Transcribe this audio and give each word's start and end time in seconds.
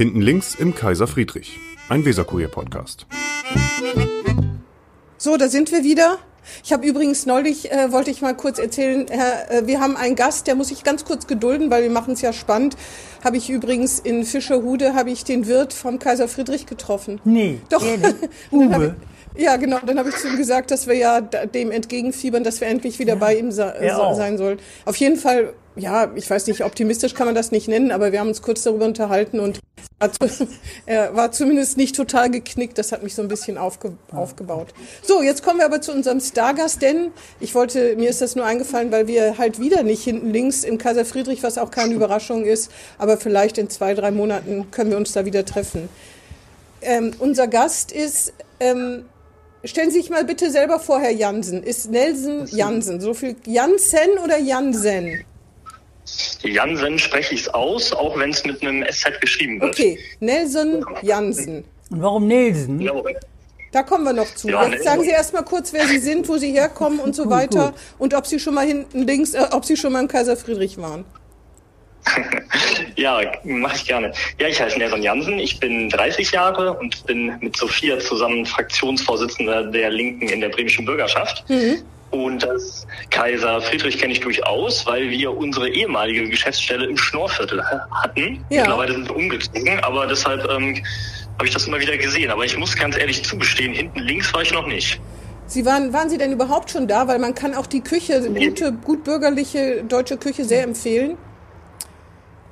Hinten 0.00 0.22
links 0.22 0.54
im 0.54 0.74
Kaiser 0.74 1.06
Friedrich, 1.06 1.60
ein 1.90 2.06
Weserkurier-Podcast. 2.06 3.04
So, 5.18 5.36
da 5.36 5.46
sind 5.48 5.70
wir 5.72 5.84
wieder. 5.84 6.16
Ich 6.64 6.72
habe 6.72 6.86
übrigens 6.86 7.26
neulich, 7.26 7.70
äh, 7.70 7.92
wollte 7.92 8.10
ich 8.10 8.22
mal 8.22 8.34
kurz 8.34 8.58
erzählen, 8.58 9.04
Herr, 9.10 9.50
äh, 9.50 9.66
wir 9.66 9.78
haben 9.78 9.98
einen 9.98 10.16
Gast, 10.16 10.46
der 10.46 10.54
muss 10.54 10.68
sich 10.68 10.84
ganz 10.84 11.04
kurz 11.04 11.26
gedulden, 11.26 11.70
weil 11.70 11.82
wir 11.82 11.90
machen 11.90 12.14
es 12.14 12.22
ja 12.22 12.32
spannend. 12.32 12.78
Habe 13.22 13.36
ich 13.36 13.50
übrigens 13.50 13.98
in 13.98 14.24
Fischerhude, 14.24 14.94
habe 14.94 15.10
ich 15.10 15.24
den 15.24 15.46
Wirt 15.46 15.74
vom 15.74 15.98
Kaiser 15.98 16.28
Friedrich 16.28 16.64
getroffen. 16.64 17.20
Nee, 17.24 17.60
Doch. 17.68 17.84
ehrlich? 17.84 18.14
Uwe. 18.50 18.96
Ja, 19.36 19.56
genau. 19.56 19.78
Dann 19.84 19.98
habe 19.98 20.08
ich 20.08 20.16
zu 20.16 20.28
ihm 20.28 20.36
gesagt, 20.36 20.70
dass 20.70 20.86
wir 20.86 20.94
ja 20.94 21.20
dem 21.20 21.70
entgegenfiebern, 21.70 22.42
dass 22.44 22.60
wir 22.60 22.68
endlich 22.68 22.98
wieder 22.98 23.16
bei 23.16 23.36
ihm 23.36 23.50
auch. 24.08 24.16
sein 24.16 24.36
sollen. 24.38 24.58
Auf 24.84 24.96
jeden 24.96 25.16
Fall, 25.16 25.52
ja, 25.76 26.10
ich 26.16 26.28
weiß 26.28 26.46
nicht, 26.48 26.64
optimistisch 26.64 27.14
kann 27.14 27.26
man 27.26 27.34
das 27.34 27.52
nicht 27.52 27.68
nennen, 27.68 27.92
aber 27.92 28.10
wir 28.12 28.20
haben 28.20 28.28
uns 28.28 28.42
kurz 28.42 28.62
darüber 28.64 28.84
unterhalten 28.86 29.38
und 29.38 29.60
er 30.00 30.12
zu- 30.12 30.48
er 30.86 31.14
war 31.14 31.30
zumindest 31.30 31.76
nicht 31.76 31.94
total 31.94 32.28
geknickt. 32.30 32.76
Das 32.76 32.90
hat 32.90 33.02
mich 33.04 33.14
so 33.14 33.22
ein 33.22 33.28
bisschen 33.28 33.56
aufge 33.56 33.92
aufgebaut. 34.12 34.68
So, 35.02 35.22
jetzt 35.22 35.44
kommen 35.44 35.58
wir 35.60 35.66
aber 35.66 35.80
zu 35.80 35.92
unserem 35.92 36.20
Stargast, 36.20 36.82
denn 36.82 37.12
ich 37.38 37.54
wollte, 37.54 37.94
mir 37.96 38.10
ist 38.10 38.20
das 38.20 38.34
nur 38.34 38.44
eingefallen, 38.44 38.90
weil 38.90 39.06
wir 39.06 39.38
halt 39.38 39.60
wieder 39.60 39.84
nicht 39.84 40.02
hinten 40.02 40.30
links 40.30 40.64
im 40.64 40.76
Kaiser 40.76 41.04
Friedrich, 41.04 41.42
was 41.44 41.56
auch 41.56 41.70
keine 41.70 41.94
Überraschung 41.94 42.44
ist, 42.44 42.70
aber 42.98 43.16
vielleicht 43.16 43.58
in 43.58 43.70
zwei, 43.70 43.94
drei 43.94 44.10
Monaten 44.10 44.70
können 44.72 44.90
wir 44.90 44.96
uns 44.96 45.12
da 45.12 45.24
wieder 45.24 45.44
treffen. 45.44 45.88
Ähm, 46.82 47.12
unser 47.20 47.46
Gast 47.46 47.92
ist, 47.92 48.32
ähm, 48.58 49.04
stellen 49.64 49.90
Sie 49.90 50.00
sich 50.00 50.10
mal 50.10 50.24
bitte 50.24 50.50
selber 50.50 50.78
vor, 50.78 51.00
Herr 51.00 51.10
Jansen. 51.10 51.62
Ist 51.62 51.90
Nelson 51.90 52.46
Jansen. 52.46 53.00
So 53.00 53.14
viel 53.14 53.36
Jansen 53.46 54.18
oder 54.24 54.38
Jansen? 54.38 55.24
Jansen 56.42 56.98
spreche 56.98 57.34
ich 57.34 57.42
es 57.42 57.48
aus, 57.48 57.92
auch 57.92 58.18
wenn 58.18 58.30
es 58.30 58.44
mit 58.44 58.62
einem 58.62 58.84
SZ 58.90 59.20
geschrieben 59.20 59.60
wird. 59.60 59.74
Okay, 59.74 59.98
Nelson 60.20 60.84
Jansen. 61.02 61.64
Und 61.90 62.02
warum 62.02 62.26
Nelson? 62.26 62.80
Jawohl. 62.80 63.14
Da 63.72 63.84
kommen 63.84 64.04
wir 64.04 64.12
noch 64.12 64.34
zu. 64.34 64.48
Ja, 64.48 64.66
Jetzt 64.66 64.82
sagen 64.84 65.02
Sie 65.02 65.10
erst 65.10 65.32
mal 65.32 65.42
kurz, 65.42 65.72
wer 65.72 65.86
Sie 65.86 65.98
sind, 65.98 66.28
wo 66.28 66.38
Sie 66.38 66.50
herkommen 66.50 66.98
und 66.98 67.14
so 67.14 67.30
weiter 67.30 67.66
gut. 67.66 67.80
und 67.98 68.14
ob 68.14 68.26
Sie 68.26 68.40
schon 68.40 68.54
mal 68.54 68.66
hinten 68.66 69.02
links, 69.02 69.34
äh, 69.34 69.46
ob 69.52 69.64
Sie 69.64 69.76
schon 69.76 69.92
mal 69.92 70.00
im 70.00 70.08
Kaiser 70.08 70.36
Friedrich 70.36 70.76
waren. 70.78 71.04
Ja, 72.96 73.20
mache 73.44 73.76
ich 73.76 73.84
gerne. 73.86 74.12
Ja, 74.38 74.48
ich 74.48 74.60
heiße 74.60 74.78
Nelson 74.78 75.02
Jansen, 75.02 75.38
ich 75.38 75.58
bin 75.58 75.88
30 75.90 76.32
Jahre 76.32 76.74
und 76.74 77.06
bin 77.06 77.32
mit 77.40 77.56
Sophia 77.56 77.98
zusammen 77.98 78.44
Fraktionsvorsitzender 78.44 79.64
der 79.64 79.90
Linken 79.90 80.28
in 80.28 80.40
der 80.40 80.48
bremischen 80.48 80.84
Bürgerschaft. 80.84 81.44
Und 82.10 82.42
das 82.42 82.86
Kaiser 83.10 83.60
Friedrich 83.60 83.98
kenne 83.98 84.12
ich 84.12 84.20
durchaus, 84.20 84.84
weil 84.84 85.10
wir 85.10 85.36
unsere 85.36 85.68
ehemalige 85.68 86.28
Geschäftsstelle 86.28 86.86
im 86.86 86.96
Schnorrviertel 86.96 87.62
hatten. 87.64 88.44
Ja. 88.50 88.62
Mittlerweile 88.62 88.92
sind 88.94 89.08
wir 89.08 89.16
umgezogen, 89.16 89.80
aber 89.80 90.06
deshalb 90.06 90.48
ähm, 90.50 90.82
habe 91.38 91.46
ich 91.46 91.54
das 91.54 91.66
immer 91.66 91.80
wieder 91.80 91.96
gesehen. 91.96 92.30
Aber 92.30 92.44
ich 92.44 92.58
muss 92.58 92.74
ganz 92.74 92.96
ehrlich 92.96 93.24
zugestehen, 93.24 93.72
hinten 93.72 94.00
links 94.00 94.34
war 94.34 94.42
ich 94.42 94.52
noch 94.52 94.66
nicht. 94.66 95.00
Sie 95.46 95.64
waren, 95.64 95.92
waren 95.92 96.10
Sie 96.10 96.18
denn 96.18 96.32
überhaupt 96.32 96.70
schon 96.70 96.86
da? 96.88 97.08
Weil 97.08 97.18
man 97.18 97.34
kann 97.34 97.54
auch 97.54 97.66
die 97.66 97.80
Küche, 97.80 98.20
gute, 98.22 98.72
gut 98.72 99.04
bürgerliche 99.04 99.84
deutsche 99.84 100.16
Küche 100.16 100.44
sehr 100.44 100.64
empfehlen. 100.64 101.16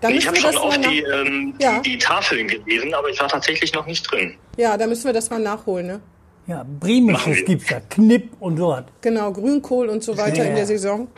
Dann 0.00 0.14
Ich 0.14 0.26
habe 0.26 0.36
schon 0.36 0.54
mal 0.54 0.78
die, 0.78 1.00
ähm, 1.00 1.54
Ja. 1.60 1.80
die, 1.80 1.92
die 1.92 1.98
Tafeln 1.98 2.46
gelesen, 2.46 2.94
aber 2.94 3.08
ich 3.08 3.20
war 3.20 3.28
tatsächlich 3.28 3.72
noch 3.74 3.86
nicht 3.86 4.02
drin. 4.10 4.34
Ja, 4.56 4.76
da 4.76 4.86
müssen 4.86 5.04
wir 5.06 5.12
das 5.12 5.28
mal 5.30 5.40
nachholen, 5.40 5.86
ne? 5.86 6.00
Ja, 6.46 6.64
Bremisches 6.80 7.44
gibt's 7.44 7.68
ja. 7.68 7.80
Knipp 7.90 8.30
und 8.40 8.56
so 8.56 8.68
was. 8.68 8.84
Genau, 9.02 9.32
Grünkohl 9.32 9.88
und 9.88 10.02
so 10.02 10.16
weiter 10.16 10.44
Ja. 10.44 10.44
in 10.44 10.54
der 10.54 10.66
Saison. 10.66 11.08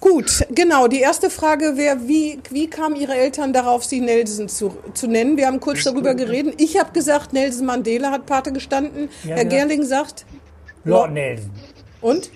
Gut, 0.00 0.44
genau. 0.50 0.86
Die 0.86 1.00
erste 1.00 1.28
Frage 1.28 1.76
wäre, 1.76 1.96
wie, 2.06 2.38
wie 2.50 2.68
kamen 2.68 2.94
Ihre 2.94 3.14
Eltern 3.16 3.52
darauf, 3.52 3.84
Sie 3.84 4.00
Nelson 4.00 4.48
zu, 4.48 4.76
zu 4.94 5.08
nennen? 5.08 5.36
Wir 5.36 5.46
haben 5.48 5.58
kurz 5.60 5.82
darüber 5.84 6.14
geredet. 6.14 6.54
Ich 6.60 6.78
habe 6.78 6.92
gesagt, 6.92 7.32
Nelson 7.32 7.66
Mandela 7.66 8.10
hat 8.12 8.26
Pate 8.26 8.52
gestanden. 8.52 9.08
Ja, 9.24 9.30
Herr 9.36 9.42
ja. 9.44 9.48
Gerling 9.48 9.82
sagt, 9.84 10.24
Lord 10.84 11.12
Nelson. 11.12 11.50
und? 12.00 12.30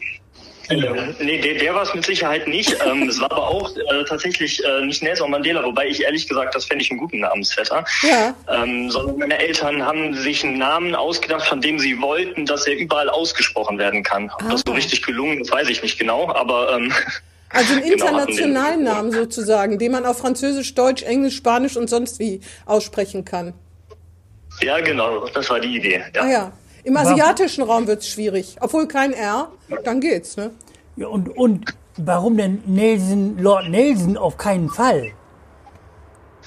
Ähm, 0.73 1.15
nee, 1.21 1.39
der, 1.41 1.55
der 1.55 1.75
war 1.75 1.83
es 1.83 1.95
mit 1.95 2.05
Sicherheit 2.05 2.47
nicht. 2.49 2.77
Ähm, 2.87 3.09
es 3.09 3.21
war 3.21 3.31
aber 3.33 3.49
auch 3.49 3.71
äh, 3.77 4.05
tatsächlich 4.09 4.63
äh, 4.65 4.85
nicht 4.87 5.03
Nelson 5.03 5.31
Mandela, 5.31 5.63
wobei 5.65 5.87
ich 5.89 6.03
ehrlich 6.03 6.29
gesagt, 6.29 6.55
das 6.55 6.65
fände 6.65 6.83
ich 6.85 6.91
einen 6.91 7.01
guten 7.01 7.21
Namensvetter. 7.21 7.85
Ja. 8.03 8.35
Ähm, 8.49 8.91
sondern 8.91 9.19
meine 9.19 9.39
Eltern 9.39 9.85
haben 9.85 10.15
sich 10.15 10.45
einen 10.45 10.59
Namen 10.59 10.95
ausgedacht, 10.95 11.47
von 11.47 11.61
dem 11.61 11.79
sie 11.79 12.01
wollten, 12.01 12.47
dass 12.47 12.67
er 12.67 12.77
überall 12.77 13.09
ausgesprochen 13.09 13.79
werden 13.79 14.03
kann. 14.03 14.31
Ob 14.41 14.51
das 14.51 14.63
so 14.67 14.73
Ah. 14.73 14.77
richtig 14.77 15.03
gelungen 15.03 15.41
ist, 15.41 15.51
weiß 15.53 15.69
ich 15.69 15.83
nicht 15.83 15.99
genau, 15.99 16.29
aber 16.35 16.77
ähm, 16.77 16.93
Also 17.55 17.75
einen 17.75 17.83
Genau, 17.91 18.07
internationalen 18.07 18.83
Namen 18.83 19.13
sozusagen, 19.13 19.79
den 19.79 19.93
man 19.93 20.07
auf 20.07 20.19
Französisch, 20.19 20.75
Deutsch, 20.75 21.03
Englisch, 21.03 21.37
Spanisch 21.37 21.77
und 21.77 21.91
sonst 21.91 22.19
wie 22.19 22.41
aussprechen 22.65 23.25
kann. 23.27 23.53
ja 24.63 24.81
genau, 24.81 25.27
das 25.29 25.51
war 25.51 25.61
die 25.61 25.77
Idee. 25.77 26.03
Ja. 26.15 26.23
Ah 26.23 26.31
ja. 26.31 26.53
Im 26.85 26.97
asiatischen 26.97 27.63
Raum 27.63 27.87
wird's 27.87 28.09
schwierig. 28.09 28.57
Obwohl 28.61 28.89
kein 28.89 29.13
R, 29.13 29.53
dann 29.85 30.01
geht's, 30.01 30.37
ne? 30.37 30.51
Ja, 30.97 31.07
und, 31.07 31.29
und 31.29 31.75
warum 31.97 32.37
denn 32.37 32.63
Nelson, 32.67 33.39
Lord 33.39 33.69
Nelson 33.69 34.17
auf 34.17 34.37
keinen 34.37 34.69
Fall? 34.69 35.13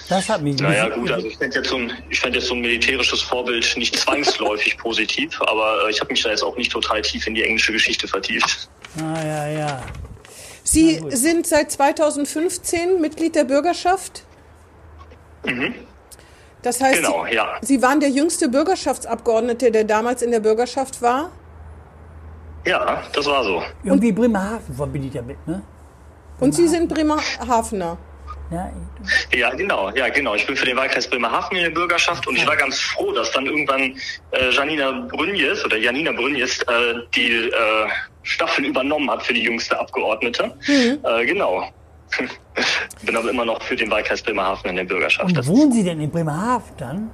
Das 0.09 0.27
hat 0.27 0.41
mich 0.41 0.59
Naja 0.59 0.89
gut, 0.89 1.09
also 1.09 1.25
ich 1.25 1.37
fände 1.37 1.55
jetzt, 1.55 1.69
so 1.69 1.77
ein, 1.77 1.91
ich 2.09 2.19
fänd 2.19 2.35
jetzt 2.35 2.47
so 2.47 2.53
ein 2.53 2.61
militärisches 2.61 3.21
Vorbild 3.21 3.75
nicht 3.77 3.95
zwangsläufig 3.99 4.77
positiv, 4.77 5.41
aber 5.41 5.85
äh, 5.87 5.91
ich 5.91 5.99
habe 6.01 6.11
mich 6.11 6.21
da 6.21 6.29
jetzt 6.29 6.43
auch 6.43 6.57
nicht 6.57 6.71
total 6.71 7.01
tief 7.01 7.25
in 7.27 7.33
die 7.33 7.43
englische 7.43 7.71
Geschichte 7.71 8.07
vertieft. 8.07 8.69
Ah, 8.97 9.25
ja, 9.25 9.47
ja. 9.47 9.83
Sie 10.63 11.01
sind 11.09 11.47
seit 11.47 11.71
2015 11.71 12.99
Mitglied 12.99 13.35
der 13.35 13.45
Bürgerschaft. 13.45 14.23
Das 16.65 16.81
heißt, 16.81 16.99
Mhm. 16.99 17.05
Genau, 17.05 17.25
Sie, 17.29 17.35
ja. 17.35 17.57
Sie 17.61 17.81
waren 17.81 17.99
der 17.99 18.09
jüngste 18.09 18.49
Bürgerschaftsabgeordnete, 18.49 19.71
der 19.71 19.83
damals 19.83 20.23
in 20.23 20.31
der 20.31 20.39
Bürgerschaft 20.39 20.99
war. 20.99 21.29
Ja, 22.65 23.03
das 23.13 23.25
war 23.27 23.43
so. 23.43 23.61
Irgendwie 23.83 24.11
Bremerhaven 24.11 24.73
verbinde 24.75 25.07
ich 25.07 25.13
damit, 25.13 25.37
ne? 25.47 25.61
Und 26.39 26.55
Sie 26.55 26.67
sind 26.67 26.91
Bremerhavener. 26.91 27.97
Ja, 28.51 28.71
Ja, 29.31 29.49
genau, 29.53 29.91
ja, 29.91 30.09
genau. 30.09 30.33
Ich 30.33 30.45
bin 30.47 30.55
für 30.57 30.65
den 30.65 30.75
Wahlkreis 30.75 31.07
Bremerhaven 31.07 31.55
in 31.57 31.63
der 31.65 31.69
Bürgerschaft 31.69 32.25
und 32.27 32.35
ich 32.35 32.45
war 32.47 32.55
ganz 32.55 32.79
froh, 32.79 33.11
dass 33.11 33.31
dann 33.31 33.45
irgendwann 33.45 33.95
äh, 34.31 34.49
Janina 34.51 35.07
Brünjes 35.11 35.63
oder 35.65 35.77
Janina 35.77 36.11
Brünjes 36.13 36.61
äh, 36.63 36.95
die 37.15 37.31
äh, 37.31 37.51
Staffel 38.23 38.65
übernommen 38.65 39.09
hat 39.11 39.21
für 39.23 39.33
die 39.33 39.43
jüngste 39.43 39.79
Abgeordnete. 39.79 40.51
Äh, 40.67 41.25
genau. 41.25 41.69
Bin 43.05 43.15
aber 43.15 43.29
immer 43.29 43.45
noch 43.45 43.61
für 43.61 43.75
den 43.75 43.91
Wahlkreis 43.91 44.21
Bremerhaven 44.21 44.69
in 44.69 44.75
der 44.77 44.83
Bürgerschaft. 44.85 45.37
und 45.37 45.47
wohnen 45.47 45.71
Sie 45.71 45.83
denn 45.83 45.99
in 45.99 46.09
Bremerhaven 46.09 46.75
dann? 46.77 47.11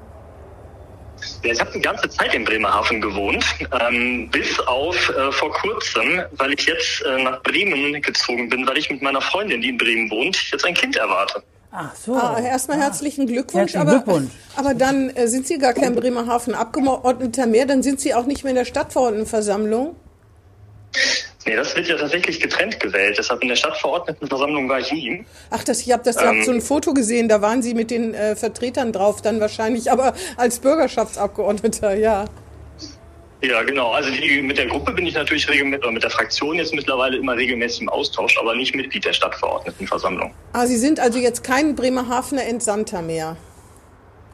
Ja, 1.44 1.52
ich 1.52 1.60
habe 1.60 1.72
die 1.72 1.82
ganze 1.82 2.10
Zeit 2.10 2.34
in 2.34 2.44
Bremerhaven 2.44 3.00
gewohnt, 3.00 3.46
ähm, 3.80 4.30
bis 4.30 4.60
auf 4.62 4.96
äh, 5.10 5.32
vor 5.32 5.52
kurzem, 5.54 6.22
weil 6.32 6.54
ich 6.54 6.66
jetzt 6.66 7.04
äh, 7.04 7.24
nach 7.24 7.42
Bremen 7.44 8.02
gezogen 8.02 8.50
bin, 8.50 8.68
weil 8.68 8.78
ich 8.78 8.90
mit 8.90 9.02
meiner 9.02 9.22
Freundin, 9.22 9.62
die 9.62 9.70
in 9.70 9.78
Bremen 9.78 10.10
wohnt, 10.10 10.36
jetzt 10.52 10.66
ein 10.66 10.74
Kind 10.74 10.96
erwarte. 10.96 11.44
Ach 11.72 11.96
so. 11.96 12.16
Ah, 12.16 12.40
erstmal 12.42 12.80
herzlichen 12.80 13.28
Glückwunsch. 13.28 13.74
Herzlichen 13.74 13.88
aber, 13.88 14.04
Glückwunsch. 14.04 14.32
aber 14.56 14.74
dann 14.74 15.10
äh, 15.12 15.28
sind 15.28 15.48
Sie 15.48 15.58
gar 15.58 15.74
kein 15.74 15.96
Bremerhaven 15.96 16.54
Abgeordneter 16.54 17.46
mehr, 17.46 17.66
dann 17.66 17.82
sind 17.82 18.02
Sie 18.02 18.14
auch 18.14 18.26
nicht 18.26 18.44
mehr 18.44 18.52
in 18.52 18.58
der 18.58 18.66
Stadtverordnetenversammlung. 18.66 19.96
Nee, 21.46 21.56
das 21.56 21.76
wird 21.76 21.88
ja 21.88 21.98
tatsächlich 21.98 22.40
getrennt 22.40 22.80
gewählt. 22.80 23.18
Deshalb 23.18 23.42
in 23.42 23.48
der 23.48 23.56
Stadtverordnetenversammlung 23.56 24.70
war 24.70 24.80
ich 24.80 24.92
nie. 24.92 25.26
Ach, 25.50 25.64
das, 25.64 25.82
ich 25.82 25.92
habe 25.92 26.04
das, 26.04 26.16
ich 26.18 26.22
hab 26.22 26.36
Ähm. 26.36 26.44
so 26.44 26.52
ein 26.52 26.62
Foto 26.62 26.94
gesehen, 26.94 27.28
da 27.30 27.42
waren 27.42 27.62
Sie 27.64 27.74
mit 27.74 27.90
den 27.90 28.14
äh, 28.14 28.36
Vertretern 28.36 28.92
drauf, 28.92 29.22
dann 29.22 29.40
wahrscheinlich, 29.40 29.92
aber 29.92 30.14
als 30.38 30.60
Bürgerschaftsabgeordneter, 30.60 31.96
ja. 31.96 32.26
Ja, 33.44 33.64
genau. 33.64 33.92
Also 33.92 34.12
die, 34.12 34.42
mit 34.44 34.60
der 34.60 34.68
Gruppe 34.68 34.92
bin 34.94 35.08
ich 35.08 35.16
natürlich 35.16 35.50
regelmäßig, 35.50 35.84
oder 35.84 35.92
mit 35.92 36.04
der 36.04 36.12
Fraktion 36.12 36.58
jetzt 36.58 36.76
mittlerweile 36.76 37.18
immer 37.18 37.36
regelmäßig 37.36 37.82
im 37.82 37.90
Austausch, 37.90 38.38
aber 38.38 38.56
nicht 38.56 38.76
Mitglied 38.76 39.04
der 39.04 39.14
Stadtverordnetenversammlung. 39.14 40.32
Ah, 40.54 40.68
Sie 40.68 40.78
sind 40.78 41.00
also 41.00 41.18
jetzt 41.18 41.44
kein 41.44 41.76
Bremerhavener 41.76 42.46
Entsandter 42.46 43.02
mehr. 43.02 43.36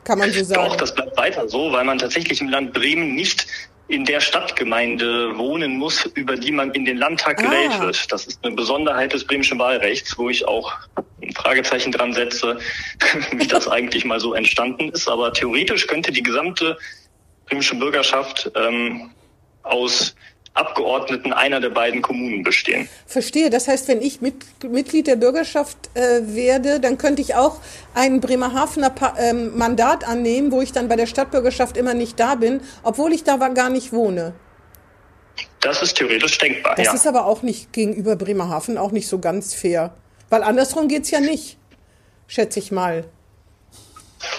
Kann 0.04 0.20
man 0.20 0.32
so 0.32 0.44
sagen. 0.44 0.70
Doch, 0.70 0.76
das 0.76 0.94
bleibt 0.94 1.18
weiter 1.18 1.48
so, 1.48 1.72
weil 1.72 1.86
man 1.86 1.98
tatsächlich 2.00 2.42
im 2.42 2.50
Land 2.50 2.74
Bremen 2.74 3.16
nicht 3.16 3.48
in 3.88 4.04
der 4.06 4.20
Stadtgemeinde 4.20 5.38
wohnen 5.38 5.78
muss, 5.78 6.06
über 6.06 6.36
die 6.36 6.52
man 6.52 6.72
in 6.72 6.86
den 6.86 6.98
Landtag 6.98 7.40
Ah. 7.40 7.44
gewählt 7.44 7.80
wird. 7.80 8.12
Das 8.12 8.26
ist 8.28 8.44
eine 8.44 8.56
Besonderheit 8.56 9.14
des 9.14 9.26
bremischen 9.26 9.58
Wahlrechts, 9.60 10.18
wo 10.18 10.30
ich 10.30 10.48
auch 10.48 10.74
ein 11.22 11.34
Fragezeichen 11.34 11.92
dran 11.92 12.14
setze, 12.14 12.60
wie 13.32 13.48
das 13.48 13.68
eigentlich 13.68 14.04
mal 14.06 14.20
so 14.20 14.34
entstanden 14.34 14.90
ist. 14.90 15.08
Aber 15.08 15.32
theoretisch 15.34 15.88
könnte 15.88 16.12
die 16.12 16.24
gesamte 16.24 16.78
bremische 17.48 17.76
Bürgerschaft 17.76 18.52
ähm, 18.56 19.12
aus 19.64 20.16
Abgeordneten 20.58 21.34
einer 21.34 21.60
der 21.60 21.70
beiden 21.70 22.02
Kommunen 22.02 22.44
bestehen. 22.44 22.90
Verstehe. 23.06 23.50
Das 23.50 23.68
heißt, 23.68 23.88
wenn 23.88 24.02
ich 24.02 24.22
mit, 24.22 24.36
Mitglied 24.64 25.08
der 25.08 25.16
Bürgerschaft 25.16 25.78
äh, 25.94 26.36
werde, 26.36 26.80
dann 26.80 26.98
könnte 26.98 27.22
ich 27.22 27.36
auch 27.36 27.60
ein 27.94 28.20
Bremerhavener 28.20 28.90
pa 28.90 29.16
ähm, 29.20 29.58
Mandat 29.58 30.08
annehmen, 30.08 30.52
wo 30.52 30.62
ich 30.62 30.72
dann 30.72 30.88
bei 30.88 30.96
der 30.96 31.06
Stadtbürgerschaft 31.06 31.78
immer 31.78 31.94
nicht 31.94 32.20
da 32.20 32.36
bin, 32.36 32.62
obwohl 32.84 33.14
ich 33.14 33.24
da 33.24 33.38
gar 33.38 33.70
nicht 33.70 33.94
wohne. 33.94 34.34
Das 35.62 35.82
ist 35.82 35.98
theoretisch 35.98 36.38
denkbar, 36.38 36.76
Das 36.76 36.86
ja. 36.86 36.94
ist 36.94 37.08
aber 37.08 37.26
auch 37.26 37.42
nicht 37.42 37.74
gegenüber 37.74 38.16
Bremerhaven 38.16 38.78
auch 38.78 38.92
nicht 38.92 39.08
so 39.08 39.20
ganz 39.20 39.54
fair. 39.54 39.94
Weil 40.30 40.44
andersrum 40.44 40.88
geht's 40.88 41.12
ja 41.12 41.20
nicht, 41.20 41.58
schätze 42.28 42.60
ich 42.60 42.72
mal. 42.72 43.06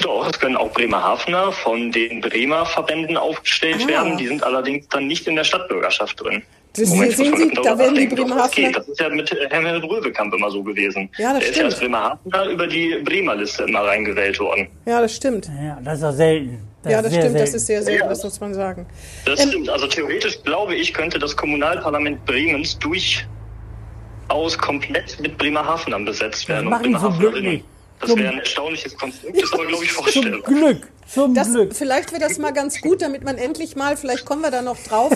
Doch, 0.02 0.28
es 0.30 0.38
können 0.38 0.56
auch 0.56 0.72
Bremerhavener 0.72 1.52
von 1.52 1.92
den 1.92 2.20
Bremer 2.20 2.66
Verbänden 2.66 3.16
aufgestellt 3.16 3.82
Ah. 3.84 3.88
werden. 3.88 4.16
Die 4.16 4.26
sind 4.26 4.42
allerdings 4.42 4.88
dann 4.88 5.06
nicht 5.06 5.26
in 5.26 5.36
der 5.36 5.44
Stadtbürgerschaft 5.44 6.20
drin. 6.22 6.42
Das 6.76 6.90
Moment, 6.90 7.12
sehen 7.16 7.36
Sie, 7.36 7.44
man 7.46 7.64
da 7.64 7.78
werden 7.78 7.94
die 7.94 8.08
das 8.08 8.18
Bremerhavener- 8.18 8.50
geht. 8.54 8.76
Das 8.76 8.88
ist 8.88 9.00
ja 9.00 9.08
mit 9.08 9.30
Herrn 9.50 9.66
Röwekamp 9.82 10.34
immer 10.34 10.50
so 10.50 10.62
gewesen. 10.62 11.08
Ja, 11.18 11.32
das 11.32 11.40
Der 11.40 11.42
ist 11.42 11.46
ja 11.48 11.52
stimmt. 11.52 11.64
als 11.72 11.80
Bremerhavener 11.80 12.44
über 12.52 12.66
die 12.66 12.96
Bremer 13.04 13.34
Liste 13.36 13.62
immer 13.64 13.80
reingewählt 13.80 14.38
worden. 14.38 14.68
Ja, 14.86 15.00
das 15.00 15.16
stimmt. 15.16 15.48
Ja, 15.60 15.78
das 15.82 15.98
ist 15.98 16.04
auch 16.04 16.12
selten. 16.12 16.60
Das 16.82 16.92
ja, 16.92 17.02
das 17.02 17.10
stimmt, 17.12 17.24
das 17.24 17.32
selten. 17.32 17.56
ist 17.56 17.66
sehr 17.66 17.82
selten, 17.82 18.02
Ja. 18.02 18.08
das 18.08 18.22
muss 18.22 18.40
man 18.40 18.54
sagen. 18.54 18.86
Das 19.24 19.40
Ähm, 19.42 19.48
stimmt. 19.48 19.68
Also 19.70 19.86
theoretisch 19.88 20.40
glaube 20.44 20.74
ich, 20.76 20.94
könnte 20.94 21.18
das 21.18 21.36
Kommunalparlament 21.36 22.24
Bremens 22.24 22.78
durchaus 22.78 24.58
komplett 24.58 25.18
mit 25.20 25.36
Bremerhavenern 25.38 26.04
besetzt 26.04 26.48
werden. 26.48 26.66
und 26.66 26.70
machen 26.70 26.84
die 26.84 26.92
zum 26.92 27.18
Glück 27.18 27.32
Bremerhavenerinnen. 27.32 27.52
nicht. 27.54 27.64
Das 28.00 28.10
Zum- 28.10 28.18
wäre 28.20 28.32
ein 28.32 28.38
erstaunliches 28.38 28.96
Konstrukt, 28.96 29.42
das 29.42 29.52
aber, 29.52 29.66
glaube 29.66 29.84
ich, 29.84 29.92
Zum 29.92 30.02
vorstellbar. 30.04 30.40
Glück, 30.42 30.88
zum 31.12 31.34
Das, 31.34 31.50
Glück. 31.50 31.74
vielleicht 31.74 32.12
wäre 32.12 32.20
das 32.22 32.38
mal 32.38 32.52
ganz 32.52 32.80
gut, 32.80 33.02
damit 33.02 33.24
man 33.24 33.36
endlich 33.38 33.74
mal, 33.76 33.96
vielleicht 33.96 34.24
kommen 34.24 34.42
wir 34.42 34.50
da 34.50 34.62
noch 34.62 34.78
drauf, 34.78 35.12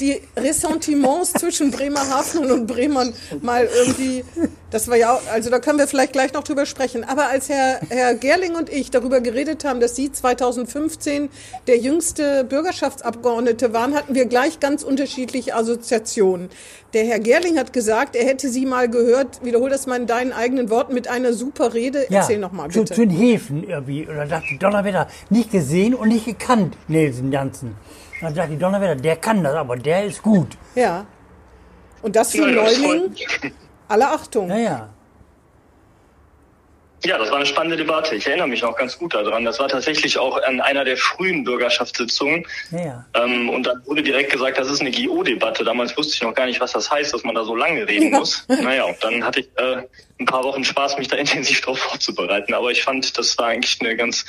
die 0.00 0.20
Ressentiments 0.36 1.32
zwischen 1.32 1.70
Bremerhaven 1.70 2.50
und 2.50 2.66
Bremern 2.66 3.12
mal 3.42 3.68
irgendwie, 3.84 4.24
das 4.70 4.88
war 4.88 4.96
ja, 4.96 5.14
auch- 5.14 5.20
also 5.32 5.50
da 5.50 5.58
können 5.58 5.78
wir 5.78 5.86
vielleicht 5.86 6.12
gleich 6.12 6.32
noch 6.32 6.44
drüber 6.44 6.66
sprechen. 6.66 7.04
Aber 7.04 7.28
als 7.28 7.48
Herr, 7.48 7.80
Herr 7.88 8.14
Gerling 8.14 8.54
und 8.56 8.70
ich 8.70 8.90
darüber 8.90 9.20
geredet 9.20 9.64
haben, 9.64 9.80
dass 9.80 9.96
Sie 9.96 10.10
2015 10.12 11.28
der 11.66 11.78
jüngste 11.78 12.44
Bürgerschaftsabgeordnete 12.44 13.72
waren, 13.72 13.94
hatten 13.94 14.14
wir 14.14 14.26
gleich 14.26 14.60
ganz 14.60 14.82
unterschiedliche 14.82 15.54
Assoziationen. 15.54 16.48
Der 16.92 17.04
Herr 17.06 17.18
Gerling 17.18 17.58
hat 17.58 17.72
gesagt, 17.72 18.14
er 18.14 18.24
hätte 18.24 18.48
Sie 18.48 18.66
mal 18.66 18.88
gehört, 18.88 19.44
wiederhol 19.44 19.68
das 19.70 19.86
mal 19.86 19.96
in 20.00 20.06
deinen 20.06 20.32
eigenen 20.32 20.70
Worten, 20.70 20.94
mit 20.94 21.08
einer 21.08 21.32
super 21.32 21.74
Rede. 21.74 22.06
Erzähl 22.10 22.38
noch 22.38 22.52
mal 22.52 22.70
zu, 22.70 22.80
bitte. 22.80 22.94
zu 22.94 23.00
den 23.00 23.10
Häfen 23.10 23.64
irgendwie. 23.68 24.06
Oder 24.08 24.26
dachte 24.26 24.56
Donnerwetter, 24.60 25.08
nicht 25.30 25.50
gesehen 25.50 25.94
und 25.94 26.08
nicht 26.08 26.24
gekannt, 26.26 26.76
Nelson 26.88 27.32
Janssen. 27.32 27.74
Dann 28.24 28.34
dachte 28.34 28.52
ich, 28.54 28.58
Donnerwetter, 28.58 28.96
der 28.96 29.16
kann 29.16 29.42
das, 29.44 29.54
aber 29.54 29.76
der 29.76 30.04
ist 30.04 30.22
gut. 30.22 30.56
Ja. 30.74 31.06
Und 32.02 32.16
das 32.16 32.32
für 32.32 32.48
Ja, 32.50 32.64
das 32.64 32.78
Neuling, 32.78 33.00
freut 33.14 33.42
mich. 33.42 33.52
alle 33.88 34.08
Achtung. 34.08 34.48
Ja, 34.50 34.56
ja. 34.58 34.88
Ja, 37.06 37.18
das 37.18 37.28
war 37.28 37.36
eine 37.36 37.44
spannende 37.44 37.76
Debatte. 37.76 38.14
Ich 38.14 38.26
erinnere 38.26 38.48
mich 38.48 38.62
noch 38.62 38.74
ganz 38.76 38.98
gut 38.98 39.12
daran. 39.12 39.44
Das 39.44 39.58
war 39.58 39.68
tatsächlich 39.68 40.16
auch 40.18 40.40
an 40.42 40.62
einer 40.62 40.86
der 40.86 40.96
frühen 40.96 41.44
Bürgerschaftssitzungen. 41.44 42.46
Ja, 42.70 42.78
ja. 42.80 43.04
Ähm, 43.12 43.50
und 43.50 43.64
dann 43.66 43.82
wurde 43.84 44.02
direkt 44.02 44.32
gesagt, 44.32 44.56
das 44.56 44.70
ist 44.70 44.80
eine 44.80 44.90
GO-Debatte. 44.90 45.64
Damals 45.64 45.94
wusste 45.98 46.14
ich 46.14 46.22
noch 46.22 46.34
gar 46.34 46.46
nicht, 46.46 46.60
was 46.62 46.72
das 46.72 46.90
heißt, 46.90 47.12
dass 47.12 47.22
man 47.22 47.34
da 47.34 47.44
so 47.44 47.54
lange 47.54 47.86
reden 47.86 48.10
Ja. 48.10 48.20
muss. 48.20 48.46
Naja, 48.48 48.84
und 48.84 48.96
dann 49.04 49.22
hatte 49.22 49.40
ich 49.40 49.48
äh, 49.56 49.82
ein 50.18 50.24
paar 50.24 50.44
Wochen 50.44 50.64
Spaß, 50.64 50.96
mich 50.96 51.08
da 51.08 51.16
intensiv 51.18 51.60
drauf 51.60 51.78
vorzubereiten. 51.78 52.54
Aber 52.54 52.70
ich 52.70 52.82
fand, 52.82 53.18
das 53.18 53.36
war 53.36 53.48
eigentlich 53.48 53.78
eine 53.82 53.96
ganz, 53.96 54.24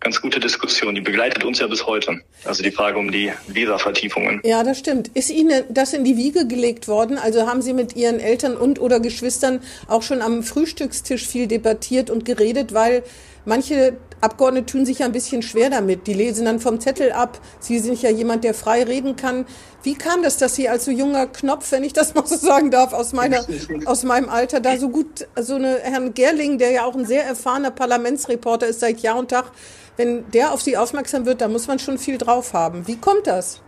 ganz 0.00 0.20
gute 0.20 0.40
Diskussion. 0.40 0.94
Die 0.94 1.00
begleitet 1.00 1.44
uns 1.44 1.58
ja 1.58 1.66
bis 1.66 1.86
heute. 1.86 2.20
Also 2.44 2.62
die 2.62 2.70
Frage 2.70 2.98
um 2.98 3.10
die 3.10 3.32
Leservertiefungen. 3.48 4.40
Ja, 4.44 4.62
das 4.62 4.78
stimmt. 4.78 5.08
Ist 5.14 5.30
Ihnen 5.30 5.64
das 5.68 5.92
in 5.92 6.04
die 6.04 6.16
Wiege 6.16 6.46
gelegt 6.46 6.88
worden? 6.88 7.18
Also 7.18 7.46
haben 7.46 7.62
Sie 7.62 7.72
mit 7.72 7.96
Ihren 7.96 8.20
Eltern 8.20 8.56
und 8.56 8.80
oder 8.80 9.00
Geschwistern 9.00 9.60
auch 9.88 10.02
schon 10.02 10.22
am 10.22 10.42
Frühstückstisch 10.42 11.26
viel 11.26 11.46
debattiert 11.46 12.10
und 12.10 12.24
geredet, 12.24 12.74
weil 12.74 13.02
manche 13.44 13.96
Abgeordnete 14.20 14.66
tun 14.66 14.86
sich 14.86 15.00
ja 15.00 15.06
ein 15.06 15.12
bisschen 15.12 15.42
schwer 15.42 15.70
damit. 15.70 16.06
Die 16.06 16.14
lesen 16.14 16.46
dann 16.46 16.60
vom 16.60 16.80
Zettel 16.80 17.12
ab. 17.12 17.38
Sie 17.60 17.78
sind 17.78 18.00
ja 18.00 18.10
jemand, 18.10 18.44
der 18.44 18.54
frei 18.54 18.82
reden 18.82 19.16
kann. 19.16 19.46
Wie 19.82 19.94
kam 19.94 20.22
das, 20.22 20.38
dass 20.38 20.54
Sie 20.54 20.68
als 20.68 20.84
so 20.84 20.90
junger 20.90 21.26
Knopf, 21.26 21.70
wenn 21.72 21.84
ich 21.84 21.92
das 21.92 22.14
mal 22.14 22.26
so 22.26 22.36
sagen 22.36 22.70
darf, 22.70 22.92
aus 22.92 23.12
meiner, 23.12 23.44
aus 23.84 24.02
meinem 24.04 24.28
Alter 24.28 24.60
da 24.60 24.76
so 24.78 24.88
gut, 24.88 25.26
so 25.36 25.56
eine 25.56 25.78
Herrn 25.80 26.14
Gerling, 26.14 26.58
der 26.58 26.70
ja 26.70 26.84
auch 26.84 26.94
ein 26.94 27.04
sehr 27.04 27.24
erfahrener 27.24 27.70
Parlamentsreporter 27.70 28.66
ist 28.66 28.80
seit 28.80 29.00
Jahr 29.00 29.16
und 29.16 29.30
Tag, 29.30 29.52
wenn 29.96 30.30
der 30.30 30.52
auf 30.52 30.62
Sie 30.62 30.76
aufmerksam 30.76 31.26
wird, 31.26 31.40
da 31.40 31.48
muss 31.48 31.66
man 31.68 31.78
schon 31.78 31.98
viel 31.98 32.18
drauf 32.18 32.52
haben. 32.52 32.86
Wie 32.86 32.96
kommt 32.96 33.26
das? 33.26 33.60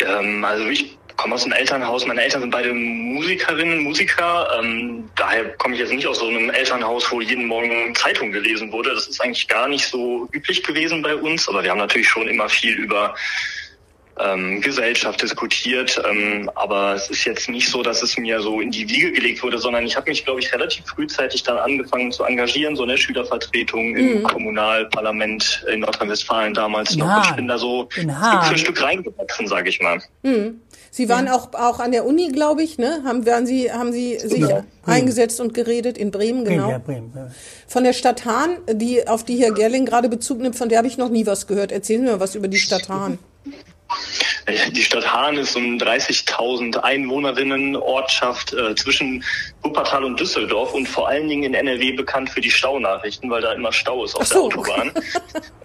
Ähm, 0.00 0.44
also 0.44 0.66
ich 0.66 0.99
komme 1.20 1.34
aus 1.34 1.44
einem 1.44 1.52
Elternhaus. 1.52 2.06
Meine 2.06 2.22
Eltern 2.22 2.40
sind 2.40 2.50
beide 2.50 2.72
Musikerinnen, 2.72 3.80
Musiker. 3.80 4.48
Ähm, 4.58 5.08
daher 5.16 5.50
komme 5.58 5.74
ich 5.74 5.80
jetzt 5.80 5.92
nicht 5.92 6.06
aus 6.06 6.18
so 6.18 6.28
einem 6.28 6.48
Elternhaus, 6.48 7.12
wo 7.12 7.20
jeden 7.20 7.44
Morgen 7.44 7.94
Zeitung 7.94 8.32
gelesen 8.32 8.72
wurde. 8.72 8.94
Das 8.94 9.06
ist 9.06 9.20
eigentlich 9.20 9.46
gar 9.46 9.68
nicht 9.68 9.86
so 9.86 10.26
üblich 10.32 10.62
gewesen 10.62 11.02
bei 11.02 11.14
uns. 11.14 11.46
Aber 11.46 11.62
wir 11.62 11.70
haben 11.70 11.78
natürlich 11.78 12.08
schon 12.08 12.26
immer 12.26 12.48
viel 12.48 12.74
über 12.74 13.14
ähm, 14.22 14.60
Gesellschaft 14.60 15.22
diskutiert. 15.22 16.00
Ähm, 16.10 16.50
aber 16.54 16.94
es 16.94 17.08
ist 17.10 17.24
jetzt 17.24 17.48
nicht 17.48 17.68
so, 17.68 17.82
dass 17.82 18.02
es 18.02 18.16
mir 18.18 18.40
so 18.40 18.60
in 18.60 18.70
die 18.70 18.88
Wiege 18.88 19.12
gelegt 19.12 19.42
wurde, 19.42 19.58
sondern 19.58 19.84
ich 19.86 19.96
habe 19.96 20.10
mich, 20.10 20.24
glaube 20.24 20.40
ich, 20.40 20.52
relativ 20.52 20.84
frühzeitig 20.86 21.42
dann 21.42 21.58
angefangen 21.58 22.12
zu 22.12 22.24
engagieren, 22.24 22.76
so 22.76 22.82
in 22.82 22.90
der 22.90 22.96
Schülervertretung 22.96 23.96
im 23.96 24.22
Kommunalparlament 24.22 25.64
in 25.72 25.80
Nordrhein-Westfalen 25.80 26.54
damals 26.54 26.92
In 26.92 27.00
noch. 27.00 27.24
Ich 27.30 27.36
bin 27.36 27.48
da 27.48 27.58
so 27.58 27.88
Stück 27.90 28.10
für 28.44 28.58
Stück 28.58 28.82
reingewachsen, 28.82 29.46
sage 29.46 29.68
ich 29.68 29.80
mal. 29.80 30.00
Sie 30.92 31.08
waren 31.08 31.28
auch, 31.28 31.54
auch 31.54 31.78
an 31.78 31.92
der 31.92 32.04
Uni, 32.04 32.28
glaube 32.28 32.62
ich, 32.64 32.76
ne? 32.76 33.02
Haben, 33.04 33.24
waren 33.24 33.46
Sie, 33.46 33.70
haben 33.72 33.92
Sie 33.92 34.18
sich 34.18 34.40
Genau. 34.40 34.64
eingesetzt 34.84 35.40
und 35.40 35.54
geredet 35.54 35.96
in 35.96 36.10
Bremen, 36.10 36.42
Bremen, 36.42 36.56
genau. 36.58 36.70
ja, 36.70 36.78
Bremen. 36.78 37.12
ja. 37.14 37.28
Von 37.68 37.84
der 37.84 37.92
Stadt 37.92 38.24
Hahn, 38.24 38.56
die, 38.72 39.06
auf 39.06 39.24
die 39.24 39.36
Herr 39.36 39.52
Gerling 39.52 39.86
gerade 39.86 40.08
Bezug 40.08 40.40
nimmt, 40.40 40.56
von 40.56 40.68
der 40.68 40.78
habe 40.78 40.88
ich 40.88 40.98
noch 40.98 41.08
nie 41.08 41.26
was 41.26 41.46
gehört. 41.46 41.70
Erzählen 41.70 42.04
Sie 42.06 42.12
mir 42.12 42.20
was 42.20 42.34
über 42.34 42.48
die 42.48 42.58
Stadt 42.58 42.88
Hahn. 42.88 43.18
Die 44.72 44.82
Stadt 44.82 45.12
Hahn 45.12 45.36
ist 45.36 45.52
so 45.52 45.58
eine 45.58 45.76
30.000 45.76 46.76
Einwohnerinnen 46.78 47.76
Ortschaft 47.76 48.52
äh, 48.52 48.74
zwischen 48.74 49.22
Wuppertal 49.62 50.04
und 50.04 50.18
Düsseldorf 50.18 50.72
und 50.74 50.88
vor 50.88 51.08
allen 51.08 51.28
Dingen 51.28 51.44
in 51.44 51.54
NRW 51.54 51.92
bekannt 51.92 52.30
für 52.30 52.40
die 52.40 52.50
Staunachrichten, 52.50 53.30
weil 53.30 53.42
da 53.42 53.52
immer 53.52 53.72
Stau 53.72 54.04
ist 54.04 54.16
auf 54.16 54.26
so. 54.26 54.48
der 54.48 54.58
Autobahn. 54.58 54.92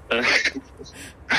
Äh, 0.07 0.21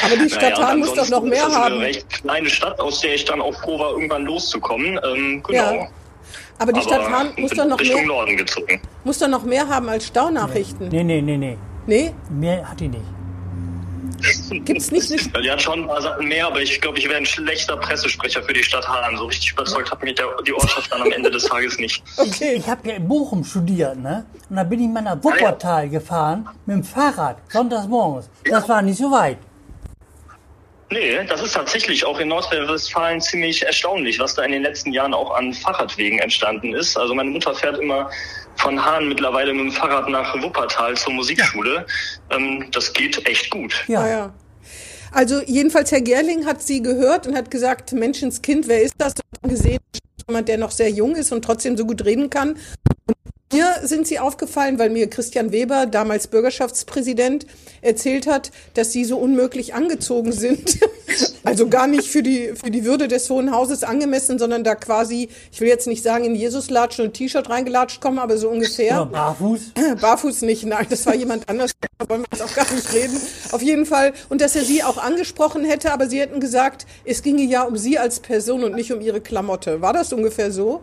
Aber 0.04 0.16
die 0.16 0.28
Stadt 0.28 0.54
naja, 0.54 0.66
Hahn 0.66 0.80
muss 0.80 0.92
doch 0.92 1.08
noch 1.08 1.22
mehr 1.22 1.34
ist 1.34 1.46
das 1.46 1.54
haben. 1.54 1.74
eine 1.74 1.84
recht 1.84 2.10
kleine 2.10 2.50
Stadt, 2.50 2.80
aus 2.80 3.00
der 3.00 3.14
ich 3.14 3.24
dann 3.26 3.40
auch 3.40 3.54
froh 3.60 3.78
war, 3.78 3.92
irgendwann 3.92 4.24
loszukommen. 4.24 4.98
Ähm, 5.04 5.40
genau. 5.46 5.74
Ja. 5.74 5.88
Aber 6.58 6.72
die 6.72 6.80
Stadt 6.80 7.08
Hahn 7.08 7.32
muss 7.36 7.52
doch 7.52 7.64
noch 7.64 7.78
Richtung 7.78 7.98
mehr, 7.98 8.06
Norden 8.08 8.36
gezogen. 8.36 8.80
muss 9.04 9.20
doch 9.20 9.28
noch 9.28 9.44
mehr 9.44 9.68
haben 9.68 9.88
als 9.88 10.08
Staunachrichten. 10.08 10.88
Nee, 10.88 11.04
nee, 11.04 11.22
nee, 11.22 11.36
nee. 11.36 11.56
Nee? 11.86 12.12
Mehr 12.28 12.68
hat 12.68 12.80
die 12.80 12.88
nicht. 12.88 13.04
Gibt's 14.64 14.90
nicht 14.90 15.10
eine 15.10 15.20
Ja, 15.34 15.40
Die 15.40 15.50
hat 15.50 15.62
schon 15.62 15.80
ein 15.82 15.86
paar 15.86 16.02
Sachen 16.02 16.26
mehr, 16.26 16.46
aber 16.46 16.60
ich 16.60 16.80
glaube, 16.80 16.98
ich 16.98 17.08
wäre 17.08 17.18
ein 17.18 17.26
schlechter 17.26 17.76
Pressesprecher 17.76 18.42
für 18.42 18.52
die 18.52 18.62
Stadt 18.62 18.86
Hahn. 18.86 19.16
So 19.16 19.24
richtig 19.24 19.52
überzeugt 19.52 19.90
hat 19.90 20.02
mich 20.02 20.14
der, 20.14 20.26
die 20.46 20.52
Ortschaft 20.52 20.92
dann 20.92 21.02
am 21.02 21.12
Ende 21.12 21.30
des 21.30 21.44
Tages 21.44 21.78
nicht. 21.78 22.02
Okay. 22.18 22.54
Ich 22.56 22.66
habe 22.68 22.88
ja 22.88 22.96
in 22.96 23.06
Bochum 23.06 23.44
studiert, 23.44 23.98
ne? 23.98 24.26
Und 24.50 24.56
da 24.56 24.64
bin 24.64 24.80
ich 24.80 24.88
mal 24.88 25.00
nach 25.00 25.22
Wuppertal 25.22 25.88
gefahren 25.88 26.48
mit 26.66 26.76
dem 26.76 26.84
Fahrrad, 26.84 27.38
sonntags 27.48 27.86
morgens. 27.86 28.28
Das 28.44 28.68
war 28.68 28.82
nicht 28.82 28.98
so 28.98 29.10
weit. 29.10 29.38
Nee, 30.90 31.24
das 31.26 31.42
ist 31.42 31.54
tatsächlich 31.54 32.04
auch 32.04 32.18
in 32.20 32.28
Nordrhein-Westfalen 32.28 33.20
ziemlich 33.20 33.64
erstaunlich, 33.64 34.20
was 34.20 34.34
da 34.34 34.42
in 34.42 34.52
den 34.52 34.62
letzten 34.62 34.92
Jahren 34.92 35.14
auch 35.14 35.34
an 35.34 35.52
Fahrradwegen 35.52 36.20
entstanden 36.20 36.74
ist. 36.74 36.96
Also 36.96 37.14
meine 37.14 37.30
Mutter 37.30 37.54
fährt 37.54 37.78
immer 37.78 38.08
von 38.56 38.84
Hahn 38.84 39.08
mittlerweile 39.08 39.52
mit 39.52 39.64
dem 39.64 39.72
Fahrrad 39.72 40.08
nach 40.08 40.34
Wuppertal 40.42 40.96
zur 40.96 41.12
Musikschule. 41.12 41.86
Ähm, 42.30 42.68
das 42.72 42.92
geht 42.92 43.26
echt 43.26 43.50
gut. 43.50 43.84
Ja. 43.88 44.06
Ja. 44.08 44.34
Also 45.12 45.40
jedenfalls 45.46 45.92
Herr 45.92 46.00
Gerling 46.00 46.46
hat 46.46 46.62
sie 46.62 46.82
gehört 46.82 47.26
und 47.26 47.36
hat 47.36 47.50
gesagt, 47.50 47.92
Menschenskind, 47.92 48.68
wer 48.68 48.82
ist 48.82 48.94
das? 48.98 49.14
Und 49.14 49.42
hat 49.42 49.50
gesehen, 49.50 49.78
jemand, 50.28 50.48
der 50.48 50.58
noch 50.58 50.70
sehr 50.70 50.90
jung 50.90 51.14
ist 51.14 51.32
und 51.32 51.42
trotzdem 51.42 51.76
so 51.76 51.86
gut 51.86 52.04
reden 52.04 52.30
kann. 52.30 52.50
Und 53.06 53.15
mir 53.52 53.80
sind 53.84 54.08
sie 54.08 54.18
aufgefallen, 54.18 54.78
weil 54.78 54.90
mir 54.90 55.08
Christian 55.08 55.52
Weber, 55.52 55.86
damals 55.86 56.26
Bürgerschaftspräsident, 56.26 57.46
erzählt 57.80 58.26
hat, 58.26 58.50
dass 58.74 58.92
sie 58.92 59.04
so 59.04 59.18
unmöglich 59.18 59.74
angezogen 59.74 60.32
sind. 60.32 60.78
Also 61.44 61.68
gar 61.68 61.86
nicht 61.86 62.08
für 62.08 62.24
die, 62.24 62.54
für 62.60 62.72
die 62.72 62.84
Würde 62.84 63.06
des 63.06 63.30
Hohen 63.30 63.52
Hauses 63.52 63.84
angemessen, 63.84 64.36
sondern 64.36 64.64
da 64.64 64.74
quasi, 64.74 65.28
ich 65.52 65.60
will 65.60 65.68
jetzt 65.68 65.86
nicht 65.86 66.02
sagen, 66.02 66.24
in 66.24 66.34
Jesuslatschen 66.34 67.06
und 67.06 67.14
T-Shirt 67.14 67.48
reingelatscht 67.48 68.00
kommen, 68.00 68.18
aber 68.18 68.36
so 68.36 68.50
ungefähr. 68.50 69.02
Oder 69.02 69.06
barfuß. 69.06 69.60
Barfuß 70.00 70.42
nicht, 70.42 70.66
nein, 70.66 70.86
das 70.90 71.06
war 71.06 71.14
jemand 71.14 71.48
anders, 71.48 71.70
da 71.98 72.08
wollen 72.08 72.22
wir 72.22 72.26
jetzt 72.32 72.42
auch 72.42 72.54
gar 72.54 72.70
nicht 72.74 72.92
reden. 72.92 73.20
Auf 73.52 73.62
jeden 73.62 73.86
Fall. 73.86 74.12
Und 74.28 74.40
dass 74.40 74.56
er 74.56 74.64
sie 74.64 74.82
auch 74.82 74.98
angesprochen 74.98 75.64
hätte, 75.64 75.92
aber 75.92 76.08
sie 76.08 76.18
hätten 76.18 76.40
gesagt, 76.40 76.84
es 77.04 77.22
ginge 77.22 77.44
ja 77.44 77.62
um 77.62 77.76
sie 77.76 77.96
als 77.96 78.18
Person 78.18 78.64
und 78.64 78.74
nicht 78.74 78.92
um 78.92 79.00
ihre 79.00 79.20
Klamotte. 79.20 79.80
War 79.80 79.92
das 79.92 80.12
ungefähr 80.12 80.50
so? 80.50 80.82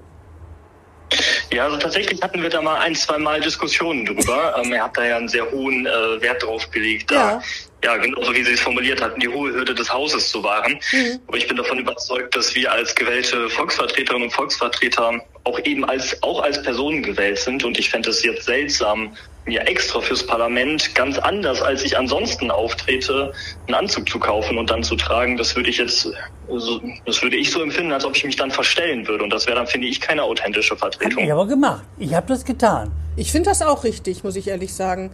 Ja, 1.51 1.65
also 1.65 1.77
tatsächlich 1.77 2.21
hatten 2.21 2.41
wir 2.41 2.49
da 2.49 2.61
mal 2.61 2.79
ein, 2.79 2.95
zwei 2.95 3.17
Mal 3.17 3.41
Diskussionen 3.41 4.05
drüber. 4.05 4.55
Ähm, 4.63 4.71
er 4.73 4.83
hat 4.83 4.97
da 4.97 5.05
ja 5.05 5.17
einen 5.17 5.27
sehr 5.27 5.49
hohen 5.51 5.85
äh, 5.85 6.21
Wert 6.21 6.43
drauf 6.43 6.69
gelegt, 6.69 7.09
da, 7.11 7.41
ja. 7.83 7.97
genauso 7.97 8.33
wie 8.35 8.43
Sie 8.43 8.53
es 8.53 8.59
formuliert 8.59 9.01
hatten, 9.01 9.19
die 9.19 9.27
hohe 9.27 9.51
Hürde 9.51 9.73
des 9.73 9.91
Hauses 9.91 10.29
zu 10.29 10.43
wahren. 10.43 10.79
Aber 11.27 11.37
ich 11.37 11.47
bin 11.47 11.57
davon 11.57 11.79
überzeugt, 11.79 12.35
dass 12.35 12.53
wir 12.53 12.71
als 12.71 12.93
gewählte 12.93 13.49
Volksvertreterinnen 13.49 14.27
und 14.27 14.33
Volksvertreter 14.33 15.19
auch 15.43 15.59
eben 15.63 15.85
als, 15.85 16.21
auch 16.21 16.41
als 16.41 16.61
Personen 16.61 17.03
gewählt 17.03 17.39
sind. 17.39 17.63
Und 17.63 17.79
ich 17.79 17.89
fände 17.89 18.09
es 18.09 18.23
jetzt 18.23 18.45
seltsam, 18.45 19.15
mir 19.45 19.61
extra 19.67 19.99
fürs 20.01 20.25
Parlament 20.25 20.95
ganz 20.95 21.17
anders, 21.17 21.61
als 21.61 21.83
ich 21.83 21.97
ansonsten 21.97 22.49
auftrete, 22.51 23.33
einen 23.67 23.75
Anzug 23.75 24.07
zu 24.09 24.19
kaufen 24.19 24.57
und 24.57 24.69
dann 24.69 24.83
zu 24.83 24.95
tragen. 24.95 25.37
Das 25.37 25.55
würde 25.55 25.69
ich 25.69 25.77
jetzt, 25.77 26.07
so, 26.47 26.81
das 27.05 27.21
würde 27.21 27.35
ich 27.35 27.51
so 27.51 27.61
empfinden, 27.61 27.91
als 27.91 28.05
ob 28.05 28.15
ich 28.15 28.23
mich 28.23 28.35
dann 28.35 28.51
verstellen 28.51 29.07
würde. 29.07 29.23
Und 29.23 29.31
das 29.31 29.45
wäre 29.45 29.57
dann, 29.57 29.67
finde 29.67 29.87
ich, 29.87 29.99
keine 29.99 30.23
authentische 30.23 30.77
Vertretung. 30.77 31.17
Hab 31.17 31.23
ich 31.25 31.31
aber 31.31 31.47
gemacht. 31.47 31.83
Ich 31.99 32.13
habe 32.13 32.27
das 32.27 32.45
getan. 32.45 32.91
Ich 33.15 33.31
finde 33.31 33.49
das 33.49 33.61
auch 33.61 33.83
richtig, 33.83 34.23
muss 34.23 34.35
ich 34.35 34.47
ehrlich 34.47 34.73
sagen. 34.73 35.11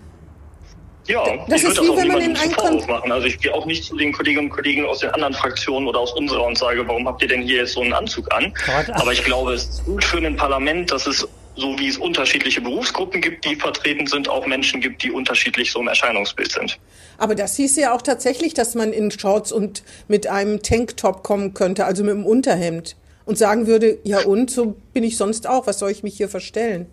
Ja, 1.07 1.23
Das 1.47 1.61
ich 1.61 1.67
würde 1.67 1.79
das 1.79 1.89
auch 1.89 2.01
niemandem 2.01 2.35
zum 2.35 2.51
Vorwurf 2.51 2.87
machen. 2.87 3.11
Also 3.11 3.25
ich 3.25 3.39
gehe 3.39 3.51
auch 3.51 3.65
nicht 3.65 3.83
zu 3.83 3.97
den 3.97 4.13
Kolleginnen 4.13 4.45
und 4.45 4.51
Kollegen 4.51 4.85
aus 4.85 4.99
den 4.99 5.09
anderen 5.09 5.33
Fraktionen 5.33 5.87
oder 5.87 5.99
aus 5.99 6.13
unserer 6.13 6.43
und 6.43 6.55
sage, 6.55 6.87
warum 6.87 7.07
habt 7.07 7.23
ihr 7.23 7.27
denn 7.27 7.41
hier 7.41 7.57
jetzt 7.57 7.73
so 7.73 7.81
einen 7.81 7.93
Anzug 7.93 8.31
an? 8.31 8.53
Aber 8.93 9.11
ich 9.11 9.23
glaube, 9.23 9.53
es 9.53 9.63
ist 9.65 9.85
gut 9.85 10.03
für 10.03 10.17
ein 10.19 10.35
Parlament, 10.35 10.91
dass 10.91 11.07
es 11.07 11.27
so 11.59 11.77
wie 11.77 11.87
es 11.87 11.97
unterschiedliche 11.97 12.61
Berufsgruppen 12.61 13.21
gibt, 13.21 13.45
die 13.45 13.55
vertreten 13.55 14.07
sind, 14.07 14.29
auch 14.29 14.45
Menschen 14.47 14.81
gibt, 14.81 15.03
die 15.03 15.11
unterschiedlich 15.11 15.71
so 15.71 15.79
im 15.79 15.87
Erscheinungsbild 15.87 16.51
sind. 16.51 16.79
Aber 17.17 17.35
das 17.35 17.55
hieß 17.57 17.75
ja 17.75 17.93
auch 17.93 18.01
tatsächlich, 18.01 18.53
dass 18.53 18.75
man 18.75 18.93
in 18.93 19.11
Shorts 19.11 19.51
und 19.51 19.83
mit 20.07 20.27
einem 20.27 20.61
Tanktop 20.61 21.23
kommen 21.23 21.53
könnte, 21.53 21.85
also 21.85 22.03
mit 22.03 22.13
einem 22.13 22.25
Unterhemd. 22.25 22.95
Und 23.25 23.37
sagen 23.37 23.67
würde, 23.67 23.99
ja 24.03 24.21
und, 24.21 24.49
so 24.49 24.75
bin 24.91 25.03
ich 25.03 25.15
sonst 25.15 25.47
auch, 25.47 25.67
was 25.67 25.77
soll 25.77 25.91
ich 25.91 26.01
mich 26.01 26.17
hier 26.17 26.29
verstellen? 26.29 26.87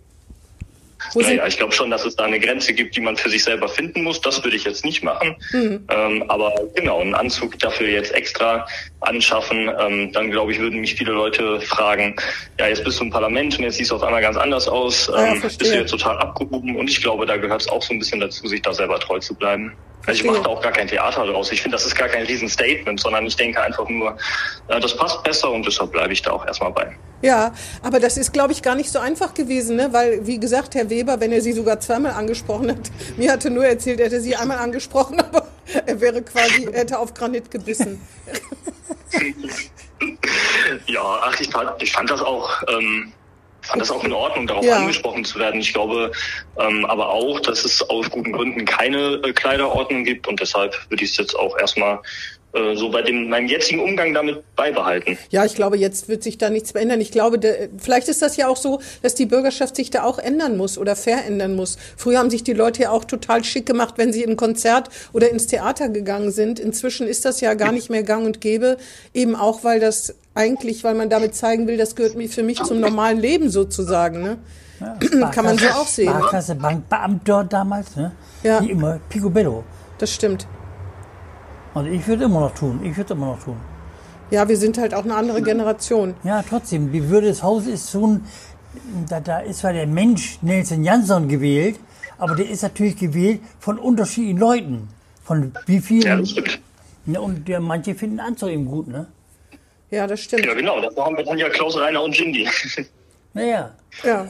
Naja, 1.15 1.47
ich 1.47 1.57
glaube 1.57 1.73
schon, 1.73 1.91
dass 1.91 2.05
es 2.05 2.17
da 2.17 2.25
eine 2.25 2.41
Grenze 2.41 2.73
gibt, 2.73 2.97
die 2.97 3.01
man 3.01 3.17
für 3.17 3.29
sich 3.31 3.45
selber 3.45 3.69
finden 3.69 4.03
muss. 4.03 4.21
Das 4.21 4.43
würde 4.43 4.57
ich 4.57 4.65
jetzt 4.65 4.85
nicht 4.85 5.03
machen. 5.03 5.37
Mhm. 5.53 5.87
Ähm, 5.91 6.25
aber 6.29 6.53
genau, 6.75 7.01
einen 7.01 7.15
Anzug 7.15 7.59
dafür 7.59 7.89
jetzt 7.89 8.13
extra 8.15 8.67
anschaffen, 9.01 9.71
ähm, 9.79 10.13
dann 10.13 10.31
glaube 10.31 10.53
ich, 10.53 10.59
würden 10.59 10.81
mich 10.81 10.95
viele 10.95 11.13
Leute 11.13 11.61
fragen, 11.61 12.17
ja, 12.59 12.67
jetzt 12.69 12.85
bist 12.85 12.99
du 13.01 13.05
im 13.05 13.11
Parlament 13.11 13.57
und 13.59 13.65
jetzt 13.65 13.77
siehst 13.77 13.91
du 13.91 13.97
auf 13.97 14.03
einmal 14.03 14.23
ganz 14.23 14.37
anders 14.37 14.69
aus. 14.69 15.11
Ah 15.11 15.21
ja, 15.27 15.33
Ähm, 15.33 15.41
verstehe. 15.41 15.59
bist 15.59 15.73
du 15.75 15.79
jetzt 15.79 15.91
total 15.91 16.19
abgehoben? 16.19 16.77
Und 16.77 16.89
ich 16.91 17.01
glaube, 17.03 17.27
da 17.27 17.37
gehört 17.37 17.61
es 17.61 17.69
auch 17.69 17.83
so 17.83 17.93
ein 17.93 17.99
bisschen 17.99 18.21
dazu, 18.21 18.47
sich 18.47 18.63
da 18.63 18.73
selber 18.73 18.99
treu 18.99 19.19
zu 19.19 19.35
bleiben. 19.35 19.73
Also 20.07 20.21
ich 20.21 20.25
mache 20.25 20.43
da 20.43 20.49
auch 20.49 20.63
gar 20.63 20.73
kein 20.73 20.87
Theater 20.87 21.27
draus. 21.27 21.51
Ich 21.51 21.61
finde, 21.61 21.77
das 21.77 21.85
ist 21.85 21.97
gar 21.97 22.09
kein 22.09 22.25
Riesenstatement, 22.25 23.01
sondern 23.01 23.27
ich 23.27 23.37
denke 23.37 23.61
einfach 23.61 23.89
nur, 23.89 24.17
äh, 24.69 24.81
das 24.81 24.97
passt 24.97 25.23
besser 25.25 25.51
und 25.51 25.67
deshalb 25.67 25.91
bleibe 25.93 26.13
ich 26.13 26.23
da 26.23 26.31
auch 26.33 26.47
erstmal 26.47 26.71
bei. 26.71 26.97
ja, 27.23 27.53
aber 27.83 27.99
das 27.99 28.17
ist, 28.17 28.33
glaube 28.33 28.53
ich, 28.53 28.63
gar 28.63 28.77
nicht 28.77 28.91
so 28.91 29.01
einfach 29.01 29.35
gewesen, 29.35 29.77
ne? 29.77 29.89
weil, 29.93 30.27
wie 30.27 30.39
gesagt, 30.39 30.75
Herr 30.77 30.89
Weber, 30.91 31.21
wenn 31.21 31.33
er 31.33 31.41
Sie 31.41 31.53
sogar 31.53 31.81
zweimal 31.81 32.13
angesprochen 32.13 32.71
hat, 32.71 32.91
mir 33.17 33.33
hatte 33.33 33.51
nur 33.51 33.67
erzählt, 33.67 33.99
er 33.99 34.07
hätte 34.07 34.21
Sie 34.21 34.37
einmal 34.37 34.59
angesprochen, 34.59 35.21
aber 35.33 35.49
er 35.85 36.01
wäre 36.01 36.23
quasi, 36.23 36.69
er 36.73 36.81
hätte 36.81 36.99
auf 36.99 37.13
Granit 37.13 37.51
gebissen. 37.51 38.01
Ja, 40.87 41.01
ach, 41.23 41.41
ich 41.41 41.51
fand, 41.51 41.71
ich 41.83 41.93
fand 41.93 42.11
das 42.11 42.21
auch, 42.21 42.63
ähm, 42.69 43.13
fand 43.67 43.83
das 43.83 43.91
auch 43.91 44.05
in 44.05 44.13
Ordnung, 44.13 44.47
darauf 44.47 44.65
Ja. 44.65 44.77
angesprochen 44.77 45.25
zu 45.25 45.39
werden. 45.39 45.61
Ich 45.61 45.73
glaube 45.73 46.13
ähm, 46.59 46.85
aber 46.87 47.11
auch, 47.11 47.41
dass 47.41 47.65
es 47.65 47.83
aus 47.89 48.11
guten 48.11 48.33
Gründen 48.33 48.65
keine 48.65 49.21
äh, 49.25 49.33
Kleiderordnung 49.33 50.05
gibt 50.05 50.29
und 50.29 50.41
deshalb 50.41 50.75
würde 50.89 51.05
ich 51.05 51.11
es 51.11 51.17
jetzt 51.17 51.35
auch 51.39 51.59
erstmal 51.59 52.01
äh, 52.55 52.75
so 52.77 52.89
bei 52.91 53.03
dem 53.03 53.29
meinem 53.29 53.49
jetzigen 53.49 53.81
Umgang 53.81 54.15
damit 54.15 54.43
beibehalten. 54.57 55.19
Ja, 55.31 55.45
ich 55.45 55.55
glaube, 55.55 55.77
jetzt 55.77 56.09
wird 56.09 56.23
sich 56.23 56.39
da 56.39 56.49
nichts 56.49 56.73
mehr 56.73 56.83
ändern. 56.83 57.01
Ich 57.01 57.11
glaube, 57.11 57.39
de, 57.39 57.69
vielleicht 57.77 58.09
ist 58.09 58.23
das 58.23 58.37
ja 58.37 58.49
auch 58.49 58.57
so, 58.57 58.81
dass 59.03 59.15
die 59.15 59.27
Bürgerschaft 59.27 59.77
sich 59.77 59.91
da 59.91 60.05
auch 60.05 60.19
ändern 60.19 60.57
muss 60.57 60.79
oder 60.79 60.97
verändern 60.97 61.55
muss. 61.55 61.77
Früher 61.97 62.19
haben 62.19 62.31
sich 62.31 62.45
die 62.45 62.55
Leute 62.55 62.83
ja 62.83 62.91
auch 62.91 63.05
total 63.05 63.45
schick 63.45 63.67
gemacht, 63.67 63.95
wenn 63.99 64.13
sie 64.13 64.23
in 64.23 64.31
ein 64.31 64.37
Konzert 64.37 64.89
oder 65.13 65.29
ins 65.31 65.49
Theater 65.49 65.89
gegangen 65.89 66.31
sind. 66.31 66.59
Inzwischen 66.59 67.07
ist 67.07 67.25
das 67.25 67.41
ja 67.41 67.55
gar 67.55 67.73
nicht 67.73 67.91
mehr 67.91 68.03
gang 68.05 68.25
und 68.25 68.41
gäbe, 68.41 68.79
eben 69.13 69.37
auch, 69.37 69.63
weil 69.65 69.81
das 69.81 70.15
eigentlich, 70.37 70.85
weil 70.85 70.95
man 70.95 71.09
damit 71.11 71.35
zeigen 71.35 71.67
will, 71.67 71.77
das 71.77 71.97
gehört 71.97 72.15
für 72.33 72.43
mich 72.43 72.63
zum 72.63 72.81
normalen 72.81 73.19
Leben 73.19 73.51
sozusagen. 73.51 74.23
Ne? 74.23 74.39
Kann 75.33 75.45
man 75.45 75.59
so 75.59 75.67
auch 75.69 75.87
sehen. 75.87 76.11
Sparkasse, 76.11 76.55
Bankbeamter 76.55 77.45
damals, 77.45 77.97
ne? 77.97 78.13
Ja. 78.43 78.61
Die 78.61 78.71
immer 78.71 79.01
Picobello. 79.09 79.65
Das 79.99 80.13
stimmt. 80.13 80.47
Also 81.75 81.89
ich 81.91 82.07
würde 82.07 82.25
immer 82.25 82.41
noch 82.41 82.55
tun. 82.55 82.81
Ich 82.85 82.97
würde 82.97 83.15
immer 83.15 83.27
noch 83.27 83.43
tun. 83.43 83.57
Ja, 84.31 84.49
wir 84.49 84.57
sind 84.57 84.77
halt 84.79 84.93
auch 84.93 85.05
eine 85.05 85.15
andere 85.15 85.41
Generation. 85.41 86.15
Ja, 86.25 86.43
trotzdem, 86.49 86.93
die 86.93 87.09
Würde 87.09 87.29
des 87.29 87.43
Hauses 87.43 87.69
ist 87.69 87.91
schon, 87.93 88.23
da, 89.09 89.21
da 89.21 89.39
ist 89.39 89.61
zwar 89.61 89.73
der 89.73 89.87
Mensch 89.87 90.39
Nelson 90.43 90.83
Jansson 90.85 91.29
gewählt, 91.29 91.79
aber 92.19 92.35
der 92.35 92.51
ist 92.51 92.63
natürlich 92.63 92.97
gewählt 92.97 93.41
von 93.61 93.79
unterschiedlichen 93.79 94.39
Leuten. 94.39 94.89
Von 95.25 95.53
wie 95.67 95.77
Ja, 95.77 95.81
vielen. 95.81 96.19
das 96.21 96.31
stimmt. 96.31 96.61
Ja, 97.07 97.21
und 97.21 97.47
der, 97.49 97.61
manche 97.61 97.95
finden 97.95 98.21
Anzug 98.21 98.49
eben 98.51 98.67
gut, 98.67 98.89
ne? 98.89 99.07
Ja, 99.91 100.07
das 100.07 100.21
stimmt. 100.21 100.45
Ja, 100.45 100.55
genau. 100.55 100.81
Da 100.81 101.05
haben 101.05 101.17
wir 101.17 101.25
dann 101.25 101.39
ja 101.39 101.49
Klaus 101.49 101.79
Reiner 101.79 102.03
und 102.03 102.17
Jindy. 102.17 102.49
Naja. 103.35 103.75
Ja. 104.03 104.27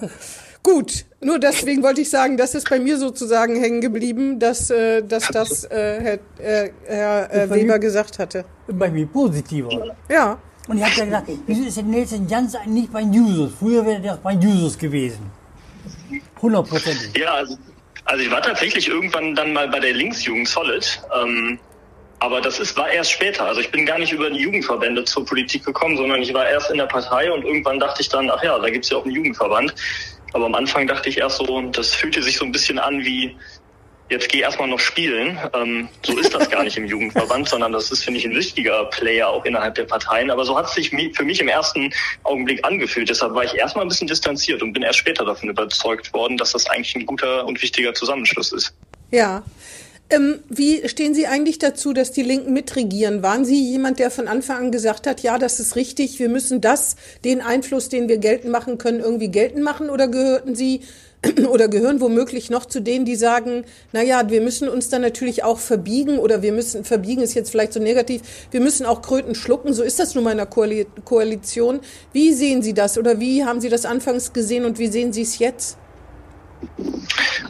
Gut, 0.62 1.04
nur 1.20 1.38
deswegen 1.38 1.82
wollte 1.84 2.00
ich 2.00 2.10
sagen, 2.10 2.36
das 2.36 2.56
ist 2.56 2.68
bei 2.68 2.80
mir 2.80 2.98
sozusagen 2.98 3.54
hängen 3.54 3.80
geblieben, 3.80 4.40
dass, 4.40 4.68
äh, 4.68 5.00
dass 5.02 5.28
das 5.28 5.62
äh, 5.64 6.18
Herr, 6.40 6.64
äh, 6.64 6.70
Herr 6.86 7.32
äh, 7.32 7.50
Weber 7.50 7.78
gesagt 7.78 8.18
hatte. 8.18 8.44
Bei 8.66 8.90
mir 8.90 9.06
positiver. 9.06 9.94
Ja, 10.08 10.38
Und 10.66 10.78
ich 10.78 10.82
habe 10.82 10.94
dann 10.96 11.06
gedacht, 11.06 11.24
wieso 11.46 11.68
ist 11.68 11.76
der 11.76 11.84
Nelson 11.84 12.26
eigentlich 12.28 12.66
nicht 12.66 12.92
bei 12.92 13.02
Jusos? 13.02 13.52
Früher 13.60 13.86
wäre 13.86 14.00
der 14.00 14.16
bei 14.16 14.32
Jusos 14.32 14.76
gewesen. 14.76 15.30
Hundertprozentig. 16.42 17.16
Ja, 17.16 17.34
also, 17.34 17.56
also 18.04 18.24
ich 18.24 18.30
war 18.32 18.42
tatsächlich 18.42 18.88
irgendwann 18.88 19.36
dann 19.36 19.52
mal 19.52 19.68
bei 19.68 19.78
der 19.78 19.92
Linksjugend 19.92 20.48
Solid. 20.48 21.00
Ähm, 21.22 21.60
aber 22.18 22.40
das 22.40 22.58
ist, 22.58 22.76
war 22.76 22.90
erst 22.90 23.12
später. 23.12 23.44
Also 23.44 23.60
ich 23.60 23.70
bin 23.70 23.84
gar 23.84 23.98
nicht 23.98 24.12
über 24.12 24.30
die 24.30 24.40
Jugendverbände 24.40 25.04
zur 25.04 25.24
Politik 25.26 25.64
gekommen, 25.64 25.96
sondern 25.96 26.22
ich 26.22 26.32
war 26.32 26.48
erst 26.48 26.70
in 26.70 26.78
der 26.78 26.86
Partei 26.86 27.30
und 27.30 27.44
irgendwann 27.44 27.78
dachte 27.78 28.00
ich 28.00 28.08
dann, 28.08 28.30
ach 28.30 28.42
ja, 28.42 28.58
da 28.58 28.70
gibt's 28.70 28.90
ja 28.90 28.96
auch 28.96 29.04
einen 29.04 29.14
Jugendverband. 29.14 29.74
Aber 30.32 30.46
am 30.46 30.54
Anfang 30.54 30.86
dachte 30.86 31.08
ich 31.08 31.18
erst 31.18 31.38
so, 31.38 31.60
das 31.72 31.94
fühlte 31.94 32.22
sich 32.22 32.38
so 32.38 32.44
ein 32.44 32.52
bisschen 32.52 32.78
an 32.78 33.04
wie, 33.04 33.36
jetzt 34.08 34.28
geh 34.28 34.40
erstmal 34.40 34.68
noch 34.68 34.78
spielen. 34.78 35.38
Ähm, 35.54 35.88
so 36.04 36.18
ist 36.18 36.34
das 36.34 36.48
gar 36.48 36.62
nicht 36.62 36.76
im 36.76 36.86
Jugendverband, 36.86 37.48
sondern 37.50 37.72
das 37.72 37.90
ist, 37.90 38.04
finde 38.04 38.18
ich, 38.18 38.26
ein 38.26 38.34
wichtiger 38.34 38.86
Player 38.86 39.28
auch 39.28 39.44
innerhalb 39.44 39.74
der 39.74 39.84
Parteien. 39.84 40.30
Aber 40.30 40.44
so 40.44 40.56
hat 40.56 40.66
es 40.66 40.74
sich 40.74 40.90
für 40.90 41.24
mich 41.24 41.40
im 41.40 41.48
ersten 41.48 41.92
Augenblick 42.24 42.64
angefühlt. 42.64 43.08
Deshalb 43.08 43.34
war 43.34 43.44
ich 43.44 43.54
erstmal 43.54 43.84
ein 43.84 43.88
bisschen 43.88 44.08
distanziert 44.08 44.62
und 44.62 44.72
bin 44.72 44.82
erst 44.82 44.98
später 44.98 45.24
davon 45.24 45.50
überzeugt 45.50 46.12
worden, 46.14 46.36
dass 46.36 46.52
das 46.52 46.66
eigentlich 46.66 46.94
ein 46.94 47.06
guter 47.06 47.44
und 47.44 47.60
wichtiger 47.62 47.92
Zusammenschluss 47.94 48.52
ist. 48.52 48.74
ja. 49.10 49.42
Ähm, 50.08 50.38
wie 50.48 50.88
stehen 50.88 51.14
Sie 51.14 51.26
eigentlich 51.26 51.58
dazu, 51.58 51.92
dass 51.92 52.12
die 52.12 52.22
Linken 52.22 52.52
mitregieren? 52.52 53.24
Waren 53.24 53.44
Sie 53.44 53.60
jemand, 53.60 53.98
der 53.98 54.12
von 54.12 54.28
Anfang 54.28 54.56
an 54.66 54.70
gesagt 54.70 55.06
hat, 55.06 55.20
ja, 55.20 55.36
das 55.36 55.58
ist 55.58 55.74
richtig, 55.74 56.20
wir 56.20 56.28
müssen 56.28 56.60
das, 56.60 56.94
den 57.24 57.40
Einfluss, 57.40 57.88
den 57.88 58.08
wir 58.08 58.18
geltend 58.18 58.52
machen 58.52 58.78
können, 58.78 59.00
irgendwie 59.00 59.30
geltend 59.30 59.64
machen? 59.64 59.90
Oder 59.90 60.06
gehörten 60.06 60.54
Sie 60.54 60.82
oder 61.48 61.66
gehören 61.66 62.00
womöglich 62.00 62.50
noch 62.50 62.66
zu 62.66 62.80
denen, 62.80 63.04
die 63.04 63.16
sagen, 63.16 63.64
na 63.92 64.00
ja, 64.00 64.30
wir 64.30 64.42
müssen 64.42 64.68
uns 64.68 64.90
dann 64.90 65.02
natürlich 65.02 65.42
auch 65.42 65.58
verbiegen 65.58 66.18
oder 66.20 66.40
wir 66.40 66.52
müssen, 66.52 66.84
verbiegen 66.84 67.22
ist 67.22 67.34
jetzt 67.34 67.50
vielleicht 67.50 67.72
so 67.72 67.80
negativ, 67.80 68.22
wir 68.52 68.60
müssen 68.60 68.86
auch 68.86 69.02
Kröten 69.02 69.34
schlucken, 69.34 69.72
so 69.72 69.82
ist 69.82 69.98
das 69.98 70.14
nun 70.14 70.22
mal 70.22 70.38
in 70.38 70.48
Koali 70.48 70.86
Koalition. 71.04 71.80
Wie 72.12 72.32
sehen 72.32 72.62
Sie 72.62 72.74
das 72.74 72.96
oder 72.96 73.18
wie 73.18 73.44
haben 73.44 73.60
Sie 73.60 73.70
das 73.70 73.84
anfangs 73.84 74.32
gesehen 74.32 74.64
und 74.66 74.78
wie 74.78 74.86
sehen 74.86 75.12
Sie 75.12 75.22
es 75.22 75.40
jetzt? 75.40 75.78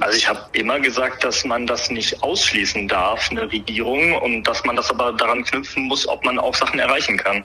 Also 0.00 0.16
ich 0.16 0.28
habe 0.28 0.40
immer 0.52 0.78
gesagt, 0.80 1.24
dass 1.24 1.44
man 1.44 1.66
das 1.66 1.90
nicht 1.90 2.22
ausschließen 2.22 2.88
darf, 2.88 3.30
eine 3.30 3.50
Regierung, 3.50 4.12
und 4.14 4.44
dass 4.44 4.64
man 4.64 4.76
das 4.76 4.90
aber 4.90 5.12
daran 5.12 5.44
knüpfen 5.44 5.84
muss, 5.84 6.06
ob 6.06 6.24
man 6.24 6.38
auch 6.38 6.54
Sachen 6.54 6.78
erreichen 6.78 7.16
kann. 7.16 7.44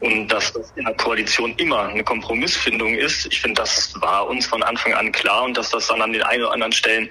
Und 0.00 0.28
dass 0.28 0.52
das 0.52 0.72
in 0.76 0.84
der 0.84 0.94
Koalition 0.94 1.54
immer 1.56 1.88
eine 1.88 2.04
Kompromissfindung 2.04 2.94
ist. 2.94 3.26
Ich 3.26 3.40
finde, 3.40 3.62
das 3.62 3.92
war 4.00 4.28
uns 4.28 4.46
von 4.46 4.62
Anfang 4.62 4.94
an 4.94 5.10
klar 5.12 5.44
und 5.44 5.56
dass 5.56 5.70
das 5.70 5.88
dann 5.88 6.00
an 6.02 6.12
den 6.12 6.22
einen 6.22 6.42
oder 6.42 6.52
anderen 6.52 6.72
Stellen 6.72 7.08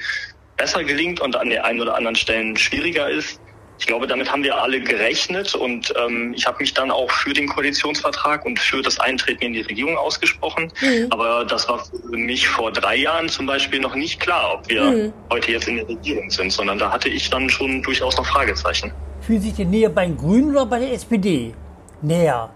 besser 0.55 0.83
gelingt 0.83 1.19
und 1.19 1.35
an 1.35 1.49
den 1.49 1.59
einen 1.59 1.81
oder 1.81 1.95
anderen 1.95 2.15
Stellen 2.15 2.55
schwieriger 2.57 3.09
ist. 3.09 3.39
Ich 3.79 3.85
glaube, 3.85 4.07
damit 4.07 4.31
haben 4.31 4.43
wir 4.43 4.59
alle 4.59 4.79
gerechnet 4.81 5.53
und 5.55 5.93
ähm, 5.97 6.33
ich 6.35 6.45
habe 6.45 6.57
mich 6.59 6.73
dann 6.73 6.89
auch 6.91 7.11
für 7.11 7.33
den 7.33 7.47
Koalitionsvertrag 7.47 8.45
und 8.45 8.59
für 8.59 8.81
das 8.81 8.99
Eintreten 8.99 9.45
in 9.45 9.53
die 9.53 9.61
Regierung 9.61 9.97
ausgesprochen. 9.97 10.71
Aber 11.09 11.45
das 11.45 11.69
war 11.69 11.85
für 11.85 12.17
mich 12.17 12.47
vor 12.47 12.71
drei 12.71 12.95
Jahren 12.95 13.29
zum 13.29 13.45
Beispiel 13.45 13.79
noch 13.79 13.95
nicht 13.95 14.19
klar, 14.19 14.55
ob 14.55 14.69
wir 14.69 15.13
heute 15.31 15.51
jetzt 15.51 15.67
in 15.67 15.77
der 15.77 15.87
Regierung 15.87 16.29
sind, 16.29 16.51
sondern 16.51 16.77
da 16.77 16.91
hatte 16.91 17.09
ich 17.09 17.29
dann 17.29 17.49
schon 17.49 17.83
durchaus 17.83 18.17
noch 18.17 18.25
Fragezeichen. 18.25 18.91
Fühlen 19.21 19.41
Sie 19.41 19.49
sich 19.49 19.57
denn 19.57 19.69
näher 19.69 19.89
bei 19.89 20.05
den 20.05 20.17
Grünen 20.17 20.51
oder 20.51 20.65
bei 20.65 20.79
der 20.79 20.93
SPD? 20.93 21.53
Näher. 22.01 22.49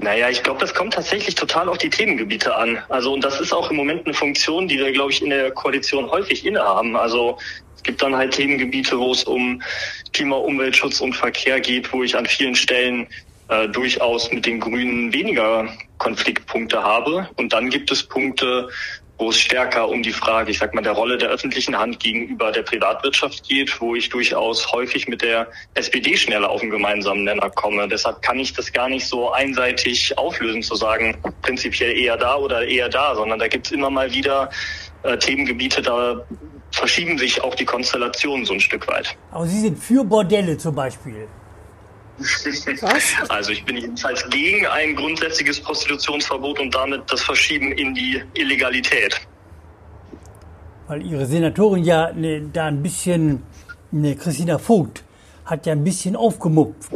Naja, 0.00 0.28
ich 0.28 0.42
glaube, 0.42 0.60
das 0.60 0.74
kommt 0.74 0.94
tatsächlich 0.94 1.34
total 1.34 1.68
auf 1.68 1.78
die 1.78 1.88
Themengebiete 1.88 2.54
an. 2.54 2.78
Also, 2.88 3.12
und 3.12 3.24
das 3.24 3.40
ist 3.40 3.52
auch 3.52 3.70
im 3.70 3.76
Moment 3.76 4.04
eine 4.04 4.14
Funktion, 4.14 4.68
die 4.68 4.78
wir, 4.78 4.92
glaube 4.92 5.10
ich, 5.10 5.22
in 5.22 5.30
der 5.30 5.50
Koalition 5.52 6.10
häufig 6.10 6.44
innehaben. 6.44 6.96
Also, 6.96 7.38
es 7.76 7.82
gibt 7.82 8.02
dann 8.02 8.14
halt 8.14 8.34
Themengebiete, 8.34 8.98
wo 8.98 9.12
es 9.12 9.24
um 9.24 9.62
Klima, 10.12 10.36
Umweltschutz 10.36 11.00
und 11.00 11.14
Verkehr 11.14 11.60
geht, 11.60 11.92
wo 11.92 12.02
ich 12.02 12.16
an 12.16 12.26
vielen 12.26 12.54
Stellen 12.54 13.06
äh, 13.48 13.68
durchaus 13.68 14.30
mit 14.32 14.44
den 14.44 14.60
Grünen 14.60 15.12
weniger 15.12 15.68
Konfliktpunkte 15.98 16.82
habe. 16.82 17.28
Und 17.36 17.52
dann 17.52 17.70
gibt 17.70 17.90
es 17.90 18.02
Punkte, 18.02 18.68
wo 19.18 19.30
es 19.30 19.38
stärker 19.38 19.88
um 19.88 20.02
die 20.02 20.12
Frage, 20.12 20.50
ich 20.50 20.58
sag 20.58 20.74
mal, 20.74 20.82
der 20.82 20.92
Rolle 20.92 21.16
der 21.16 21.30
öffentlichen 21.30 21.76
Hand 21.76 22.00
gegenüber 22.00 22.52
der 22.52 22.62
Privatwirtschaft 22.62 23.48
geht, 23.48 23.80
wo 23.80 23.94
ich 23.94 24.08
durchaus 24.08 24.70
häufig 24.72 25.08
mit 25.08 25.22
der 25.22 25.48
SPD 25.74 26.16
schneller 26.16 26.50
auf 26.50 26.60
einen 26.60 26.70
gemeinsamen 26.70 27.24
Nenner 27.24 27.50
komme. 27.50 27.88
Deshalb 27.88 28.20
kann 28.22 28.38
ich 28.38 28.52
das 28.52 28.72
gar 28.72 28.88
nicht 28.88 29.06
so 29.06 29.32
einseitig 29.32 30.16
auflösen, 30.18 30.62
zu 30.62 30.74
sagen, 30.74 31.16
prinzipiell 31.42 31.96
eher 31.96 32.16
da 32.16 32.36
oder 32.36 32.66
eher 32.66 32.88
da, 32.88 33.14
sondern 33.14 33.38
da 33.38 33.48
gibt 33.48 33.66
es 33.66 33.72
immer 33.72 33.90
mal 33.90 34.12
wieder 34.12 34.50
äh, 35.02 35.16
Themengebiete, 35.16 35.80
da 35.80 36.22
verschieben 36.72 37.16
sich 37.16 37.42
auch 37.42 37.54
die 37.54 37.64
Konstellationen 37.64 38.44
so 38.44 38.52
ein 38.52 38.60
Stück 38.60 38.86
weit. 38.88 39.16
Aber 39.30 39.46
Sie 39.46 39.60
sind 39.60 39.78
für 39.78 40.04
Bordelle 40.04 40.58
zum 40.58 40.74
Beispiel. 40.74 41.26
Was? 42.18 43.02
Also 43.28 43.52
ich 43.52 43.64
bin 43.64 43.76
jedenfalls 43.76 44.28
gegen 44.30 44.66
ein 44.66 44.96
grundsätzliches 44.96 45.60
Prostitutionsverbot 45.60 46.60
und 46.60 46.74
damit 46.74 47.02
das 47.10 47.22
Verschieben 47.22 47.72
in 47.72 47.94
die 47.94 48.22
Illegalität. 48.34 49.20
Weil 50.88 51.04
Ihre 51.04 51.26
Senatorin 51.26 51.84
ja 51.84 52.12
ne, 52.12 52.48
da 52.52 52.66
ein 52.66 52.82
bisschen, 52.82 53.42
ne, 53.90 54.16
Christina 54.16 54.58
Vogt, 54.58 55.02
hat 55.44 55.66
ja 55.66 55.72
ein 55.72 55.84
bisschen 55.84 56.16
aufgemupft. 56.16 56.90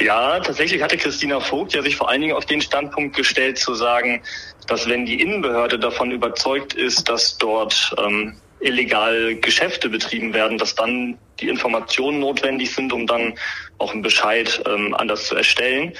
Ja, 0.00 0.38
tatsächlich 0.40 0.82
hatte 0.82 0.96
Christina 0.96 1.40
Vogt 1.40 1.74
ja 1.74 1.82
sich 1.82 1.96
vor 1.96 2.08
allen 2.08 2.20
Dingen 2.20 2.36
auf 2.36 2.46
den 2.46 2.60
Standpunkt 2.60 3.16
gestellt 3.16 3.58
zu 3.58 3.74
sagen, 3.74 4.22
dass 4.66 4.88
wenn 4.88 5.06
die 5.06 5.20
Innenbehörde 5.20 5.78
davon 5.78 6.10
überzeugt 6.10 6.74
ist, 6.74 7.08
dass 7.08 7.36
dort 7.38 7.94
ähm, 7.98 8.36
illegal 8.60 9.36
Geschäfte 9.36 9.88
betrieben 9.88 10.34
werden, 10.34 10.58
dass 10.58 10.74
dann 10.74 11.18
die 11.40 11.48
Informationen 11.48 12.20
notwendig 12.20 12.74
sind, 12.74 12.92
um 12.92 13.06
dann 13.06 13.34
auch 13.78 13.92
einen 13.92 14.02
Bescheid 14.02 14.62
ähm, 14.66 14.94
anders 14.94 15.26
zu 15.26 15.36
erstellen. 15.36 15.94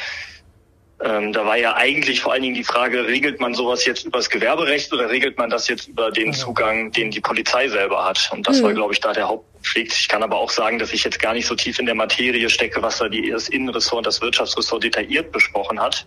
Ähm, 1.01 1.33
da 1.33 1.47
war 1.47 1.57
ja 1.57 1.77
eigentlich 1.77 2.21
vor 2.21 2.33
allen 2.33 2.43
Dingen 2.43 2.57
die 2.57 2.65
Frage, 2.65 3.07
regelt 3.07 3.39
man 3.39 3.55
sowas 3.55 3.85
jetzt 3.85 4.05
über 4.05 4.19
das 4.19 4.31
Gewerberecht 4.31 4.93
oder 4.93 5.09
regelt 5.09 5.39
man 5.39 5.49
das 5.49 5.69
jetzt 5.69 5.87
über 5.87 6.11
den 6.11 6.33
Zugang, 6.33 6.91
den 6.91 7.13
die 7.13 7.21
Polizei 7.21 7.69
selber 7.69 8.05
hat? 8.05 8.29
Und 8.33 8.49
das 8.49 8.59
mhm. 8.59 8.65
war, 8.65 8.75
glaube 8.75 8.95
ich, 8.95 9.01
da 9.01 9.13
der 9.13 9.29
Hauptkonflikt. 9.29 9.93
Ich 9.93 10.09
kann 10.09 10.25
aber 10.25 10.37
auch 10.37 10.51
sagen, 10.51 10.81
dass 10.81 10.93
ich 10.93 11.05
jetzt 11.05 11.21
gar 11.21 11.35
nicht 11.35 11.47
so 11.47 11.55
tief 11.55 11.79
in 11.79 11.87
der 11.87 11.95
Materie 11.95 12.51
stecke, 12.51 12.83
was 12.83 12.99
da 12.99 13.09
die, 13.09 13.31
das 13.31 13.49
Innenressort 13.49 13.99
und 13.99 14.07
das 14.07 14.21
Wirtschaftsressort 14.21 14.83
detailliert 14.83 15.31
besprochen 15.31 15.79
hat. 15.81 16.05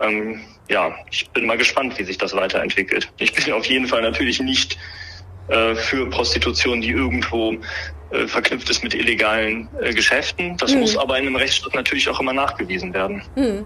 Ähm, 0.00 0.40
ja, 0.68 0.96
ich 1.12 1.28
bin 1.30 1.46
mal 1.46 1.56
gespannt, 1.56 1.96
wie 2.00 2.04
sich 2.04 2.18
das 2.18 2.34
weiterentwickelt. 2.34 3.12
Ich 3.18 3.32
bin 3.32 3.52
auf 3.52 3.66
jeden 3.66 3.86
Fall 3.86 4.02
natürlich 4.02 4.40
nicht 4.40 4.76
äh, 5.48 5.74
für 5.74 6.08
Prostitution, 6.08 6.80
die 6.80 6.90
irgendwo 6.90 7.54
äh, 8.10 8.26
verknüpft 8.26 8.70
ist 8.70 8.82
mit 8.82 8.94
illegalen 8.94 9.68
äh, 9.80 9.92
Geschäften. 9.92 10.56
Das 10.56 10.72
mhm. 10.72 10.80
muss 10.80 10.96
aber 10.96 11.18
in 11.18 11.26
einem 11.26 11.36
Rechtsstaat 11.36 11.74
natürlich 11.74 12.08
auch 12.08 12.20
immer 12.20 12.32
nachgewiesen 12.32 12.94
werden. 12.94 13.22
Mhm. 13.36 13.64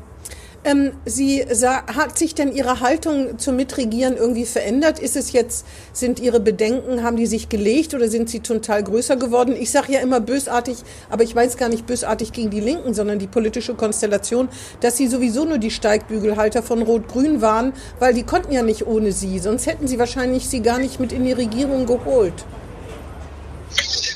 Ähm, 0.64 0.92
Sie 1.04 1.44
hat 1.44 2.18
sich 2.18 2.34
denn 2.34 2.52
Ihre 2.52 2.80
Haltung 2.80 3.38
zum 3.38 3.56
Mitregieren 3.56 4.16
irgendwie 4.16 4.44
verändert? 4.44 4.98
Ist 4.98 5.16
es 5.16 5.32
jetzt, 5.32 5.64
sind 5.92 6.18
Ihre 6.20 6.40
Bedenken, 6.40 7.02
haben 7.02 7.16
die 7.16 7.26
sich 7.26 7.48
gelegt 7.48 7.94
oder 7.94 8.08
sind 8.08 8.28
sie 8.28 8.40
total 8.40 8.82
größer 8.82 9.16
geworden? 9.16 9.54
Ich 9.58 9.70
sage 9.70 9.92
ja 9.92 10.00
immer 10.00 10.20
bösartig, 10.20 10.78
aber 11.10 11.22
ich 11.22 11.34
weiß 11.34 11.56
gar 11.56 11.68
nicht 11.68 11.86
bösartig 11.86 12.32
gegen 12.32 12.50
die 12.50 12.60
Linken, 12.60 12.92
sondern 12.92 13.18
die 13.18 13.28
politische 13.28 13.74
Konstellation, 13.74 14.48
dass 14.80 14.96
sie 14.96 15.06
sowieso 15.06 15.44
nur 15.44 15.58
die 15.58 15.70
Steigbügelhalter 15.70 16.62
von 16.62 16.82
Rot-Grün 16.82 17.40
waren, 17.40 17.72
weil 18.00 18.12
die 18.12 18.24
konnten 18.24 18.52
ja 18.52 18.62
nicht 18.62 18.86
ohne 18.86 19.12
sie. 19.12 19.38
Sonst 19.38 19.66
hätten 19.66 19.86
sie 19.86 19.98
wahrscheinlich 19.98 20.48
sie 20.48 20.60
gar 20.60 20.78
nicht 20.78 20.98
mit 20.98 21.12
in 21.12 21.24
die 21.24 21.32
Regierung 21.32 21.86
geholt. 21.86 22.44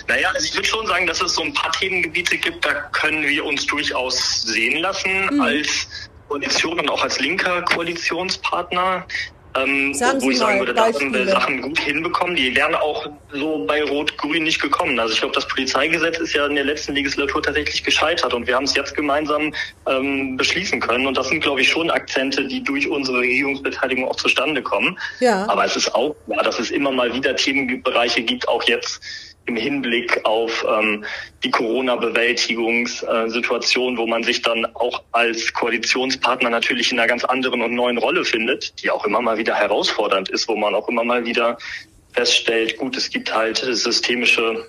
Naja, 0.08 0.28
also 0.34 0.44
ich 0.44 0.54
würde 0.54 0.68
schon 0.68 0.86
sagen, 0.86 1.06
dass 1.06 1.22
es 1.22 1.34
so 1.34 1.42
ein 1.42 1.54
paar 1.54 1.72
Themengebiete 1.72 2.36
gibt, 2.36 2.64
da 2.64 2.74
können 2.92 3.26
wir 3.26 3.44
uns 3.44 3.66
durchaus 3.66 4.42
sehen 4.42 4.78
lassen 4.82 5.26
mhm. 5.30 5.40
als 5.40 5.86
Koalition 6.32 6.80
und 6.80 6.88
auch 6.88 7.02
als 7.02 7.20
linker 7.20 7.62
Koalitionspartner. 7.62 9.04
Ähm, 9.54 9.94
wo 10.20 10.30
ich 10.30 10.38
sagen 10.38 10.60
würde, 10.60 10.72
da 10.72 10.86
haben 10.86 11.12
wir 11.12 11.26
Sachen 11.26 11.60
gut 11.60 11.78
hinbekommen. 11.78 12.34
Die 12.34 12.56
wären 12.56 12.74
auch 12.74 13.06
so 13.34 13.66
bei 13.66 13.82
Rot-Grün 13.82 14.44
nicht 14.44 14.62
gekommen. 14.62 14.98
Also 14.98 15.12
ich 15.12 15.20
glaube, 15.20 15.34
das 15.34 15.46
Polizeigesetz 15.46 16.16
ist 16.20 16.32
ja 16.32 16.46
in 16.46 16.54
der 16.54 16.64
letzten 16.64 16.94
Legislatur 16.94 17.42
tatsächlich 17.42 17.84
gescheitert 17.84 18.32
und 18.32 18.46
wir 18.46 18.56
haben 18.56 18.64
es 18.64 18.74
jetzt 18.74 18.94
gemeinsam 18.94 19.52
ähm, 19.86 20.38
beschließen 20.38 20.80
können. 20.80 21.06
Und 21.06 21.18
das 21.18 21.28
sind, 21.28 21.42
glaube 21.42 21.60
ich, 21.60 21.68
schon 21.68 21.90
Akzente, 21.90 22.46
die 22.46 22.64
durch 22.64 22.88
unsere 22.88 23.18
Regierungsbeteiligung 23.18 24.08
auch 24.08 24.16
zustande 24.16 24.62
kommen. 24.62 24.98
Ja. 25.20 25.46
Aber 25.50 25.66
es 25.66 25.76
ist 25.76 25.94
auch 25.94 26.16
klar, 26.24 26.42
dass 26.42 26.58
es 26.58 26.70
immer 26.70 26.90
mal 26.90 27.12
wieder 27.12 27.36
Themenbereiche 27.36 28.22
gibt, 28.22 28.48
auch 28.48 28.62
jetzt 28.62 29.02
im 29.46 29.56
Hinblick 29.56 30.24
auf 30.24 30.64
ähm, 30.68 31.04
die 31.42 31.50
Corona-Bewältigungssituation, 31.50 33.98
wo 33.98 34.06
man 34.06 34.22
sich 34.22 34.42
dann 34.42 34.66
auch 34.74 35.02
als 35.12 35.52
Koalitionspartner 35.52 36.50
natürlich 36.50 36.92
in 36.92 36.98
einer 36.98 37.08
ganz 37.08 37.24
anderen 37.24 37.62
und 37.62 37.74
neuen 37.74 37.98
Rolle 37.98 38.24
findet, 38.24 38.82
die 38.82 38.90
auch 38.90 39.04
immer 39.04 39.20
mal 39.20 39.38
wieder 39.38 39.54
herausfordernd 39.54 40.28
ist, 40.28 40.48
wo 40.48 40.56
man 40.56 40.74
auch 40.74 40.88
immer 40.88 41.04
mal 41.04 41.24
wieder 41.24 41.58
feststellt, 42.12 42.76
gut, 42.76 42.96
es 42.96 43.10
gibt 43.10 43.34
halt 43.34 43.58
systemische 43.58 44.66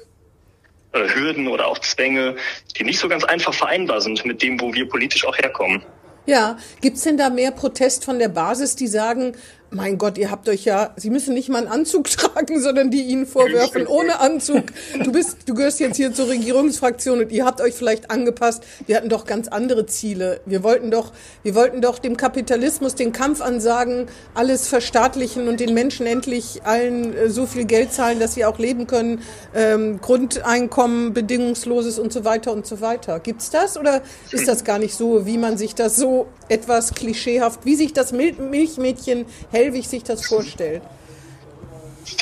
äh, 0.94 1.08
Hürden 1.14 1.48
oder 1.48 1.68
auch 1.68 1.80
Zwänge, 1.80 2.36
die 2.78 2.84
nicht 2.84 3.00
so 3.00 3.08
ganz 3.08 3.24
einfach 3.24 3.54
vereinbar 3.54 4.02
sind 4.02 4.26
mit 4.26 4.42
dem, 4.42 4.60
wo 4.60 4.74
wir 4.74 4.88
politisch 4.88 5.26
auch 5.26 5.38
herkommen. 5.38 5.84
Ja, 6.26 6.58
gibt's 6.80 7.02
denn 7.02 7.18
da 7.18 7.30
mehr 7.30 7.52
Protest 7.52 8.06
von 8.06 8.18
der 8.18 8.30
Basis, 8.30 8.78
die 8.78 8.88
sagen, 8.88 9.36
mein 9.74 9.98
Gott, 9.98 10.18
ihr 10.18 10.30
habt 10.30 10.48
euch 10.50 10.66
ja, 10.66 10.92
Sie 10.96 11.10
müssen 11.10 11.34
nicht 11.34 11.50
mal 11.50 11.60
einen 11.60 11.68
Anzug 11.68 12.10
tragen, 12.10 12.62
sondern 12.62 12.92
die 12.92 13.04
Ihnen 13.04 13.26
vorwerfen, 13.26 13.88
ohne 13.88 14.20
Anzug. 14.20 14.66
Du 15.04 15.12
bist, 15.12 15.38
du 15.48 15.54
gehörst 15.54 15.80
jetzt 15.80 15.98
hier 15.98 16.14
zur 16.14 16.28
Regierungsfraktion 16.28 17.20
und 17.20 17.32
ihr 17.32 17.46
habt 17.46 17.62
euch 17.62 17.74
vielleicht 17.74 18.12
angepasst. 18.12 18.64
Wir 18.86 18.98
hatten 18.98 19.10
doch 19.10 19.26
ganz 19.26 19.48
andere 19.48 19.86
Ziele. 19.86 20.42
Wir 20.46 20.64
wollten 20.64 20.92
doch, 20.92 21.12
wir 21.42 21.56
wollten 21.56 21.82
doch 21.82 22.00
dem 22.00 22.18
Kapitalismus 22.18 22.96
den 22.96 23.12
Kampf 23.12 23.42
ansagen, 23.42 24.08
alles 24.34 24.68
verstaatlichen 24.68 25.48
und 25.48 25.60
den 25.60 25.74
Menschen 25.74 26.06
endlich 26.06 26.62
allen 26.64 27.16
äh, 27.16 27.30
so 27.30 27.46
viel 27.46 27.66
Geld 27.66 27.94
zahlen, 27.94 28.20
dass 28.20 28.36
sie 28.36 28.46
auch 28.46 28.60
leben 28.60 28.88
können, 28.88 29.22
ähm, 29.56 30.00
Grundeinkommen, 30.02 31.14
bedingungsloses 31.14 32.00
und 32.00 32.14
so 32.14 32.26
weiter 32.26 32.54
und 32.54 32.68
so 32.68 32.82
weiter. 32.82 33.20
Gibt's 33.20 33.50
das 33.50 33.78
oder 33.78 34.02
ist 34.32 34.48
das 34.48 34.64
gar 34.64 34.80
nicht 34.80 34.96
so, 34.96 35.26
wie 35.26 35.38
man 35.38 35.58
sich 35.58 35.76
das 35.76 35.96
so 35.96 36.28
etwas 36.50 36.94
klischeehaft, 36.94 37.66
wie 37.66 37.76
sich 37.76 37.94
das 37.94 38.12
Milchmädchen 38.12 39.26
hält? 39.52 39.63
Hellwig 39.64 39.88
sich 39.88 40.04
das 40.04 40.26
vorstellt? 40.26 40.82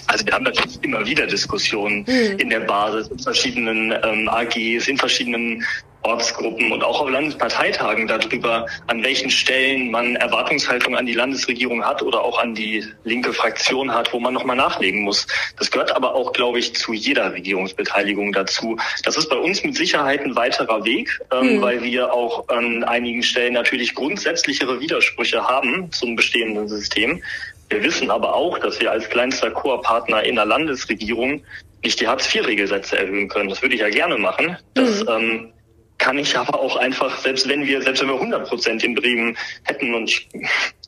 Also 0.07 0.25
wir 0.25 0.33
haben 0.33 0.43
natürlich 0.43 0.83
immer 0.83 1.05
wieder 1.05 1.27
Diskussionen 1.27 2.05
mhm. 2.07 2.39
in 2.39 2.49
der 2.49 2.61
Basis, 2.61 3.07
in 3.07 3.19
verschiedenen 3.19 3.93
ähm, 4.03 4.29
AGs, 4.29 4.87
in 4.87 4.97
verschiedenen 4.97 5.63
Ortsgruppen 6.03 6.71
und 6.71 6.83
auch 6.83 7.01
auf 7.01 7.09
Landesparteitagen 7.09 8.07
darüber, 8.07 8.65
an 8.87 9.03
welchen 9.03 9.29
Stellen 9.29 9.91
man 9.91 10.15
Erwartungshaltung 10.15 10.95
an 10.95 11.05
die 11.05 11.13
Landesregierung 11.13 11.85
hat 11.85 12.01
oder 12.01 12.23
auch 12.23 12.39
an 12.39 12.55
die 12.55 12.83
linke 13.03 13.33
Fraktion 13.33 13.93
hat, 13.93 14.11
wo 14.11 14.19
man 14.19 14.33
nochmal 14.33 14.55
nachlegen 14.55 15.03
muss. 15.03 15.27
Das 15.57 15.69
gehört 15.69 15.95
aber 15.95 16.15
auch, 16.15 16.33
glaube 16.33 16.59
ich, 16.59 16.73
zu 16.75 16.93
jeder 16.93 17.33
Regierungsbeteiligung 17.33 18.33
dazu. 18.33 18.77
Das 19.03 19.15
ist 19.15 19.29
bei 19.29 19.37
uns 19.37 19.63
mit 19.63 19.75
Sicherheit 19.75 20.21
ein 20.21 20.35
weiterer 20.35 20.83
Weg, 20.85 21.19
ähm, 21.31 21.57
mhm. 21.57 21.61
weil 21.61 21.83
wir 21.83 22.11
auch 22.13 22.47
an 22.49 22.83
einigen 22.83 23.21
Stellen 23.21 23.53
natürlich 23.53 23.93
grundsätzlichere 23.93 24.79
Widersprüche 24.79 25.47
haben 25.47 25.91
zum 25.91 26.15
bestehenden 26.15 26.67
System. 26.67 27.21
Wir 27.71 27.81
wissen 27.83 28.11
aber 28.11 28.35
auch, 28.35 28.59
dass 28.59 28.79
wir 28.81 28.91
als 28.91 29.09
kleinster 29.09 29.49
Chorpartner 29.49 30.23
in 30.23 30.35
der 30.35 30.45
Landesregierung 30.45 31.41
nicht 31.83 31.99
die 32.01 32.07
Hartz-IV-Regelsätze 32.07 32.97
erhöhen 32.97 33.29
können. 33.29 33.49
Das 33.49 33.61
würde 33.61 33.75
ich 33.75 33.81
ja 33.81 33.89
gerne 33.89 34.17
machen. 34.17 34.57
Das 34.73 35.03
mhm. 35.03 35.09
ähm, 35.09 35.53
kann 36.01 36.17
ich 36.17 36.35
aber 36.35 36.59
auch 36.59 36.75
einfach, 36.77 37.15
selbst 37.19 37.47
wenn 37.47 37.65
wir, 37.65 37.81
selbst 37.81 38.01
wenn 38.01 38.09
wir 38.09 38.15
100 38.15 38.49
Prozent 38.49 38.83
in 38.83 38.95
Bremen 38.95 39.37
hätten 39.63 39.93
und 39.93 40.09
ich, 40.09 40.27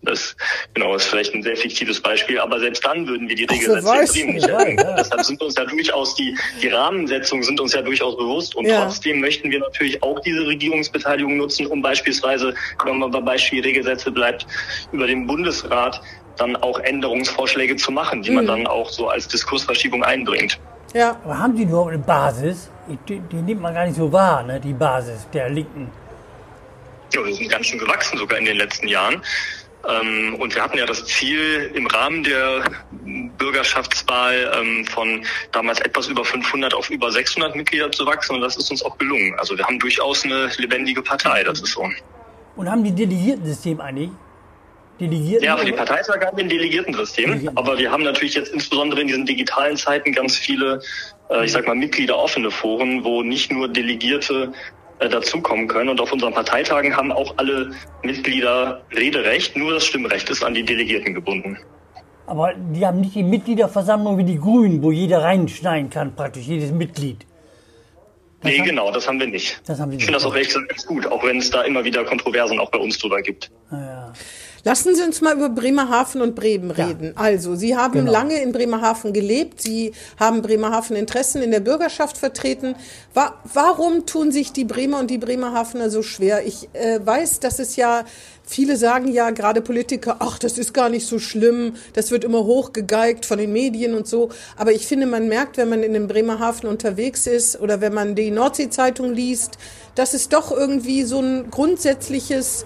das, 0.02 0.36
genau, 0.74 0.96
ist 0.96 1.06
vielleicht 1.06 1.34
ein 1.36 1.44
sehr 1.44 1.56
fiktives 1.56 2.02
Beispiel, 2.02 2.40
aber 2.40 2.60
selbst 2.60 2.84
dann 2.84 3.08
würden 3.08 3.30
wir 3.30 3.36
die 3.36 3.46
Regelsätze 3.46 4.20
in 4.20 4.26
Bremen 4.26 4.34
nicht 4.34 4.48
erhöhen. 4.48 4.78
Ja. 4.78 4.96
Deshalb 4.96 5.24
sind 5.24 5.42
uns 5.42 5.56
ja 5.56 5.66
durchaus 5.66 6.16
die, 6.16 6.36
die 6.62 6.68
Rahmensetzungen 6.68 7.44
sind 7.44 7.62
uns 7.62 7.74
ja 7.74 7.84
durchaus 7.84 8.18
bewusst 8.18 8.56
und 8.56 8.66
ja. 8.66 8.84
trotzdem 8.84 9.22
möchten 9.22 9.52
wir 9.52 9.60
natürlich 9.60 10.02
auch 10.02 10.20
diese 10.20 10.48
Regierungsbeteiligung 10.48 11.38
nutzen, 11.38 11.68
um 11.68 11.82
beispielsweise, 11.82 12.56
wenn 12.84 12.98
man 12.98 13.12
bei 13.12 13.22
Beispiel 13.22 13.62
Regelsätze 13.62 14.12
bleibt, 14.12 14.48
über 14.92 15.06
den 15.06 15.28
Bundesrat 15.28 16.02
dann 16.38 16.56
auch 16.56 16.80
Änderungsvorschläge 16.80 17.76
zu 17.76 17.92
machen, 17.92 18.22
die 18.22 18.30
mhm. 18.30 18.36
man 18.38 18.48
dann 18.48 18.68
auch 18.68 18.90
so 18.90 19.10
als 19.10 19.28
Diskursverschiebung 19.28 20.04
einbringt. 20.04 20.60
Ja. 20.94 21.18
Aber 21.24 21.38
haben 21.38 21.56
die 21.56 21.66
nur 21.66 21.90
eine 21.90 21.98
Basis? 21.98 22.70
Die, 23.08 23.20
die, 23.20 23.36
nimmt 23.36 23.62
man 23.62 23.74
gar 23.74 23.86
nicht 23.86 23.96
so 23.96 24.12
wahr, 24.12 24.44
ne? 24.44 24.60
die 24.60 24.74
Basis 24.74 25.28
der 25.34 25.50
Linken. 25.50 25.90
Ja, 27.14 27.24
wir 27.24 27.34
sind 27.34 27.50
ganz 27.50 27.68
schön 27.68 27.80
gewachsen 27.80 28.18
sogar 28.18 28.38
in 28.40 28.46
den 28.46 28.58
letzten 28.58 28.88
Jahren. 28.88 29.22
Ähm, 29.88 30.36
und 30.40 30.56
wir 30.56 30.64
hatten 30.64 30.78
ja 30.78 30.86
das 30.86 31.06
Ziel 31.06 31.72
im 31.74 31.88
Rahmen 31.88 32.24
der 32.24 32.64
Bürgerschaftswahl 33.38 34.52
ähm, 34.56 34.86
von 34.86 35.26
damals 35.52 35.82
etwas 35.82 36.08
über 36.08 36.24
500 36.24 36.74
auf 36.74 36.90
über 36.90 37.12
600 37.12 37.56
Mitglieder 37.56 37.92
zu 37.92 38.06
wachsen 38.06 38.36
und 38.36 38.42
das 38.42 38.56
ist 38.56 38.72
uns 38.72 38.84
auch 38.84 38.98
gelungen. 38.98 39.36
Also 39.38 39.58
wir 39.58 39.66
haben 39.66 39.80
durchaus 39.80 40.24
eine 40.24 40.50
lebendige 40.58 41.02
Partei, 41.02 41.44
das 41.44 41.62
ist 41.62 41.74
so. 41.74 41.90
Und 42.56 42.70
haben 42.70 42.84
die 42.84 42.94
Delegiertensystem 42.94 43.82
eigentlich? 43.82 44.12
Delegierten? 45.00 45.46
Ja, 45.46 45.58
für 45.58 45.66
die 45.66 45.72
Parteitage 45.72 46.26
haben 46.26 46.38
wir 46.38 46.46
ein 46.46 46.50
Delegiertensystem. 46.50 47.26
Delegierten. 47.26 47.58
Aber 47.58 47.78
wir 47.78 47.92
haben 47.92 48.04
natürlich 48.04 48.36
jetzt 48.36 48.54
insbesondere 48.54 49.02
in 49.02 49.08
diesen 49.08 49.26
digitalen 49.26 49.78
Zeiten 49.78 50.12
ganz 50.12 50.38
viele, 50.38 50.82
äh, 51.30 51.46
ich 51.46 51.52
sag 51.52 51.68
mal, 51.68 51.76
Mitglieder 51.76 52.18
offene 52.18 52.52
Foren, 52.52 53.04
wo 53.04 53.24
nicht 53.24 53.52
nur 53.52 53.68
Delegierte 53.68 54.54
äh, 55.00 55.10
dazukommen 55.10 55.68
können. 55.68 55.90
Und 55.90 56.00
auf 56.00 56.14
unseren 56.14 56.34
Parteitagen 56.34 56.96
haben 56.96 57.12
auch 57.12 57.34
alle 57.38 57.72
Mitglieder 58.04 58.84
Rederecht, 58.96 59.58
nur 59.58 59.74
das 59.74 59.86
Stimmrecht 59.86 60.30
ist 60.30 60.44
an 60.44 60.54
die 60.54 60.64
Delegierten 60.64 61.14
gebunden. 61.14 61.58
Aber 62.26 62.54
die 62.54 62.86
haben 62.86 63.02
nicht 63.02 63.16
die 63.16 63.24
Mitgliederversammlung 63.24 64.18
wie 64.18 64.24
die 64.24 64.40
Grünen, 64.40 64.82
wo 64.82 64.92
jeder 64.92 65.24
reinschneiden 65.24 65.90
kann, 65.90 66.16
praktisch 66.16 66.46
jedes 66.46 66.72
Mitglied. 66.72 67.26
Das 68.42 68.52
nee, 68.52 68.60
genau, 68.60 68.92
das 68.92 69.08
haben 69.08 69.20
wir 69.20 69.28
nicht. 69.28 69.62
Das 69.66 69.80
haben 69.80 69.92
wir 69.92 69.96
nicht. 69.96 70.04
Ich 70.04 70.06
finde 70.06 70.20
das 70.20 70.26
auch 70.26 70.36
gesagt 70.36 70.70
ganz 70.70 70.86
gut, 70.86 71.08
auch 71.08 71.24
wenn 71.24 71.38
es 71.38 71.50
da 71.50 71.62
immer 71.64 71.84
wieder 71.84 72.04
Kontroversen 72.04 72.60
auch 72.60 72.70
bei 72.72 72.78
uns 72.78 72.98
drüber 72.98 73.22
gibt. 73.22 73.52
Ah, 73.70 73.78
ja. 73.78 74.14
Lassen 74.66 74.96
Sie 74.96 75.02
uns 75.04 75.20
mal 75.20 75.36
über 75.36 75.50
Bremerhaven 75.50 76.22
und 76.22 76.36
Bremen 76.36 76.72
reden. 76.72 77.08
Ja. 77.08 77.12
Also, 77.16 77.56
Sie 77.56 77.76
haben 77.76 77.94
genau. 77.94 78.12
lange 78.12 78.42
in 78.42 78.54
Bremerhaven 78.54 79.12
gelebt. 79.12 79.62
Sie 79.62 79.92
haben 80.18 80.42
Bremerhaven 80.42 80.96
Interessen 80.96 81.42
in 81.42 81.52
der 81.52 81.60
Bürgerschaft 81.60 82.18
vertreten. 82.18 82.76
Wa 83.14 83.34
warum 83.54 84.06
tun 84.06 84.32
sich 84.32 84.54
die 84.54 84.64
Bremer 84.64 85.00
und 85.00 85.12
die 85.12 85.18
Bremerhavener 85.18 85.90
so 85.90 86.02
schwer? 86.02 86.46
Ich 86.46 86.70
äh, 86.74 87.00
weiß, 87.04 87.42
dass 87.42 87.60
es 87.60 87.76
ja 87.76 88.06
Viele 88.46 88.76
sagen 88.76 89.08
ja, 89.08 89.30
gerade 89.30 89.62
Politiker, 89.62 90.18
ach, 90.20 90.38
das 90.38 90.58
ist 90.58 90.74
gar 90.74 90.90
nicht 90.90 91.08
so 91.08 91.18
schlimm, 91.18 91.76
das 91.94 92.12
wird 92.12 92.26
immer 92.26 92.44
hochgegeigt 92.44 93.26
von 93.26 93.38
den 93.38 93.54
Medien 93.54 93.94
und 93.94 94.06
so. 94.06 94.30
Aber 94.58 94.74
ich 94.74 94.86
finde, 94.86 95.06
man 95.06 95.30
merkt, 95.30 95.56
wenn 95.56 95.70
man 95.70 95.82
in 95.82 95.94
dem 95.94 96.10
Bremerhaven 96.10 96.68
unterwegs 96.68 97.26
ist 97.26 97.60
oder 97.60 97.80
wenn 97.80 97.94
man 97.94 98.16
die 98.16 98.32
Nordsee-Zeitung 98.32 99.14
liest, 99.14 99.58
dass 99.96 100.14
es 100.14 100.28
doch 100.28 100.52
irgendwie 100.52 101.04
so 101.04 101.20
ein 101.20 101.50
grundsätzliches 101.52 102.66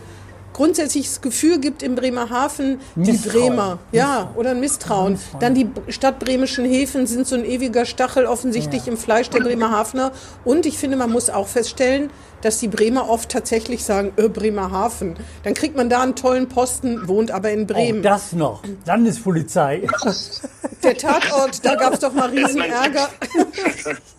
grundsätzliches 0.58 1.22
Gefühl 1.22 1.60
gibt 1.60 1.84
im 1.84 1.96
Bremerhaven, 1.96 2.80
die 2.96 3.13
Bremer, 3.13 3.78
ja, 3.91 4.32
oder 4.36 4.52
ein 4.52 4.60
Misstrauen. 4.60 5.13
Misstrauen. 5.13 5.39
Dann 5.39 5.54
die 5.54 5.70
stadtbremischen 5.89 6.65
Häfen 6.65 7.06
sind 7.08 7.28
so 7.28 7.36
ein 7.36 7.46
ewiger 7.46 7.86
Stachel 7.86 8.26
offensichtlich 8.26 8.86
ja. 8.86 8.91
im 8.91 8.98
Fleisch 8.98 9.30
der 9.30 9.39
Bremerhavener. 9.39 10.12
Und 10.43 10.65
ich 10.65 10.78
finde, 10.78 10.98
man 10.98 11.12
muss 11.12 11.30
auch 11.30 11.48
feststellen, 11.48 12.10
dass 12.41 12.60
die 12.60 12.67
Bremer 12.67 13.10
oft 13.10 13.30
tatsächlich 13.30 13.84
sagen, 13.84 14.13
äh, 14.17 14.30
Bremerhaven. 14.30 15.15
Dann 15.43 15.54
kriegt 15.54 15.76
man 15.76 15.89
da 15.89 16.02
einen 16.02 16.15
tollen 16.15 16.47
Posten, 16.47 17.08
wohnt 17.08 17.32
aber 17.32 17.52
in 17.52 17.67
Bremen. 17.67 18.00
Auch 18.00 18.04
das 18.04 18.34
noch. 18.34 18.63
Landespolizei. 18.86 19.88
Der 20.84 20.95
Tatort, 20.95 21.65
da 21.65 21.76
gab 21.76 21.93
es 21.93 22.00
doch 22.00 22.13
mal 22.13 22.30
Riesenärger, 22.30 23.10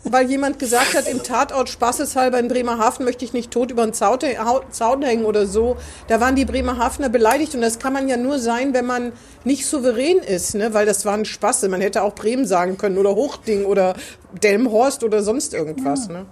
weil 0.04 0.28
jemand 0.28 0.58
gesagt 0.58 0.96
hat, 0.96 1.06
im 1.08 1.22
Tatort 1.22 1.68
spaßeshalber 1.68 2.38
in 2.38 2.48
Bremerhaven 2.48 3.04
möchte 3.04 3.24
ich 3.24 3.32
nicht 3.32 3.50
tot 3.50 3.70
über 3.70 3.84
den 3.84 3.92
Zaun 3.92 5.02
hängen 5.02 5.24
oder 5.24 5.46
so. 5.46 5.76
Da 6.08 6.20
waren 6.20 6.34
die 6.34 6.44
Bremerhavener 6.44 7.08
beleidigt 7.08 7.54
und 7.54 7.60
das 7.60 7.78
kann 7.78 7.92
man 7.92 8.08
ja 8.08 8.16
nur 8.16 8.38
sein, 8.38 8.74
wenn 8.74 8.86
man 8.86 9.12
nicht 9.44 9.66
souverän 9.66 10.18
ist, 10.18 10.56
ne? 10.56 10.74
weil 10.74 10.84
das 10.84 11.04
waren 11.04 11.24
Spaße. 11.24 11.68
Man 11.68 11.80
hätte 11.80 12.02
auch 12.02 12.14
Bremen 12.14 12.46
sagen 12.46 12.76
können 12.76 12.98
oder 12.98 13.14
Hochding 13.14 13.64
oder 13.64 13.94
Delmhorst 14.42 15.04
oder 15.04 15.22
sonst 15.22 15.54
irgendwas. 15.54 16.08
Ne? 16.08 16.26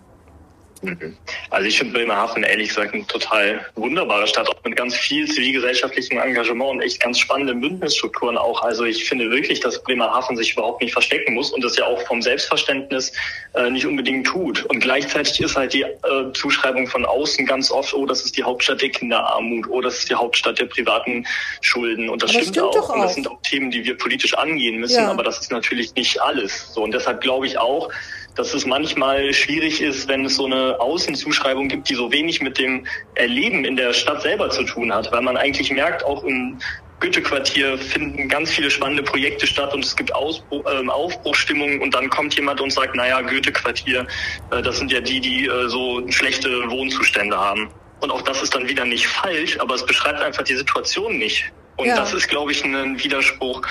Mhm. 0.83 1.17
Also 1.51 1.69
ich 1.69 1.79
finde 1.79 1.95
Bremerhaven 1.95 2.43
ehrlich 2.43 2.69
gesagt 2.69 2.95
eine 2.95 3.07
total 3.07 3.65
wunderbare 3.75 4.27
Stadt, 4.27 4.49
auch 4.49 4.63
mit 4.65 4.77
ganz 4.77 4.95
viel 4.95 5.31
zivilgesellschaftlichem 5.31 6.19
Engagement 6.19 6.71
und 6.71 6.81
echt 6.83 7.01
ganz 7.01 7.19
spannenden 7.19 7.61
Bündnisstrukturen 7.61 8.37
auch. 8.37 8.63
Also 8.63 8.85
ich 8.85 9.05
finde 9.05 9.31
wirklich, 9.31 9.61
dass 9.61 9.83
Bremerhaven 9.83 10.37
sich 10.37 10.53
überhaupt 10.53 10.83
nicht 10.83 10.93
verstecken 10.93 11.35
muss 11.35 11.51
und 11.53 11.65
das 11.65 11.77
ja 11.77 11.87
auch 11.87 12.01
vom 12.07 12.21
Selbstverständnis 12.23 13.13
äh, 13.55 13.71
nicht 13.71 13.87
unbedingt 13.87 14.27
tut. 14.27 14.65
Und 14.67 14.81
gleichzeitig 14.81 15.41
ist 15.41 15.57
halt 15.57 15.73
die 15.73 15.83
äh, 15.83 16.33
Zuschreibung 16.35 16.87
von 16.87 17.05
außen 17.05 17.47
ganz 17.47 17.71
oft, 17.71 17.95
oh, 17.95 18.07
das 18.07 18.23
ist 18.23 18.37
die 18.37 18.43
Hauptstadt 18.43 18.83
der 18.83 18.91
Kinderarmut, 18.91 19.67
oh, 19.69 19.81
das 19.81 19.99
ist 19.99 20.11
die 20.11 20.15
Hauptstadt 20.15 20.59
der 20.59 20.67
privaten 20.67 21.27
Schulden. 21.61 22.09
Und 22.09 22.23
das, 22.23 22.31
stimmt, 22.31 22.49
stimmt, 22.49 22.67
auch. 22.67 22.91
auch. 22.91 22.95
Und 22.95 23.03
das 23.03 23.15
sind 23.15 23.29
auch 23.29 23.41
Themen, 23.43 23.71
die 23.71 23.85
wir 23.85 23.97
politisch 23.97 24.35
angehen 24.35 24.79
müssen, 24.79 25.03
ja. 25.03 25.11
aber 25.11 25.23
das 25.23 25.41
ist 25.41 25.51
natürlich 25.51 25.95
nicht 25.95 26.21
alles. 26.21 26.73
So 26.73 26.83
und 26.83 26.93
deshalb 26.93 27.21
glaube 27.21 27.47
ich 27.47 27.59
auch, 27.59 27.91
dass 28.37 28.55
es 28.55 28.67
manchmal 28.67 29.33
schwierig 29.33 29.81
ist, 29.81 30.09
wenn 30.09 30.27
es 30.27 30.37
so 30.37 30.47
eine 30.47 30.79
Außenzuschreibung 30.79 31.69
gibt, 31.69 31.89
die 31.89 31.95
so 31.95 32.13
wenig 32.13 32.41
mit 32.41 32.59
dem 32.59 32.87
Erleben 33.15 33.65
in 33.65 33.77
der 33.77 33.93
Stadt 33.93 34.23
selber 34.23 34.51
zu 34.51 34.63
tun 34.63 34.93
hat, 34.93 35.11
weil 35.11 35.23
man 35.23 35.37
eigentlich 35.37 35.71
merkt, 35.73 36.05
auch 36.05 36.23
im 36.23 36.59
Goethe-Quartier 37.01 37.77
finden 37.77 38.29
ganz 38.29 38.51
viele 38.51 38.71
spannende 38.71 39.03
Projekte 39.03 39.47
statt 39.47 39.75
und 39.75 39.85
es 39.85 39.97
gibt 39.97 40.15
Ausbruch, 40.15 40.65
äh, 40.65 40.89
Aufbruchstimmungen 40.89 41.81
und 41.83 41.95
dann 41.95 42.09
kommt 42.09 42.35
jemand 42.35 42.61
und 42.61 42.73
sagt, 42.73 42.95
naja, 42.95 43.21
Goethe-Quartier, 43.21 44.07
äh, 44.51 44.63
das 44.63 44.79
sind 44.79 44.91
ja 44.93 45.01
die, 45.01 45.21
die 45.21 45.47
äh, 45.47 45.69
so 45.69 46.03
schlechte 46.11 46.49
Wohnzustände 46.71 47.37
haben. 47.37 47.69
Und 48.01 48.11
auch 48.11 48.23
das 48.23 48.43
ist 48.43 48.55
dann 48.55 48.69
wieder 48.69 48.85
nicht 48.85 49.07
falsch, 49.07 49.59
aber 49.59 49.75
es 49.75 49.85
beschreibt 49.85 50.21
einfach 50.21 50.43
die 50.43 50.57
Situation 50.57 51.19
nicht. 51.19 51.51
Und 51.77 51.87
ja. 51.87 51.97
das 51.97 52.15
ist, 52.15 52.29
glaube 52.29 52.53
ich, 52.53 52.65
ein 52.65 53.03
Widerspruch, 53.03 53.63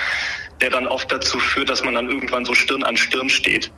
der 0.60 0.70
dann 0.70 0.86
oft 0.86 1.10
dazu 1.10 1.38
führt, 1.38 1.68
dass 1.68 1.84
man 1.84 1.94
dann 1.94 2.08
irgendwann 2.08 2.44
so 2.44 2.54
Stirn 2.54 2.82
an 2.82 2.96
Stirn 2.96 3.28
steht. 3.28 3.70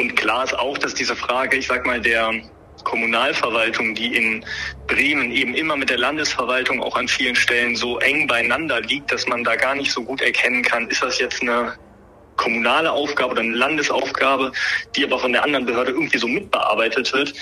Und 0.00 0.16
klar 0.16 0.44
ist 0.44 0.58
auch, 0.58 0.78
dass 0.78 0.94
diese 0.94 1.14
Frage, 1.14 1.58
ich 1.58 1.66
sag 1.66 1.84
mal, 1.84 2.00
der 2.00 2.32
Kommunalverwaltung, 2.84 3.94
die 3.94 4.16
in 4.16 4.42
Bremen 4.86 5.30
eben 5.30 5.54
immer 5.54 5.76
mit 5.76 5.90
der 5.90 5.98
Landesverwaltung 5.98 6.82
auch 6.82 6.96
an 6.96 7.06
vielen 7.06 7.36
Stellen 7.36 7.76
so 7.76 7.98
eng 7.98 8.26
beieinander 8.26 8.80
liegt, 8.80 9.12
dass 9.12 9.26
man 9.26 9.44
da 9.44 9.56
gar 9.56 9.74
nicht 9.74 9.92
so 9.92 10.02
gut 10.02 10.22
erkennen 10.22 10.62
kann, 10.62 10.88
ist 10.88 11.02
das 11.02 11.18
jetzt 11.18 11.42
eine 11.42 11.74
kommunale 12.38 12.90
Aufgabe 12.90 13.32
oder 13.32 13.42
eine 13.42 13.54
Landesaufgabe, 13.54 14.52
die 14.96 15.04
aber 15.04 15.18
von 15.18 15.34
der 15.34 15.44
anderen 15.44 15.66
Behörde 15.66 15.90
irgendwie 15.90 16.16
so 16.16 16.28
mitbearbeitet 16.28 17.12
wird. 17.12 17.34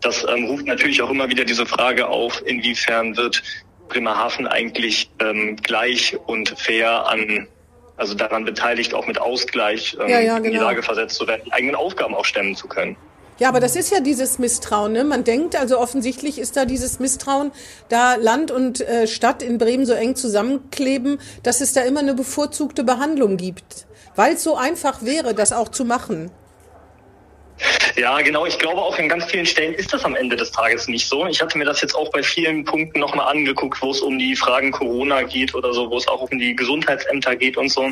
Das 0.00 0.24
ähm, 0.26 0.46
ruft 0.46 0.64
natürlich 0.64 1.02
auch 1.02 1.10
immer 1.10 1.28
wieder 1.28 1.44
diese 1.44 1.66
Frage 1.66 2.08
auf, 2.08 2.42
inwiefern 2.46 3.18
wird 3.18 3.42
Bremerhaven 3.90 4.46
eigentlich 4.46 5.10
ähm, 5.20 5.56
gleich 5.56 6.16
und 6.26 6.58
fair 6.58 7.06
an 7.06 7.48
also 7.98 8.14
daran 8.14 8.44
beteiligt, 8.44 8.94
auch 8.94 9.06
mit 9.06 9.20
Ausgleich 9.20 9.96
ähm, 10.00 10.08
ja, 10.08 10.20
ja, 10.20 10.20
genau. 10.20 10.36
in 10.36 10.42
die 10.44 10.50
genau. 10.50 10.62
Lage 10.64 10.82
versetzt 10.82 11.16
zu 11.16 11.26
werden, 11.26 11.42
die 11.44 11.52
eigenen 11.52 11.74
Aufgaben 11.74 12.14
auch 12.14 12.24
stemmen 12.24 12.56
zu 12.56 12.68
können. 12.68 12.96
Ja, 13.38 13.48
aber 13.48 13.60
das 13.60 13.76
ist 13.76 13.92
ja 13.92 14.00
dieses 14.00 14.40
Misstrauen. 14.40 14.92
Ne? 14.92 15.04
Man 15.04 15.22
denkt, 15.22 15.54
also 15.54 15.78
offensichtlich 15.78 16.40
ist 16.40 16.56
da 16.56 16.64
dieses 16.64 16.98
Misstrauen, 16.98 17.52
da 17.88 18.16
Land 18.16 18.50
und 18.50 18.80
äh, 18.80 19.06
Stadt 19.06 19.42
in 19.42 19.58
Bremen 19.58 19.86
so 19.86 19.92
eng 19.92 20.16
zusammenkleben, 20.16 21.20
dass 21.44 21.60
es 21.60 21.72
da 21.72 21.82
immer 21.82 22.00
eine 22.00 22.14
bevorzugte 22.14 22.82
Behandlung 22.82 23.36
gibt. 23.36 23.86
Weil 24.16 24.34
es 24.34 24.42
so 24.42 24.56
einfach 24.56 25.02
wäre, 25.02 25.34
das 25.34 25.52
auch 25.52 25.68
zu 25.68 25.84
machen. 25.84 26.32
Ja, 27.96 28.20
genau. 28.20 28.46
Ich 28.46 28.58
glaube 28.58 28.80
auch 28.80 28.96
in 28.98 29.08
ganz 29.08 29.24
vielen 29.24 29.46
Stellen 29.46 29.74
ist 29.74 29.92
das 29.92 30.04
am 30.04 30.14
Ende 30.14 30.36
des 30.36 30.52
Tages 30.52 30.86
nicht 30.86 31.08
so. 31.08 31.26
Ich 31.26 31.40
hatte 31.42 31.58
mir 31.58 31.64
das 31.64 31.80
jetzt 31.80 31.94
auch 31.94 32.10
bei 32.10 32.22
vielen 32.22 32.64
Punkten 32.64 33.00
nochmal 33.00 33.28
angeguckt, 33.28 33.82
wo 33.82 33.90
es 33.90 34.00
um 34.00 34.18
die 34.18 34.36
Fragen 34.36 34.70
Corona 34.70 35.22
geht 35.22 35.54
oder 35.54 35.72
so, 35.72 35.90
wo 35.90 35.96
es 35.96 36.06
auch 36.06 36.22
um 36.30 36.38
die 36.38 36.54
Gesundheitsämter 36.54 37.34
geht 37.34 37.56
und 37.56 37.68
so. 37.70 37.90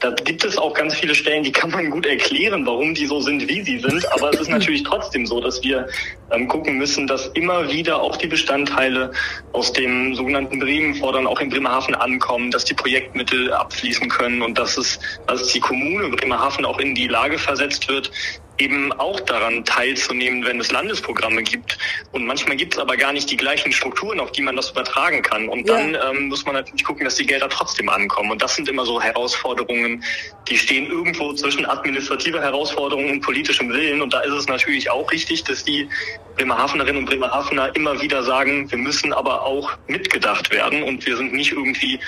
Da 0.00 0.10
gibt 0.10 0.44
es 0.44 0.56
auch 0.56 0.74
ganz 0.74 0.94
viele 0.94 1.14
Stellen, 1.14 1.42
die 1.42 1.52
kann 1.52 1.70
man 1.70 1.90
gut 1.90 2.06
erklären, 2.06 2.64
warum 2.66 2.94
die 2.94 3.06
so 3.06 3.20
sind, 3.20 3.48
wie 3.48 3.62
sie 3.62 3.78
sind. 3.80 4.10
Aber 4.12 4.30
es 4.30 4.40
ist 4.40 4.50
natürlich 4.50 4.84
trotzdem 4.84 5.26
so, 5.26 5.40
dass 5.40 5.62
wir 5.62 5.88
ähm, 6.30 6.46
gucken 6.46 6.78
müssen, 6.78 7.06
dass 7.06 7.26
immer 7.28 7.70
wieder 7.70 8.00
auch 8.00 8.16
die 8.16 8.28
Bestandteile 8.28 9.10
aus 9.52 9.72
dem 9.72 10.14
sogenannten 10.14 10.60
Bremen-Fordern 10.60 11.26
auch 11.26 11.40
in 11.40 11.48
Bremerhaven 11.48 11.94
ankommen, 11.94 12.50
dass 12.50 12.64
die 12.64 12.74
Projektmittel 12.74 13.52
abfließen 13.52 14.08
können 14.08 14.42
und 14.42 14.58
dass 14.58 14.76
es, 14.76 15.00
dass 15.26 15.48
die 15.48 15.60
Kommune 15.60 16.08
Bremerhaven 16.10 16.64
auch 16.64 16.78
in 16.78 16.94
die 16.94 17.08
Lage 17.08 17.38
versetzt 17.38 17.88
wird, 17.88 18.10
eben 18.58 18.92
auch 18.92 19.20
daran 19.20 19.64
teilzunehmen, 19.64 20.44
wenn 20.44 20.60
es 20.60 20.70
Landesprogramme 20.70 21.42
gibt. 21.42 21.78
Und 22.12 22.26
manchmal 22.26 22.56
gibt 22.56 22.74
es 22.74 22.78
aber 22.78 22.96
gar 22.96 23.12
nicht 23.12 23.30
die 23.30 23.36
gleichen 23.36 23.72
Strukturen, 23.72 24.20
auf 24.20 24.32
die 24.32 24.42
man 24.42 24.56
das 24.56 24.70
übertragen 24.70 25.22
kann. 25.22 25.48
Und 25.48 25.68
dann 25.68 25.94
ja. 25.94 26.10
ähm, 26.10 26.28
muss 26.28 26.44
man 26.44 26.54
natürlich 26.54 26.84
gucken, 26.84 27.04
dass 27.04 27.16
die 27.16 27.26
Gelder 27.26 27.48
trotzdem 27.48 27.88
ankommen. 27.88 28.30
Und 28.30 28.42
das 28.42 28.56
sind 28.56 28.68
immer 28.68 28.84
so 28.84 29.00
Herausforderungen, 29.00 30.02
die 30.48 30.58
stehen 30.58 30.86
irgendwo 30.86 31.32
zwischen 31.32 31.66
administrativer 31.66 32.40
Herausforderung 32.40 33.10
und 33.10 33.20
politischem 33.20 33.70
Willen. 33.70 34.02
Und 34.02 34.12
da 34.12 34.20
ist 34.20 34.32
es 34.32 34.48
natürlich 34.48 34.90
auch 34.90 35.10
richtig, 35.10 35.44
dass 35.44 35.64
die 35.64 35.88
Bremerhavenerinnen 36.36 37.02
und 37.02 37.06
Bremerhavener 37.06 37.74
immer 37.74 38.00
wieder 38.00 38.22
sagen, 38.22 38.70
wir 38.70 38.78
müssen 38.78 39.12
aber 39.12 39.42
auch 39.44 39.72
mitgedacht 39.88 40.50
werden 40.50 40.82
und 40.82 41.04
wir 41.04 41.16
sind 41.16 41.32
nicht 41.32 41.52
irgendwie 41.52 41.98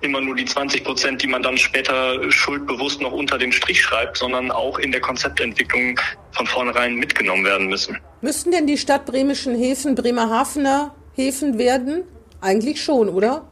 immer 0.00 0.20
nur 0.20 0.34
die 0.34 0.44
20 0.44 0.84
Prozent, 0.84 1.22
die 1.22 1.26
man 1.26 1.42
dann 1.42 1.56
später 1.56 2.30
schuldbewusst 2.30 3.00
noch 3.00 3.12
unter 3.12 3.38
den 3.38 3.52
Strich 3.52 3.82
schreibt, 3.82 4.16
sondern 4.16 4.50
auch 4.50 4.78
in 4.78 4.92
der 4.92 5.00
Konzeptentwicklung 5.00 5.98
von 6.32 6.46
vornherein 6.46 6.94
mitgenommen 6.94 7.44
werden 7.44 7.68
müssen. 7.68 7.98
Müssten 8.20 8.50
denn 8.50 8.66
die 8.66 8.78
stadtbremischen 8.78 9.56
Häfen 9.56 9.94
Bremerhavener 9.94 10.94
Häfen 11.14 11.58
werden? 11.58 12.04
Eigentlich 12.40 12.82
schon, 12.82 13.08
oder? 13.08 13.50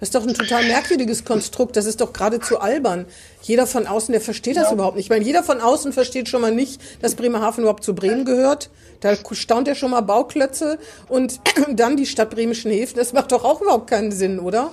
Das 0.00 0.08
ist 0.08 0.14
doch 0.16 0.26
ein 0.26 0.34
total 0.34 0.64
merkwürdiges 0.64 1.24
Konstrukt. 1.24 1.76
Das 1.76 1.86
ist 1.86 2.00
doch 2.00 2.12
geradezu 2.12 2.58
albern. 2.58 3.06
Jeder 3.42 3.66
von 3.66 3.86
außen, 3.86 4.12
der 4.12 4.20
versteht 4.20 4.56
das 4.56 4.66
ja. 4.66 4.72
überhaupt 4.74 4.96
nicht. 4.96 5.06
Ich 5.06 5.10
meine, 5.10 5.24
jeder 5.24 5.42
von 5.42 5.60
außen 5.60 5.92
versteht 5.92 6.28
schon 6.28 6.42
mal 6.42 6.52
nicht, 6.52 6.80
dass 7.00 7.14
Bremerhaven 7.14 7.62
überhaupt 7.62 7.84
zu 7.84 7.94
Bremen 7.94 8.24
gehört. 8.24 8.70
Da 9.00 9.16
staunt 9.32 9.68
er 9.68 9.74
schon 9.74 9.92
mal 9.92 10.02
Bauklötze. 10.02 10.78
Und 11.08 11.40
dann 11.72 11.96
die 11.96 12.06
stadtbremischen 12.06 12.70
Häfen. 12.70 12.96
Das 12.96 13.12
macht 13.12 13.32
doch 13.32 13.44
auch 13.44 13.62
überhaupt 13.62 13.88
keinen 13.88 14.12
Sinn, 14.12 14.40
oder? 14.40 14.72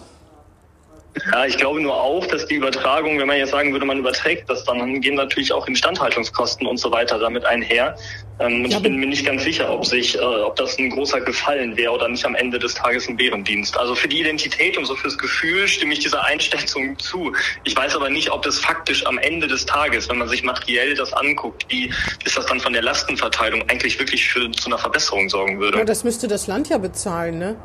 Ja, 1.31 1.45
ich 1.45 1.57
glaube 1.57 1.81
nur 1.81 1.93
auch, 1.93 2.25
dass 2.25 2.45
die 2.45 2.55
Übertragung, 2.55 3.19
wenn 3.19 3.27
man 3.27 3.37
jetzt 3.37 3.51
sagen 3.51 3.73
würde, 3.73 3.85
man 3.85 3.99
überträgt 3.99 4.49
das, 4.49 4.63
dann 4.63 5.01
gehen 5.01 5.15
natürlich 5.15 5.51
auch 5.51 5.67
Instandhaltungskosten 5.67 6.65
und 6.65 6.77
so 6.77 6.91
weiter 6.91 7.19
damit 7.19 7.43
einher. 7.43 7.97
Ähm, 8.39 8.65
ich 8.65 8.79
bin 8.81 8.95
mir 8.95 9.07
nicht 9.07 9.25
ganz 9.25 9.43
sicher, 9.43 9.71
ob 9.71 9.85
sich, 9.85 10.17
äh, 10.17 10.21
ob 10.21 10.55
das 10.55 10.77
ein 10.79 10.89
großer 10.89 11.19
Gefallen 11.19 11.75
wäre 11.75 11.91
oder 11.91 12.07
nicht 12.07 12.25
am 12.25 12.33
Ende 12.35 12.59
des 12.59 12.75
Tages 12.75 13.09
ein 13.09 13.17
Bärendienst. 13.17 13.77
Also 13.77 13.93
für 13.93 14.07
die 14.07 14.21
Identität 14.21 14.77
und 14.77 14.85
so 14.85 14.95
fürs 14.95 15.17
Gefühl 15.17 15.67
stimme 15.67 15.93
ich 15.93 15.99
dieser 15.99 16.23
Einschätzung 16.23 16.97
zu. 16.97 17.33
Ich 17.65 17.75
weiß 17.75 17.95
aber 17.95 18.09
nicht, 18.09 18.31
ob 18.31 18.43
das 18.43 18.59
faktisch 18.59 19.05
am 19.05 19.17
Ende 19.17 19.47
des 19.47 19.65
Tages, 19.65 20.09
wenn 20.09 20.17
man 20.17 20.29
sich 20.29 20.43
materiell 20.43 20.95
das 20.95 21.11
anguckt, 21.11 21.65
wie 21.69 21.91
ist 22.23 22.37
das 22.37 22.45
dann 22.45 22.61
von 22.61 22.71
der 22.71 22.83
Lastenverteilung 22.83 23.63
eigentlich 23.69 23.99
wirklich 23.99 24.27
für 24.29 24.49
zu 24.51 24.67
einer 24.67 24.77
Verbesserung 24.77 25.27
sorgen 25.29 25.59
würde. 25.59 25.79
Ja, 25.79 25.85
das 25.85 26.05
müsste 26.05 26.29
das 26.29 26.47
Land 26.47 26.69
ja 26.69 26.77
bezahlen, 26.77 27.37
ne? 27.37 27.57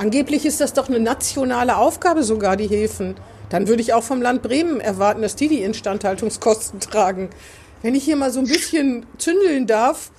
Angeblich 0.00 0.46
ist 0.46 0.62
das 0.62 0.72
doch 0.72 0.88
eine 0.88 0.98
nationale 0.98 1.76
Aufgabe 1.76 2.22
sogar, 2.22 2.56
die 2.56 2.66
Häfen. 2.66 3.16
Dann 3.50 3.68
würde 3.68 3.82
ich 3.82 3.92
auch 3.92 4.02
vom 4.02 4.22
Land 4.22 4.40
Bremen 4.40 4.80
erwarten, 4.80 5.20
dass 5.20 5.36
die 5.36 5.48
die 5.48 5.60
Instandhaltungskosten 5.60 6.80
tragen. 6.90 7.28
Wenn 7.82 7.94
ich 7.94 8.04
hier 8.04 8.16
mal 8.16 8.30
so 8.30 8.40
ein 8.40 8.46
bisschen 8.46 9.04
zündeln 9.18 9.66
darf, 9.66 10.10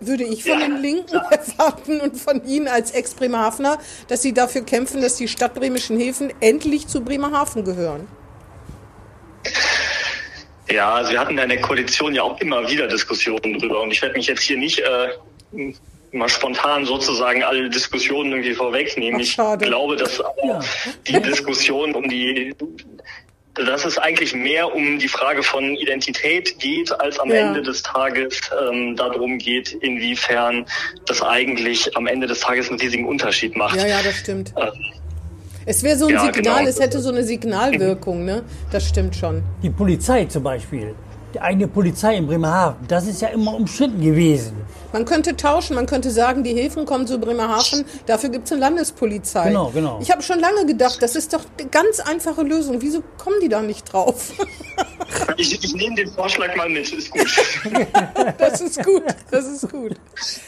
würde 0.00 0.24
ich 0.24 0.44
von 0.44 0.58
den 0.58 0.78
Linken 0.78 1.16
erwarten 1.30 2.00
und 2.00 2.16
von 2.16 2.42
Ihnen 2.46 2.68
als 2.68 2.92
Ex-Bremerhavener, 2.92 3.76
dass 4.08 4.22
Sie 4.22 4.32
dafür 4.32 4.62
kämpfen, 4.62 5.02
dass 5.02 5.16
die 5.16 5.28
stadtbremischen 5.28 5.98
Häfen 5.98 6.32
endlich 6.40 6.86
zu 6.86 7.02
Bremerhaven 7.02 7.64
gehören. 7.64 8.08
Ja, 10.70 10.94
also 10.94 11.10
wir 11.10 11.20
hatten 11.20 11.36
in 11.36 11.48
der 11.50 11.60
Koalition 11.60 12.14
ja 12.14 12.22
auch 12.22 12.40
immer 12.40 12.66
wieder 12.66 12.88
Diskussionen 12.88 13.58
drüber 13.58 13.82
und 13.82 13.90
ich 13.90 14.00
werde 14.00 14.14
mich 14.14 14.26
jetzt 14.26 14.40
hier 14.40 14.56
nicht 14.56 14.78
äh, 14.78 15.74
mal 16.12 16.28
spontan 16.28 16.84
sozusagen 16.84 17.42
alle 17.42 17.68
Diskussionen 17.68 18.32
irgendwie 18.32 18.54
vorwegnehmen. 18.54 19.20
Ach, 19.20 19.54
ich 19.60 19.66
glaube, 19.66 19.96
dass 19.96 20.22
ja. 20.42 20.60
die 21.06 21.20
Diskussion 21.20 21.94
um 21.94 22.08
die 22.08 22.54
dass 23.66 23.84
es 23.84 23.98
eigentlich 23.98 24.34
mehr 24.34 24.72
um 24.72 24.98
die 24.98 25.08
Frage 25.08 25.42
von 25.42 25.74
Identität 25.74 26.58
geht, 26.58 26.92
als 27.00 27.18
am 27.18 27.30
ja. 27.30 27.48
Ende 27.48 27.62
des 27.62 27.82
Tages 27.82 28.40
ähm, 28.70 28.96
darum 28.96 29.38
geht, 29.38 29.72
inwiefern 29.72 30.66
das 31.06 31.22
eigentlich 31.22 31.96
am 31.96 32.06
Ende 32.06 32.26
des 32.26 32.40
Tages 32.40 32.68
einen 32.68 32.78
riesigen 32.78 33.06
Unterschied 33.06 33.56
macht. 33.56 33.76
Ja, 33.76 33.86
ja, 33.86 34.02
das 34.02 34.14
stimmt. 34.16 34.52
Äh, 34.56 34.70
es 35.66 35.82
wäre 35.82 35.98
so 35.98 36.06
ein 36.06 36.14
ja, 36.14 36.20
Signal, 36.32 36.58
genau. 36.60 36.68
es 36.68 36.80
hätte 36.80 37.00
so 37.00 37.10
eine 37.10 37.24
Signalwirkung, 37.24 38.24
ne? 38.24 38.42
Das 38.70 38.88
stimmt 38.88 39.16
schon. 39.16 39.42
Die 39.62 39.70
Polizei 39.70 40.24
zum 40.24 40.42
Beispiel 40.42 40.94
die 41.38 41.42
eigene 41.44 41.68
Polizei 41.68 42.16
in 42.16 42.26
Bremerhaven, 42.26 42.86
das 42.88 43.06
ist 43.06 43.22
ja 43.22 43.28
immer 43.28 43.54
umstritten 43.54 44.00
gewesen. 44.00 44.56
Man 44.92 45.04
könnte 45.04 45.36
tauschen, 45.36 45.76
man 45.76 45.86
könnte 45.86 46.10
sagen, 46.10 46.42
die 46.42 46.54
Häfen 46.54 46.84
kommen 46.84 47.06
zu 47.06 47.18
Bremerhaven, 47.18 47.84
dafür 48.06 48.30
gibt 48.30 48.46
es 48.46 48.52
eine 48.52 48.62
Landespolizei. 48.62 49.48
Genau, 49.48 49.70
genau. 49.70 49.98
Ich 50.00 50.10
habe 50.10 50.22
schon 50.22 50.40
lange 50.40 50.66
gedacht, 50.66 51.00
das 51.00 51.14
ist 51.14 51.34
doch 51.34 51.44
eine 51.58 51.68
ganz 51.68 52.00
einfache 52.00 52.42
Lösung. 52.42 52.80
Wieso 52.80 53.02
kommen 53.18 53.36
die 53.40 53.48
da 53.48 53.62
nicht 53.62 53.92
drauf? 53.92 54.32
Ich, 55.36 55.52
ich 55.64 55.74
nehme 55.74 55.94
den 55.94 56.10
Vorschlag 56.10 56.54
mal 56.56 56.68
mit, 56.68 56.92
ist 56.92 57.10
gut. 57.10 57.26
Das 58.38 58.60
ist 58.60 58.84
gut, 58.84 59.04
das 59.30 59.46
ist 59.46 59.70
gut. 59.70 59.94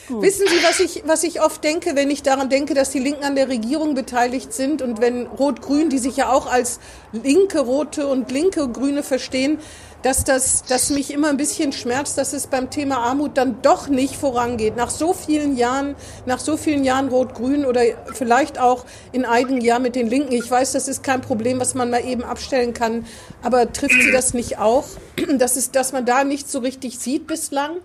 gut. 0.09 0.23
Wissen 0.23 0.47
Sie, 0.49 0.63
was 0.63 0.81
ich, 0.81 1.03
was 1.07 1.23
ich 1.23 1.41
oft 1.41 1.63
denke, 1.65 1.95
wenn 1.95 2.11
ich 2.11 2.23
daran 2.23 2.51
denke, 2.51 2.75
dass 2.75 2.91
die 2.91 2.99
Linken 2.99 3.25
an 3.25 3.37
der 3.37 3.49
Regierung 3.49 3.95
beteiligt 3.95 4.53
sind 4.53 4.83
und 4.83 5.01
wenn 5.01 5.27
Rot-Grün, 5.27 5.89
die 5.89 5.99
sich 5.99 6.17
ja 6.17 6.31
auch 6.31 6.51
als 6.51 6.81
linke 7.13 7.61
Rote 7.61 8.07
und 8.07 8.31
linke 8.31 8.69
Grüne 8.69 9.03
verstehen, 9.03 9.59
dass 10.03 10.25
das, 10.25 10.65
dass 10.65 10.91
mich 10.91 11.13
immer 11.13 11.29
ein 11.29 11.37
bisschen 11.37 11.73
schmerzt, 11.73 12.17
dass 12.19 12.33
es 12.33 12.47
beim 12.47 12.71
Thema 12.71 12.99
Armut 12.99 13.37
dann 13.37 13.63
doch 13.63 13.89
nicht 13.89 14.17
vorangeht. 14.17 14.77
Nach 14.77 14.91
so 14.91 15.13
vielen 15.13 15.57
Jahren, 15.57 15.97
nach 16.27 16.39
so 16.39 16.57
vielen 16.57 16.85
Jahren 16.85 17.09
Rot-Grün 17.09 17.65
oder 17.65 17.83
vielleicht 18.15 18.59
auch 18.59 18.87
in 19.13 19.25
einigen 19.25 19.61
Jahren 19.61 19.83
mit 19.83 19.95
den 19.95 20.09
Linken. 20.09 20.33
Ich 20.33 20.51
weiß, 20.51 20.73
das 20.73 20.89
ist 20.89 21.03
kein 21.03 21.21
Problem, 21.21 21.61
was 21.61 21.75
man 21.75 21.91
mal 21.91 22.05
eben 22.05 22.25
abstellen 22.25 22.73
kann. 22.73 23.07
Aber 23.43 23.73
trifft 23.73 24.01
Sie 24.01 24.13
das 24.13 24.35
nicht 24.35 24.59
auch, 24.59 24.87
dass 25.39 25.57
es, 25.57 25.71
dass 25.71 25.93
man 25.93 26.07
da 26.07 26.25
nicht 26.25 26.51
so 26.51 26.61
richtig 26.61 26.99
sieht 26.99 27.27
bislang? 27.27 27.77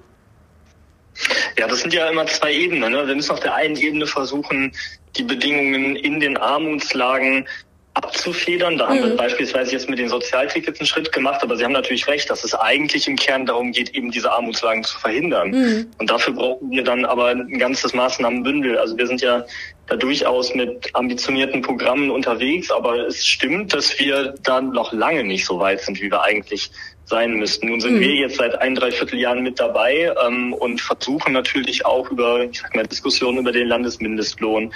Ja, 1.57 1.67
das 1.67 1.79
sind 1.79 1.93
ja 1.93 2.09
immer 2.09 2.25
zwei 2.27 2.53
Ebenen. 2.53 2.91
Ne? 2.91 3.07
Wir 3.07 3.15
müssen 3.15 3.31
auf 3.31 3.39
der 3.39 3.53
einen 3.55 3.77
Ebene 3.77 4.05
versuchen, 4.05 4.73
die 5.15 5.23
Bedingungen 5.23 5.95
in 5.95 6.19
den 6.19 6.35
Armutslagen 6.37 7.47
abzufedern. 7.95 8.77
Da 8.77 8.85
mhm. 8.85 8.89
haben 8.89 8.99
wir 8.99 9.13
mhm. 9.13 9.17
beispielsweise 9.17 9.71
jetzt 9.71 9.89
mit 9.89 9.99
den 9.99 10.09
Sozialtickets 10.09 10.79
einen 10.79 10.87
Schritt 10.87 11.11
gemacht, 11.11 11.41
aber 11.41 11.57
Sie 11.57 11.63
haben 11.63 11.71
natürlich 11.71 12.07
recht, 12.07 12.29
dass 12.29 12.43
es 12.43 12.53
eigentlich 12.53 13.07
im 13.07 13.15
Kern 13.15 13.45
darum 13.45 13.71
geht, 13.71 13.95
eben 13.95 14.11
diese 14.11 14.31
Armutslagen 14.31 14.83
zu 14.83 14.99
verhindern. 14.99 15.49
Mhm. 15.49 15.87
Und 15.97 16.09
dafür 16.09 16.33
brauchen 16.33 16.69
wir 16.69 16.83
dann 16.83 17.05
aber 17.05 17.29
ein 17.29 17.57
ganzes 17.57 17.93
Maßnahmenbündel. 17.93 18.77
Also 18.77 18.97
wir 18.97 19.07
sind 19.07 19.21
ja 19.21 19.45
da 19.87 19.95
durchaus 19.95 20.53
mit 20.55 20.89
ambitionierten 20.93 21.61
Programmen 21.61 22.11
unterwegs, 22.11 22.71
aber 22.71 23.07
es 23.07 23.25
stimmt, 23.25 23.73
dass 23.73 23.97
wir 23.99 24.35
dann 24.43 24.71
noch 24.71 24.91
lange 24.91 25.23
nicht 25.23 25.45
so 25.45 25.59
weit 25.59 25.81
sind, 25.81 26.01
wie 26.01 26.11
wir 26.11 26.21
eigentlich 26.21 26.71
sein 27.05 27.35
müssten. 27.35 27.67
Nun 27.67 27.79
sind 27.79 27.95
mhm. 27.95 27.99
wir 27.99 28.15
jetzt 28.15 28.37
seit 28.37 28.59
ein, 28.61 28.75
dreiviertel 28.75 29.19
Jahren 29.19 29.43
mit 29.43 29.59
dabei 29.59 30.13
ähm, 30.25 30.53
und 30.53 30.81
versuchen 30.81 31.33
natürlich 31.33 31.85
auch 31.85 32.09
über, 32.09 32.43
ich 32.43 32.59
sag 32.59 32.75
mal, 32.75 32.85
Diskussionen 32.85 33.39
über 33.39 33.51
den 33.51 33.67
Landesmindestlohn 33.67 34.73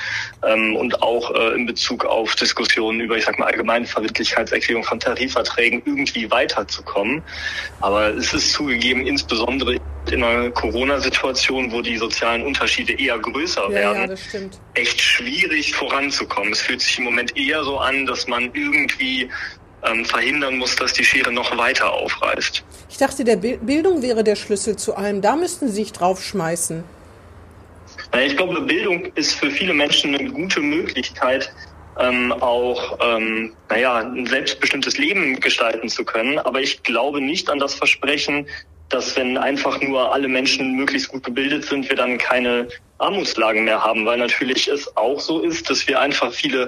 ähm, 0.47 0.75
und 0.75 1.01
auch 1.01 1.33
äh, 1.33 1.55
in 1.55 1.65
Bezug 1.65 2.05
auf 2.05 2.35
Diskussionen 2.35 2.99
über, 3.01 3.17
ich 3.17 3.25
sag 3.25 3.39
mal, 3.39 3.47
allgemeine 3.47 3.85
Verbindlichkeitserklärung 3.85 4.83
von 4.83 4.99
Tarifverträgen 4.99 5.81
irgendwie 5.85 6.29
weiterzukommen. 6.29 7.23
Aber 7.81 8.09
es 8.09 8.33
ist 8.33 8.53
zugegeben, 8.53 9.05
insbesondere 9.07 9.77
in 10.11 10.23
einer 10.23 10.49
Corona-Situation, 10.51 11.71
wo 11.71 11.81
die 11.81 11.97
sozialen 11.97 12.43
Unterschiede 12.43 12.93
eher 12.93 13.19
größer 13.19 13.63
ja, 13.63 13.71
werden, 13.71 14.17
ja, 14.33 14.39
echt 14.73 15.01
schwierig 15.01 15.75
voranzukommen. 15.75 16.51
Es 16.51 16.61
fühlt 16.61 16.81
sich 16.81 16.97
im 16.99 17.05
Moment 17.05 17.35
eher 17.37 17.63
so 17.63 17.77
an, 17.77 18.05
dass 18.05 18.27
man 18.27 18.49
irgendwie 18.53 19.29
ähm, 19.85 20.05
verhindern 20.05 20.57
muss, 20.57 20.75
dass 20.75 20.93
die 20.93 21.03
Schere 21.03 21.31
noch 21.31 21.57
weiter 21.57 21.91
aufreißt. 21.91 22.63
Ich 22.89 22.97
dachte, 22.97 23.23
der 23.23 23.37
Bildung 23.37 24.01
wäre 24.01 24.23
der 24.23 24.35
Schlüssel 24.35 24.75
zu 24.75 24.95
allem. 24.95 25.21
Da 25.21 25.35
müssten 25.35 25.67
Sie 25.67 25.75
sich 25.75 25.91
draufschmeißen. 25.91 26.83
Ich 28.23 28.37
glaube, 28.37 28.61
Bildung 28.61 29.05
ist 29.15 29.33
für 29.33 29.51
viele 29.51 29.73
Menschen 29.73 30.15
eine 30.15 30.31
gute 30.31 30.61
Möglichkeit, 30.61 31.53
ähm, 31.99 32.31
auch 32.31 32.97
ähm, 33.01 33.53
naja, 33.69 33.97
ein 33.97 34.25
selbstbestimmtes 34.25 34.97
Leben 34.97 35.39
gestalten 35.39 35.89
zu 35.89 36.03
können. 36.03 36.39
Aber 36.39 36.61
ich 36.61 36.81
glaube 36.83 37.21
nicht 37.21 37.49
an 37.49 37.59
das 37.59 37.75
Versprechen, 37.75 38.47
dass 38.89 39.15
wenn 39.15 39.37
einfach 39.37 39.79
nur 39.81 40.11
alle 40.13 40.27
Menschen 40.27 40.75
möglichst 40.75 41.09
gut 41.09 41.23
gebildet 41.23 41.65
sind, 41.65 41.89
wir 41.89 41.95
dann 41.95 42.17
keine 42.17 42.67
Armutslagen 42.97 43.63
mehr 43.63 43.83
haben, 43.83 44.05
weil 44.05 44.17
natürlich 44.17 44.67
es 44.67 44.95
auch 44.97 45.19
so 45.19 45.39
ist, 45.39 45.69
dass 45.69 45.87
wir 45.87 46.01
einfach 46.01 46.33
viele 46.33 46.67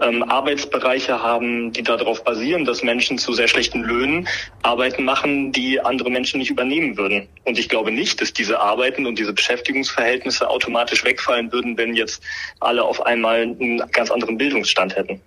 ähm, 0.00 0.22
Arbeitsbereiche 0.24 1.22
haben, 1.22 1.72
die 1.72 1.82
darauf 1.82 2.24
basieren, 2.24 2.64
dass 2.64 2.82
Menschen 2.82 3.18
zu 3.18 3.32
sehr 3.32 3.48
schlechten 3.48 3.82
Löhnen 3.82 4.28
Arbeiten 4.62 5.04
machen, 5.04 5.52
die 5.52 5.80
andere 5.80 6.10
Menschen 6.10 6.40
nicht 6.40 6.50
übernehmen 6.50 6.96
würden. 6.96 7.28
Und 7.44 7.58
ich 7.58 7.68
glaube 7.68 7.92
nicht, 7.92 8.20
dass 8.20 8.32
diese 8.32 8.60
Arbeiten 8.60 9.06
und 9.06 9.18
diese 9.18 9.32
Beschäftigungsverhältnisse 9.32 10.48
automatisch 10.48 11.04
wegfallen 11.04 11.52
würden, 11.52 11.78
wenn 11.78 11.94
jetzt 11.94 12.22
alle 12.60 12.82
auf 12.82 13.04
einmal 13.06 13.42
einen 13.42 13.78
ganz 13.92 14.10
anderen 14.10 14.36
Bildungsstand 14.36 14.96
hätten. 14.96 15.20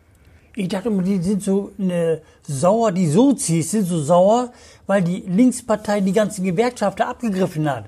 Ich 0.58 0.70
dachte 0.70 0.88
immer, 0.88 1.04
die 1.04 1.22
sind 1.22 1.44
so 1.44 1.72
eine 1.78 2.22
sauer, 2.48 2.91
die 2.94 3.08
Sozis 3.08 3.72
sind 3.72 3.86
so 3.86 4.02
sauer, 4.02 4.54
weil 4.88 5.02
die 5.02 5.24
Linkspartei 5.28 6.00
die 6.00 6.13
ganzen 6.13 6.46
Gewerkschafter 6.46 7.08
abgegriffen 7.08 7.70
hat. 7.70 7.86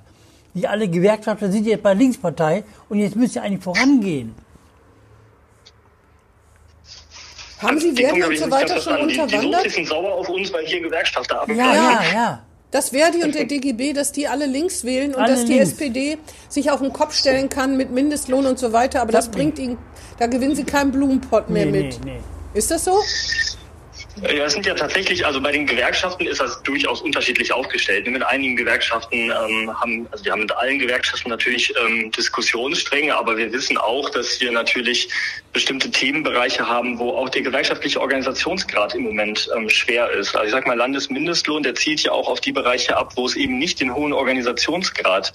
Die 0.54 0.68
alle 0.68 0.90
Gewerkschafter 0.90 1.50
sind 1.50 1.66
jetzt 1.66 1.84
bei 1.84 1.94
Linkspartei 1.94 2.66
und 2.90 3.00
jetzt 3.00 3.16
müssen 3.16 3.34
sie 3.34 3.40
eigentlich 3.40 3.64
vorangehen. 3.64 4.36
Haben 7.60 7.80
Sie 7.80 7.92
Verdi 7.94 8.24
und 8.24 8.38
so 8.38 8.52
weiter 8.52 8.80
schon 8.80 8.98
unterwandert? 8.98 9.32
Die, 9.32 9.48
die 9.48 9.52
Sozis 9.54 9.74
sind 9.74 9.88
sauer 9.88 10.14
auf 10.14 10.30
uns, 10.30 10.52
weil 10.52 10.66
hier 10.66 10.82
Gewerkschafter 10.82 11.42
abgegriffen 11.42 11.74
Ja, 11.74 12.02
ja, 12.04 12.14
ja. 12.14 12.44
Das 12.70 12.90
Verdi 12.90 13.24
und 13.24 13.34
der 13.34 13.46
DGB, 13.46 13.94
dass 13.94 14.12
die 14.12 14.28
alle 14.28 14.46
links 14.46 14.84
wählen 14.84 15.16
und 15.16 15.22
alle 15.22 15.36
dass 15.36 15.46
die 15.46 15.54
links. 15.54 15.72
SPD 15.72 16.18
sich 16.50 16.70
auf 16.70 16.82
den 16.82 16.92
Kopf 16.92 17.14
stellen 17.14 17.48
kann 17.48 17.78
mit 17.78 17.92
Mindestlohn 17.92 18.46
und 18.46 18.60
so 18.60 18.74
weiter, 18.74 19.02
aber 19.02 19.14
das, 19.14 19.28
das 19.28 19.36
bringt 19.36 19.58
ihnen, 19.58 19.78
da 20.20 20.28
gewinnen 20.28 20.56
sie 20.56 20.66
keinen 20.66 20.92
Blumenpott 20.92 21.50
mehr 21.50 21.66
nee, 21.66 21.84
mit. 21.84 22.04
Nee, 22.04 22.12
nee. 22.12 22.20
Ist 22.54 22.72
das 22.72 22.86
so? 22.86 23.02
Ja, 24.24 24.46
es 24.46 24.54
sind 24.54 24.66
ja 24.66 24.74
tatsächlich, 24.74 25.24
also 25.26 25.40
bei 25.40 25.52
den 25.52 25.68
Gewerkschaften 25.68 26.26
ist 26.26 26.42
das 26.42 26.64
durchaus 26.64 27.02
unterschiedlich 27.02 27.54
aufgestellt. 27.54 28.08
Mit 28.08 28.24
einigen 28.24 28.56
Gewerkschaften 28.56 29.32
ähm, 29.32 29.80
haben, 29.80 30.08
also 30.12 30.26
wir 30.26 30.32
haben 30.32 30.42
mit 30.42 30.52
allen 30.54 30.80
Gewerkschaften 30.80 31.30
natürlich 31.30 31.72
ähm, 31.86 32.12
Diskussionsstränge, 32.12 33.16
aber 33.16 33.38
wir 33.38 33.52
wissen 33.54 33.78
auch, 33.78 34.10
dass 34.10 34.42
wir 34.42 34.52
natürlich 34.52 35.10
bestimmte 35.54 35.92
Themenbereiche 35.92 36.68
haben, 36.68 36.98
wo 36.98 37.12
auch 37.12 37.30
der 37.30 37.44
gewerkschaftliche 37.44 38.02
Organisationsgrad 38.02 38.96
im 38.96 39.04
Moment 39.04 39.50
ähm, 39.56 39.70
schwer 39.70 40.10
ist. 40.10 40.36
Also 40.36 40.48
ich 40.48 40.52
sag 40.52 40.66
mal, 40.66 40.78
Landesmindestlohn, 40.78 41.62
der 41.62 41.76
zielt 41.76 42.02
ja 42.02 42.12
auch 42.12 42.28
auf 42.28 42.42
die 42.42 42.52
Bereiche 42.52 42.98
ab, 42.98 43.14
wo 43.16 43.28
es 43.28 43.36
eben 43.36 43.60
nicht 43.60 43.80
den 43.80 43.94
hohen 43.94 44.14
Organisationsgrad 44.14 45.32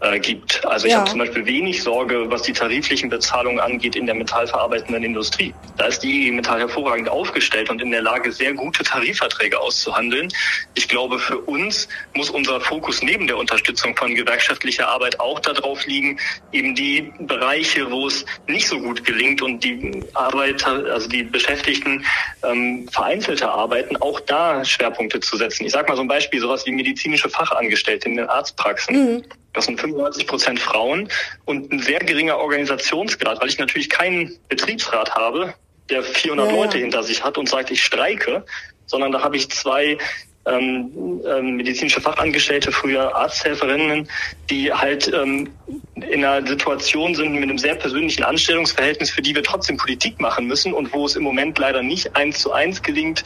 äh, 0.00 0.18
gibt. 0.20 0.64
Also 0.66 0.86
ich 0.86 0.92
ja. 0.92 1.00
habe 1.00 1.10
zum 1.10 1.18
Beispiel 1.18 1.46
wenig 1.46 1.82
Sorge, 1.82 2.30
was 2.30 2.42
die 2.42 2.52
tariflichen 2.52 3.08
Bezahlungen 3.08 3.60
angeht 3.60 3.96
in 3.96 4.04
der 4.04 4.14
metallverarbeitenden 4.14 5.02
Industrie. 5.02 5.54
Da 5.78 5.86
ist 5.86 6.00
die 6.00 6.26
IG 6.26 6.32
Metall 6.32 6.60
hervorragend 6.60 7.08
aufgestellt 7.08 7.70
und 7.70 7.80
in 7.80 7.90
der 7.90 8.02
Lage, 8.02 8.30
sehr 8.30 8.52
gute 8.52 8.84
Tarifverträge 8.84 9.58
auszuhandeln. 9.58 10.28
Ich 10.74 10.88
glaube, 10.88 11.18
für 11.18 11.38
uns 11.38 11.88
muss 12.14 12.28
unser 12.28 12.60
Fokus 12.60 13.02
neben 13.02 13.26
der 13.26 13.38
Unterstützung 13.38 13.96
von 13.96 14.14
gewerkschaftlicher 14.14 14.86
Arbeit 14.88 15.18
auch 15.18 15.40
darauf 15.40 15.86
liegen, 15.86 16.18
eben 16.52 16.74
die 16.74 17.12
Bereiche, 17.20 17.90
wo 17.90 18.06
es 18.06 18.26
nicht 18.48 18.68
so 18.68 18.78
gut 18.78 19.04
gelingt 19.04 19.40
und 19.40 19.64
die 19.64 20.04
Arbeiter, 20.12 20.84
also 20.92 21.08
die 21.08 21.22
Beschäftigten 21.22 22.04
ähm, 22.44 22.86
vereinzelter 22.92 23.50
arbeiten, 23.50 23.96
auch 23.96 24.20
da 24.20 24.64
Schwerpunkte 24.64 25.20
zu 25.20 25.38
setzen. 25.38 25.64
Ich 25.64 25.72
sage 25.72 25.88
mal 25.88 25.96
so 25.96 26.02
ein 26.02 26.08
Beispiel, 26.08 26.40
sowas 26.40 26.66
wie 26.66 26.72
medizinische 26.72 27.30
Fachangestellte 27.30 28.08
in 28.08 28.16
den 28.16 28.28
Arztpraxen. 28.28 29.14
Mhm. 29.14 29.24
Das 29.56 29.64
sind 29.64 29.80
95 29.80 30.26
Prozent 30.26 30.60
Frauen 30.60 31.08
und 31.46 31.72
ein 31.72 31.80
sehr 31.80 31.98
geringer 32.00 32.36
Organisationsgrad, 32.36 33.40
weil 33.40 33.48
ich 33.48 33.58
natürlich 33.58 33.88
keinen 33.88 34.38
Betriebsrat 34.50 35.14
habe, 35.14 35.54
der 35.88 36.02
400 36.02 36.46
ja, 36.46 36.54
Leute 36.54 36.78
hinter 36.78 37.02
sich 37.02 37.24
hat 37.24 37.38
und 37.38 37.48
sagt, 37.48 37.70
ich 37.70 37.82
streike, 37.82 38.44
sondern 38.84 39.12
da 39.12 39.22
habe 39.22 39.36
ich 39.36 39.50
zwei 39.50 39.96
ähm, 40.44 41.22
ähm, 41.26 41.56
medizinische 41.56 42.02
Fachangestellte, 42.02 42.70
früher 42.70 43.16
Arzthelferinnen, 43.16 44.08
die 44.50 44.70
halt 44.72 45.10
ähm, 45.12 45.48
in 45.94 46.22
einer 46.24 46.46
Situation 46.46 47.14
sind 47.14 47.32
mit 47.32 47.42
einem 47.42 47.58
sehr 47.58 47.76
persönlichen 47.76 48.24
Anstellungsverhältnis, 48.24 49.10
für 49.10 49.22
die 49.22 49.34
wir 49.34 49.42
trotzdem 49.42 49.78
Politik 49.78 50.20
machen 50.20 50.46
müssen 50.46 50.74
und 50.74 50.92
wo 50.92 51.06
es 51.06 51.16
im 51.16 51.22
Moment 51.22 51.58
leider 51.58 51.82
nicht 51.82 52.14
eins 52.14 52.40
zu 52.40 52.52
eins 52.52 52.82
gelingt, 52.82 53.24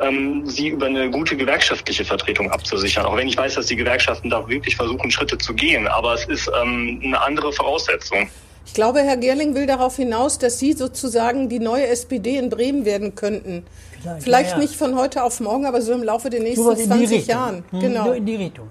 ähm, 0.00 0.46
sie 0.46 0.68
über 0.68 0.86
eine 0.86 1.10
gute 1.10 1.36
gewerkschaftliche 1.36 2.04
Vertretung 2.04 2.50
abzusichern. 2.50 3.04
Auch 3.04 3.16
wenn 3.16 3.28
ich 3.28 3.36
weiß, 3.36 3.54
dass 3.54 3.66
die 3.66 3.76
Gewerkschaften 3.76 4.30
da 4.30 4.48
wirklich 4.48 4.76
versuchen, 4.76 5.10
Schritte 5.10 5.38
zu 5.38 5.54
gehen. 5.54 5.86
Aber 5.86 6.14
es 6.14 6.24
ist 6.26 6.50
ähm, 6.62 7.00
eine 7.04 7.20
andere 7.20 7.52
Voraussetzung. 7.52 8.28
Ich 8.64 8.74
glaube, 8.74 9.00
Herr 9.00 9.16
Gerling 9.16 9.54
will 9.54 9.66
darauf 9.66 9.96
hinaus, 9.96 10.38
dass 10.38 10.58
Sie 10.58 10.72
sozusagen 10.72 11.48
die 11.48 11.58
neue 11.58 11.86
SPD 11.88 12.36
in 12.36 12.48
Bremen 12.48 12.84
werden 12.84 13.14
könnten. 13.14 13.64
Vielleicht, 14.00 14.22
Vielleicht 14.22 14.50
ja, 14.50 14.56
ja. 14.56 14.62
nicht 14.62 14.74
von 14.74 14.96
heute 14.96 15.22
auf 15.22 15.40
morgen, 15.40 15.66
aber 15.66 15.82
so 15.82 15.92
im 15.92 16.02
Laufe 16.02 16.30
der 16.30 16.40
nächsten 16.40 16.64
so 16.64 16.74
20 16.74 17.26
Jahren. 17.26 17.64
Hm, 17.70 17.80
genau. 17.80 18.12
in 18.12 18.24
die 18.24 18.36
Richtung. 18.36 18.68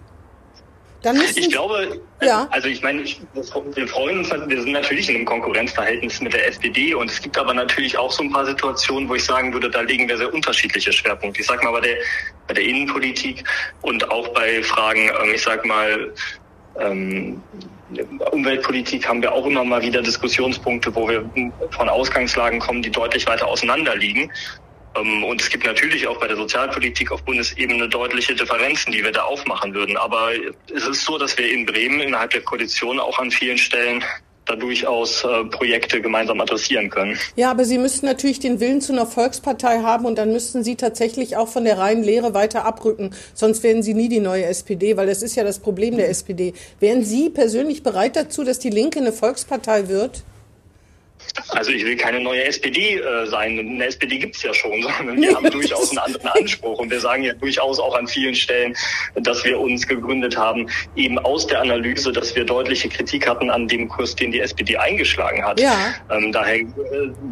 Dann 1.04 1.20
ich 1.36 1.50
glaube, 1.50 2.00
ja. 2.22 2.48
also 2.52 2.68
ich 2.68 2.84
meine, 2.84 3.02
ich, 3.02 3.20
wir 3.34 3.88
freuen 3.88 4.20
uns, 4.20 4.30
wir 4.30 4.62
sind 4.62 4.72
natürlich 4.72 5.10
in 5.10 5.16
einem 5.16 5.26
Konkurrenzverhältnis 5.26 6.22
mit 6.22 6.34
der 6.34 6.48
SPD 6.48 6.94
und 6.94 7.10
es 7.10 7.20
gibt 7.20 7.38
aber 7.40 7.56
natürlich 7.56 7.98
auch 7.98 8.12
so 8.12 8.22
ein 8.22 8.32
paar 8.32 8.46
Situationen, 8.46 9.10
wo 9.10 9.16
ich 9.16 9.26
sagen 9.26 9.52
würde, 9.52 9.72
da 9.72 9.82
legen 9.82 10.08
wir 10.08 10.18
sehr 10.18 10.32
unterschiedliche 10.32 10.94
Schwerpunkte. 10.94 11.42
Ich 11.42 11.48
sag 11.48 11.64
mal 11.64 11.72
bei 11.72 11.82
der, 11.82 11.96
bei 12.48 12.54
der 12.54 12.64
Innenpolitik 12.64 13.44
und 13.82 14.12
auch 14.12 14.28
bei 14.30 14.62
Fragen, 14.62 15.10
ähm, 15.24 15.34
ich 15.34 15.42
sag 15.42 15.66
mal, 15.66 16.14
ähm, 16.80 17.42
Umweltpolitik 18.32 19.08
haben 19.08 19.22
wir 19.22 19.34
auch 19.34 19.46
immer 19.46 19.64
mal 19.64 19.82
wieder 19.82 20.02
Diskussionspunkte, 20.02 20.94
wo 20.96 21.10
wir 21.10 21.30
von 21.72 21.90
Ausgangslagen 21.90 22.60
kommen, 22.60 22.82
die 22.82 22.92
deutlich 22.92 23.28
weiter 23.28 23.48
auseinander 23.48 23.96
liegen. 23.96 24.32
Ähm, 24.96 25.24
und 25.24 25.42
es 25.42 25.50
gibt 25.50 25.66
natürlich 25.66 26.08
auch 26.08 26.20
bei 26.20 26.28
der 26.28 26.38
Sozialpolitik 26.38 27.12
auf 27.12 27.24
Bundesebene 27.24 27.88
deutliche 27.88 28.36
Differenzen, 28.36 28.92
die 28.92 29.04
wir 29.04 29.12
da 29.12 29.24
aufmachen 29.24 29.74
würden. 29.74 29.98
Aber 29.98 30.32
es 30.74 30.88
ist 30.88 31.06
so, 31.06 31.18
dass 31.18 31.38
wir 31.38 31.52
in 31.52 31.66
Bremen 31.66 32.00
innerhalb 32.02 32.32
der 32.32 32.42
Koalition 32.42 33.00
auch 33.00 33.20
an 33.20 33.32
vielen 33.32 33.58
Stellen 33.58 34.04
da 34.46 34.56
durchaus 34.56 35.24
äh, 35.24 35.46
Projekte 35.46 36.02
gemeinsam 36.02 36.42
adressieren 36.42 36.90
können. 36.90 37.18
Ja, 37.36 37.52
aber 37.52 37.64
Sie 37.64 37.78
müssten 37.78 38.06
natürlich 38.06 38.40
den 38.40 38.60
Willen 38.60 38.82
zu 38.82 38.92
einer 38.92 39.06
Volkspartei 39.06 39.82
haben 39.82 40.06
und 40.06 40.18
dann 40.18 40.32
müssten 40.32 40.64
Sie 40.64 40.76
tatsächlich 40.76 41.38
auch 41.38 41.48
von 41.48 41.64
der 41.64 41.78
reinen 41.78 42.04
Lehre 42.04 42.34
weiter 42.34 42.66
abrücken. 42.66 43.12
Sonst 43.34 43.64
werden 43.64 43.84
Sie 43.84 43.94
nie 43.94 44.10
die 44.10 44.20
neue 44.20 44.46
SPD, 44.46 44.98
weil 44.98 45.08
das 45.08 45.22
ist 45.22 45.36
ja 45.36 45.44
das 45.44 45.60
Problem 45.60 45.96
der 45.96 46.10
SPD. 46.10 46.54
Wären 46.80 47.04
Sie 47.04 47.30
persönlich 47.30 47.84
bereit 47.84 48.16
dazu, 48.16 48.44
dass 48.44 48.60
die 48.60 48.72
Linke 48.72 49.00
eine 49.00 49.14
Volkspartei 49.14 49.88
wird? 49.88 50.24
Also 51.50 51.72
ich 51.72 51.86
will 51.86 51.96
keine 51.96 52.20
neue 52.20 52.44
SPD 52.44 52.98
äh, 52.98 53.26
sein. 53.28 53.60
Eine 53.60 53.86
SPD 53.86 54.18
gibt's 54.18 54.44
ja 54.44 54.54
schon, 54.54 54.82
sondern 54.98 55.22
wir 55.22 55.36
haben 55.36 55.50
durchaus 55.50 55.90
einen 55.90 56.00
anderen 56.00 56.28
Anspruch. 56.28 56.80
Und 56.80 56.90
wir 56.90 57.00
sagen 57.00 57.24
ja 57.24 57.34
durchaus 57.34 57.80
auch 57.80 57.96
an 57.96 58.08
vielen 58.08 58.36
Stellen, 58.36 58.76
dass 59.16 59.44
wir 59.44 59.60
uns 59.60 59.88
gegründet 59.88 60.38
haben, 60.38 60.68
eben 60.96 61.20
aus 61.20 61.48
der 61.48 61.62
Analyse, 61.62 62.12
dass 62.12 62.36
wir 62.36 62.46
deutliche 62.46 62.90
Kritik 62.90 63.28
hatten 63.28 63.50
an 63.50 63.68
dem 63.68 63.88
Kurs, 63.88 64.16
den 64.16 64.32
die 64.32 64.40
SPD 64.40 64.78
eingeschlagen 64.78 65.44
hat. 65.44 65.60
Ja. 65.60 65.94
Ähm, 66.10 66.32
daher 66.32 66.60
äh, 66.60 66.68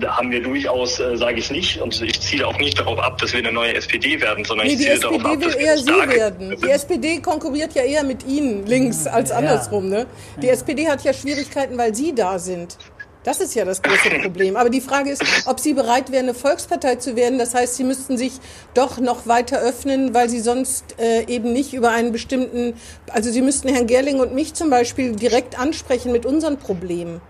haben 0.05 0.31
wir 0.31 0.41
durchaus, 0.41 0.99
äh, 0.99 1.17
sage 1.17 1.39
ich 1.39 1.51
nicht, 1.51 1.81
und 1.81 1.99
ich 2.01 2.19
ziele 2.19 2.47
auch 2.47 2.57
nicht 2.57 2.79
darauf 2.79 2.99
ab, 2.99 3.17
dass 3.17 3.33
wir 3.33 3.39
eine 3.39 3.51
neue 3.51 3.73
SPD 3.75 4.19
werden, 4.21 4.45
sondern 4.45 4.67
nee, 4.67 4.73
ich 4.73 4.79
ziele 4.79 4.99
darauf 4.99 5.25
ab, 5.25 5.39
dass 5.41 5.55
will 5.55 5.61
eher 5.61 5.77
Sie 5.77 5.87
werden. 5.87 6.55
Die 6.61 6.69
SPD 6.69 7.19
konkurriert 7.19 7.73
ja 7.73 7.83
eher 7.83 8.03
mit 8.03 8.25
Ihnen 8.25 8.65
links 8.65 9.07
als 9.07 9.31
andersrum. 9.31 9.89
Ne? 9.89 10.05
Die 10.41 10.49
SPD 10.49 10.87
hat 10.87 11.03
ja 11.03 11.13
Schwierigkeiten, 11.13 11.77
weil 11.77 11.93
Sie 11.95 12.13
da 12.13 12.39
sind. 12.39 12.77
Das 13.23 13.41
ist 13.41 13.53
ja 13.53 13.65
das 13.65 13.81
große 13.81 14.09
Problem. 14.21 14.55
Aber 14.55 14.69
die 14.69 14.79
Frage 14.79 15.11
ist, 15.11 15.21
ob 15.45 15.59
Sie 15.59 15.73
bereit 15.73 16.11
wären, 16.11 16.23
eine 16.23 16.33
Volkspartei 16.33 16.95
zu 16.95 17.15
werden. 17.15 17.37
Das 17.37 17.53
heißt, 17.53 17.75
Sie 17.75 17.83
müssten 17.83 18.17
sich 18.17 18.33
doch 18.73 18.97
noch 18.97 19.27
weiter 19.27 19.59
öffnen, 19.59 20.13
weil 20.13 20.29
Sie 20.29 20.39
sonst 20.39 20.95
äh, 20.99 21.25
eben 21.27 21.51
nicht 21.51 21.73
über 21.73 21.89
einen 21.91 22.11
bestimmten, 22.13 22.75
also 23.11 23.29
Sie 23.29 23.41
müssten 23.41 23.67
Herrn 23.67 23.87
Gerling 23.87 24.19
und 24.19 24.33
mich 24.33 24.53
zum 24.53 24.69
Beispiel 24.69 25.15
direkt 25.15 25.59
ansprechen 25.59 26.11
mit 26.13 26.25
unseren 26.25 26.57
Problemen. 26.57 27.21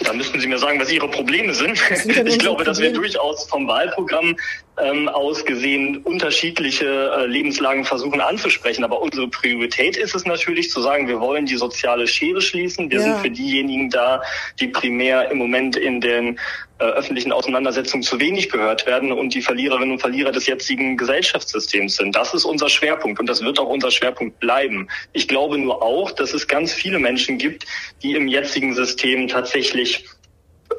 Da 0.00 0.12
müssten 0.12 0.40
Sie 0.40 0.46
mir 0.46 0.58
sagen, 0.58 0.80
was 0.80 0.90
Ihre 0.90 1.08
Probleme 1.08 1.54
sind. 1.54 1.78
sind 1.78 2.06
ich 2.26 2.38
glaube, 2.38 2.64
Probleme? 2.64 2.64
dass 2.64 2.80
wir 2.80 2.92
durchaus 2.92 3.48
vom 3.48 3.66
Wahlprogramm 3.68 4.36
ähm, 4.82 5.08
aus 5.08 5.44
gesehen 5.44 5.98
unterschiedliche 5.98 6.86
äh, 6.86 7.26
Lebenslagen 7.26 7.84
versuchen 7.84 8.20
anzusprechen. 8.20 8.84
Aber 8.84 9.00
unsere 9.00 9.28
Priorität 9.28 9.96
ist 9.96 10.14
es 10.14 10.26
natürlich 10.26 10.70
zu 10.70 10.80
sagen, 10.80 11.08
wir 11.08 11.20
wollen 11.20 11.46
die 11.46 11.56
soziale 11.56 12.06
Schere 12.06 12.40
schließen. 12.40 12.90
Wir 12.90 12.98
ja. 12.98 13.04
sind 13.04 13.16
für 13.18 13.30
diejenigen 13.30 13.90
da, 13.90 14.22
die 14.60 14.68
primär 14.68 15.30
im 15.30 15.38
Moment 15.38 15.76
in 15.76 16.00
den 16.00 16.38
äh, 16.78 16.84
öffentlichen 16.84 17.32
Auseinandersetzungen 17.32 18.02
zu 18.02 18.20
wenig 18.20 18.50
gehört 18.50 18.86
werden 18.86 19.10
und 19.10 19.32
die 19.32 19.40
Verliererinnen 19.40 19.92
und 19.92 20.00
Verlierer 20.00 20.30
des 20.30 20.46
jetzigen 20.46 20.98
Gesellschaftssystems 20.98 21.96
sind. 21.96 22.14
Das 22.14 22.34
ist 22.34 22.44
unser 22.44 22.68
Schwerpunkt 22.68 23.18
und 23.18 23.26
das 23.26 23.42
wird 23.42 23.58
auch 23.58 23.68
unser 23.70 23.90
Schwerpunkt 23.90 24.40
bleiben. 24.40 24.88
Ich 25.14 25.26
glaube 25.26 25.56
nur 25.56 25.82
auch, 25.82 26.10
dass 26.10 26.34
es 26.34 26.48
ganz 26.48 26.74
viele 26.74 26.98
Menschen 26.98 27.38
gibt, 27.38 27.64
die 28.02 28.14
im 28.14 28.28
jetzigen 28.28 28.74
System 28.74 29.26
tatsächlich 29.26 30.04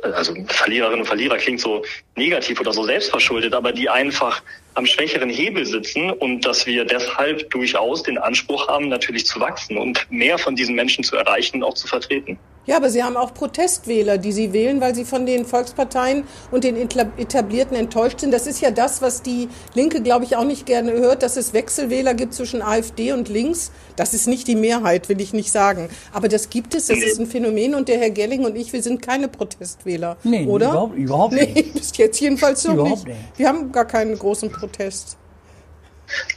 also 0.04 0.34
Verliererinnen 0.48 1.02
und 1.02 1.06
Verlierer 1.06 1.38
klingt 1.38 1.62
so 1.62 1.84
negativ 2.16 2.60
oder 2.60 2.74
so 2.74 2.84
selbstverschuldet, 2.84 3.54
aber 3.54 3.72
die 3.72 3.90
einfach 3.90 4.42
am 4.78 4.86
schwächeren 4.86 5.30
Hebel 5.30 5.66
sitzen 5.66 6.12
und 6.12 6.46
dass 6.46 6.68
wir 6.68 6.86
deshalb 6.86 7.50
durchaus 7.50 8.04
den 8.04 8.20
Anspruch 8.20 8.68
haben, 8.68 8.90
natürlich 8.90 9.26
zu 9.26 9.40
wachsen 9.40 9.76
und 9.76 10.06
mehr 10.12 10.38
von 10.38 10.56
diesen 10.56 10.76
Menschen 10.76 11.04
zu 11.04 11.16
erreichen 11.16 11.58
und 11.58 11.64
auch 11.64 11.74
zu 11.74 11.88
vertreten. 11.88 12.38
Ja, 12.68 12.76
aber 12.76 12.90
Sie 12.90 13.02
haben 13.02 13.16
auch 13.16 13.34
Protestwähler, 13.34 14.18
die 14.18 14.34
Sie 14.34 14.52
wählen, 14.52 14.82
weil 14.82 14.94
Sie 14.94 15.06
von 15.06 15.26
den 15.26 15.46
Volksparteien 15.46 16.26
und 16.52 16.66
den 16.66 16.76
Etablierten 16.76 17.78
enttäuscht 17.78 18.20
sind. 18.20 18.34
Das 18.34 18.46
ist 18.46 18.60
ja 18.60 18.72
das, 18.72 19.02
was 19.02 19.22
die 19.22 19.48
Linke, 19.74 20.02
glaube 20.02 20.26
ich, 20.26 20.36
auch 20.36 20.44
nicht 20.44 20.66
gerne 20.66 20.92
hört, 20.92 21.24
dass 21.24 21.38
es 21.38 21.54
Wechselwähler 21.54 22.14
gibt 22.14 22.34
zwischen 22.34 22.62
AfD 22.62 23.14
und 23.14 23.30
Links. 23.30 23.72
Das 23.96 24.14
ist 24.14 24.28
nicht 24.28 24.50
die 24.50 24.56
Mehrheit, 24.56 25.08
will 25.08 25.22
ich 25.22 25.32
nicht 25.32 25.50
sagen. 25.50 25.88
Aber 26.12 26.28
das 26.28 26.50
gibt 26.50 26.76
es, 26.76 26.88
das 26.88 26.98
ist 26.98 27.20
ein 27.22 27.28
Phänomen 27.28 27.74
und 27.74 27.88
der 27.88 28.00
Herr 28.00 28.10
Gelling 28.10 28.44
und 28.44 28.58
ich, 28.58 28.74
wir 28.74 28.84
sind 28.84 29.02
keine 29.02 29.30
Protestwähler. 29.30 30.18
Nee, 30.24 30.46
oder? 30.46 30.68
Überhaupt, 30.68 30.98
überhaupt 30.98 31.34
nicht. 31.36 31.56
Nee, 31.56 31.62
bis 31.74 31.96
jetzt 31.96 32.20
jedenfalls 32.20 32.64
so 32.64 32.74
nicht. 32.74 33.08
nicht. 33.08 33.18
Wir 33.38 33.48
haben 33.48 33.72
gar 33.72 33.86
keinen 33.86 34.20
großen 34.20 34.52
Protest. 34.52 34.67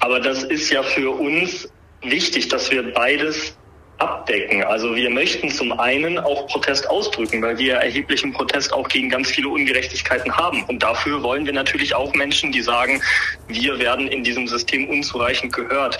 Aber 0.00 0.20
das 0.20 0.42
ist 0.44 0.70
ja 0.70 0.82
für 0.82 1.10
uns 1.10 1.68
wichtig, 2.02 2.48
dass 2.48 2.70
wir 2.70 2.92
beides 2.92 3.56
abdecken. 4.00 4.64
Also 4.64 4.96
wir 4.96 5.10
möchten 5.10 5.50
zum 5.50 5.78
einen 5.78 6.18
auch 6.18 6.46
Protest 6.46 6.88
ausdrücken, 6.88 7.42
weil 7.42 7.58
wir 7.58 7.74
erheblichen 7.74 8.32
Protest 8.32 8.72
auch 8.72 8.88
gegen 8.88 9.10
ganz 9.10 9.30
viele 9.30 9.48
Ungerechtigkeiten 9.48 10.34
haben. 10.36 10.64
Und 10.64 10.82
dafür 10.82 11.22
wollen 11.22 11.44
wir 11.44 11.52
natürlich 11.52 11.94
auch 11.94 12.14
Menschen, 12.14 12.50
die 12.50 12.62
sagen, 12.62 13.02
wir 13.48 13.78
werden 13.78 14.08
in 14.08 14.24
diesem 14.24 14.48
System 14.48 14.88
unzureichend 14.88 15.52
gehört, 15.52 15.98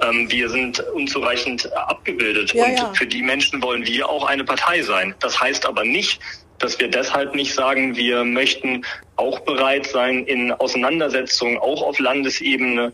ähm, 0.00 0.30
wir 0.30 0.48
sind 0.48 0.80
unzureichend 0.94 1.72
abgebildet. 1.72 2.54
Ja, 2.54 2.66
und 2.66 2.78
ja. 2.78 2.92
für 2.94 3.06
die 3.06 3.22
Menschen 3.22 3.60
wollen 3.62 3.84
wir 3.84 4.08
auch 4.08 4.26
eine 4.26 4.44
Partei 4.44 4.82
sein. 4.82 5.14
Das 5.18 5.40
heißt 5.40 5.66
aber 5.66 5.84
nicht, 5.84 6.20
dass 6.60 6.78
wir 6.78 6.88
deshalb 6.88 7.34
nicht 7.34 7.54
sagen, 7.54 7.96
wir 7.96 8.24
möchten 8.24 8.84
auch 9.16 9.40
bereit 9.40 9.86
sein, 9.86 10.24
in 10.26 10.52
Auseinandersetzungen 10.52 11.58
auch 11.58 11.82
auf 11.82 11.98
Landesebene 11.98 12.92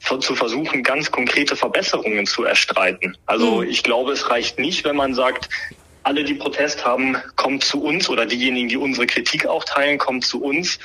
zu 0.00 0.34
versuchen, 0.34 0.82
ganz 0.82 1.10
konkrete 1.10 1.54
Verbesserungen 1.54 2.26
zu 2.26 2.44
erstreiten. 2.44 3.16
Also 3.26 3.62
mhm. 3.62 3.68
ich 3.68 3.82
glaube, 3.84 4.12
es 4.12 4.28
reicht 4.28 4.58
nicht, 4.58 4.84
wenn 4.84 4.96
man 4.96 5.14
sagt, 5.14 5.48
alle, 6.04 6.24
die 6.24 6.34
Protest 6.34 6.84
haben, 6.84 7.16
kommt 7.36 7.64
zu 7.64 7.82
uns 7.82 8.08
oder 8.08 8.26
diejenigen, 8.26 8.68
die 8.68 8.76
unsere 8.76 9.06
Kritik 9.06 9.46
auch 9.46 9.64
teilen, 9.64 9.98
kommt 9.98 10.24
zu 10.24 10.42
uns 10.42 10.78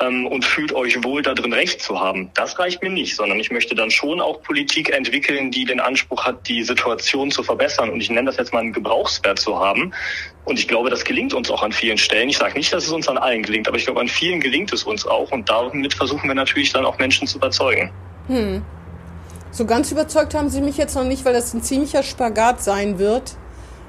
ähm, 0.00 0.26
und 0.26 0.44
fühlt 0.44 0.72
euch 0.72 1.02
wohl 1.04 1.22
darin 1.22 1.52
recht 1.52 1.80
zu 1.82 2.00
haben. 2.00 2.30
Das 2.34 2.58
reicht 2.58 2.82
mir 2.82 2.90
nicht, 2.90 3.16
sondern 3.16 3.40
ich 3.40 3.50
möchte 3.50 3.74
dann 3.74 3.90
schon 3.90 4.20
auch 4.20 4.42
Politik 4.42 4.90
entwickeln, 4.90 5.50
die 5.50 5.64
den 5.64 5.80
Anspruch 5.80 6.24
hat, 6.24 6.48
die 6.48 6.62
Situation 6.62 7.30
zu 7.30 7.42
verbessern. 7.42 7.90
Und 7.90 8.00
ich 8.00 8.10
nenne 8.10 8.26
das 8.26 8.36
jetzt 8.36 8.52
mal 8.52 8.60
einen 8.60 8.72
Gebrauchswert 8.72 9.38
zu 9.38 9.58
haben. 9.58 9.92
Und 10.44 10.58
ich 10.58 10.68
glaube, 10.68 10.90
das 10.90 11.04
gelingt 11.04 11.34
uns 11.34 11.50
auch 11.50 11.62
an 11.62 11.72
vielen 11.72 11.98
Stellen. 11.98 12.28
Ich 12.28 12.38
sage 12.38 12.56
nicht, 12.56 12.72
dass 12.72 12.84
es 12.84 12.90
uns 12.90 13.08
an 13.08 13.18
allen 13.18 13.42
gelingt, 13.42 13.68
aber 13.68 13.76
ich 13.76 13.84
glaube, 13.84 14.00
an 14.00 14.08
vielen 14.08 14.40
gelingt 14.40 14.72
es 14.72 14.84
uns 14.84 15.06
auch. 15.06 15.30
Und 15.32 15.48
damit 15.48 15.94
versuchen 15.94 16.28
wir 16.28 16.34
natürlich 16.34 16.72
dann 16.72 16.84
auch 16.84 16.98
Menschen 16.98 17.26
zu 17.26 17.38
überzeugen. 17.38 17.90
Hm. 18.28 18.62
So 19.52 19.66
ganz 19.66 19.90
überzeugt 19.90 20.34
haben 20.34 20.48
Sie 20.48 20.60
mich 20.60 20.76
jetzt 20.76 20.94
noch 20.94 21.04
nicht, 21.04 21.24
weil 21.24 21.32
das 21.32 21.52
ein 21.54 21.62
ziemlicher 21.62 22.04
Spagat 22.04 22.62
sein 22.62 22.98
wird. 23.00 23.34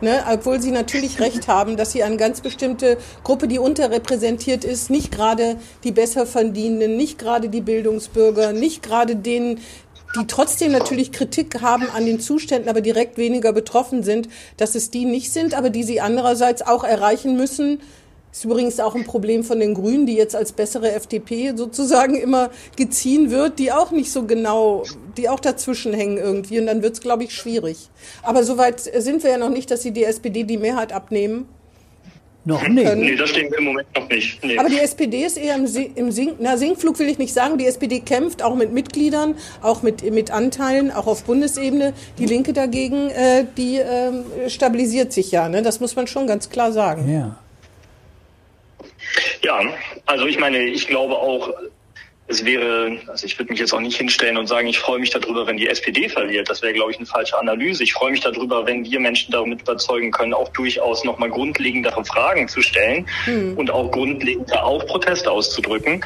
Ne, 0.02 0.24
obwohl 0.32 0.60
Sie 0.60 0.72
natürlich 0.72 1.20
recht 1.20 1.48
haben, 1.48 1.78
dass 1.78 1.92
Sie 1.92 2.02
eine 2.02 2.18
ganz 2.18 2.42
bestimmte 2.42 2.98
Gruppe, 3.24 3.48
die 3.48 3.60
unterrepräsentiert 3.60 4.64
ist, 4.64 4.90
nicht 4.90 5.12
gerade 5.12 5.58
die 5.84 5.92
besser 5.92 6.26
verdienenden, 6.26 6.98
nicht 6.98 7.20
gerade 7.20 7.50
die 7.50 7.62
Bildungsbürger, 7.62 8.52
nicht 8.52 8.82
gerade 8.82 9.16
denen, 9.16 9.60
die 10.20 10.26
trotzdem 10.26 10.72
natürlich 10.72 11.12
Kritik 11.12 11.62
haben 11.62 11.88
an 11.96 12.08
den 12.08 12.20
Zuständen, 12.20 12.68
aber 12.68 12.82
direkt 12.82 13.20
weniger 13.20 13.54
betroffen 13.54 14.02
sind, 14.02 14.28
dass 14.58 14.74
es 14.74 14.90
die 14.90 15.06
nicht 15.06 15.32
sind, 15.32 15.54
aber 15.54 15.70
die 15.70 15.84
Sie 15.84 16.02
andererseits 16.02 16.64
auch 16.64 16.84
erreichen 16.84 17.38
müssen, 17.38 17.80
ist 18.32 18.46
übrigens 18.46 18.80
auch 18.80 18.96
ein 18.96 19.04
Problem 19.04 19.44
von 19.44 19.60
den 19.60 19.74
Grünen, 19.74 20.06
die 20.06 20.16
jetzt 20.16 20.36
als 20.36 20.54
bessere 20.54 20.92
FDP 20.94 21.54
sozusagen 21.56 22.16
immer 22.16 22.50
geziehen 22.78 23.30
wird, 23.30 23.60
die 23.60 23.72
auch 23.72 23.92
nicht 23.92 24.12
so 24.12 24.26
genau, 24.26 24.84
die 25.18 25.28
auch 25.28 25.40
dazwischen 25.40 25.94
hängen 25.94 26.18
irgendwie. 26.18 26.60
Und 26.60 26.68
dann 26.68 26.82
wird 26.82 26.94
es, 26.94 27.02
glaube 27.02 27.24
ich, 27.24 27.34
schwierig. 27.34 27.90
Aber 28.24 28.44
soweit 28.44 28.80
sind 28.80 29.24
wir 29.24 29.32
ja 29.32 29.38
noch 29.38 29.50
nicht, 29.50 29.70
dass 29.70 29.82
sie 29.82 29.92
die 29.92 30.06
SPD 30.06 30.44
die 30.44 30.58
Mehrheit 30.58 30.94
abnehmen. 30.94 31.48
Noch 32.44 32.68
nicht. 32.68 32.88
Können. 32.88 33.02
Nee, 33.02 33.16
das 33.16 33.30
stimmt 33.30 33.54
im 33.54 33.66
Moment 33.66 33.88
noch 33.96 34.10
nicht. 34.10 34.44
Nee. 34.44 34.58
Aber 34.58 34.68
die 34.68 34.80
SPD 34.80 35.26
ist 35.26 35.38
eher 35.38 35.56
im, 35.56 35.68
im 35.96 36.12
Sink, 36.12 36.38
na, 36.40 36.58
Sinkflug 36.58 36.98
will 36.98 37.08
ich 37.08 37.20
nicht 37.20 37.34
sagen. 37.34 37.60
Die 37.60 37.68
SPD 37.68 38.00
kämpft 38.00 38.42
auch 38.42 38.56
mit 38.56 38.74
Mitgliedern, 38.74 39.36
auch 39.62 39.84
mit, 39.84 40.10
mit 40.12 40.32
Anteilen, 40.32 40.90
auch 40.90 41.06
auf 41.06 41.24
Bundesebene. 41.24 41.94
Die 42.18 42.26
Linke 42.26 42.54
dagegen, 42.54 43.10
äh, 43.10 43.46
die 43.58 43.78
äh, 43.78 44.50
stabilisiert 44.50 45.14
sich 45.14 45.32
ja. 45.32 45.50
Ne? 45.50 45.62
Das 45.62 45.82
muss 45.82 45.96
man 45.96 46.08
schon 46.08 46.26
ganz 46.26 46.50
klar 46.50 46.72
sagen. 46.72 47.12
Ja. 47.12 47.38
Ja, 49.42 49.62
also 50.06 50.26
ich 50.26 50.40
meine, 50.40 50.60
ich 50.64 50.88
glaube 50.88 51.16
auch, 51.16 51.54
es 52.28 52.46
wäre, 52.46 52.98
also 53.08 53.26
ich 53.26 53.38
würde 53.38 53.52
mich 53.52 53.60
jetzt 53.60 53.74
auch 53.74 53.80
nicht 53.80 53.98
hinstellen 53.98 54.38
und 54.38 54.48
sagen, 54.48 54.68
ich 54.68 54.80
freue 54.80 55.00
mich 55.00 55.10
darüber, 55.10 55.46
wenn 55.48 55.58
die 55.58 55.68
SPD 55.68 56.08
verliert. 56.08 56.50
Das 56.50 56.62
wäre, 56.62 56.74
glaube 56.74 56.92
ich, 56.92 56.98
eine 56.98 57.06
falsche 57.06 57.38
Analyse. 57.38 57.84
Ich 57.84 57.94
freue 57.94 58.12
mich 58.12 58.22
darüber, 58.22 58.66
wenn 58.66 58.86
wir 58.86 59.00
Menschen 59.00 59.32
damit 59.32 59.62
überzeugen 59.62 60.12
können, 60.12 60.34
auch 60.34 60.50
durchaus 60.50 61.04
nochmal 61.04 61.30
grundlegendere 61.30 62.06
Fragen 62.06 62.48
zu 62.48 62.62
stellen 62.62 63.06
hm. 63.26 63.58
und 63.58 63.70
auch 63.70 63.92
grundlegender 63.92 64.64
auch 64.64 64.86
Proteste 64.86 65.30
auszudrücken. 65.30 66.04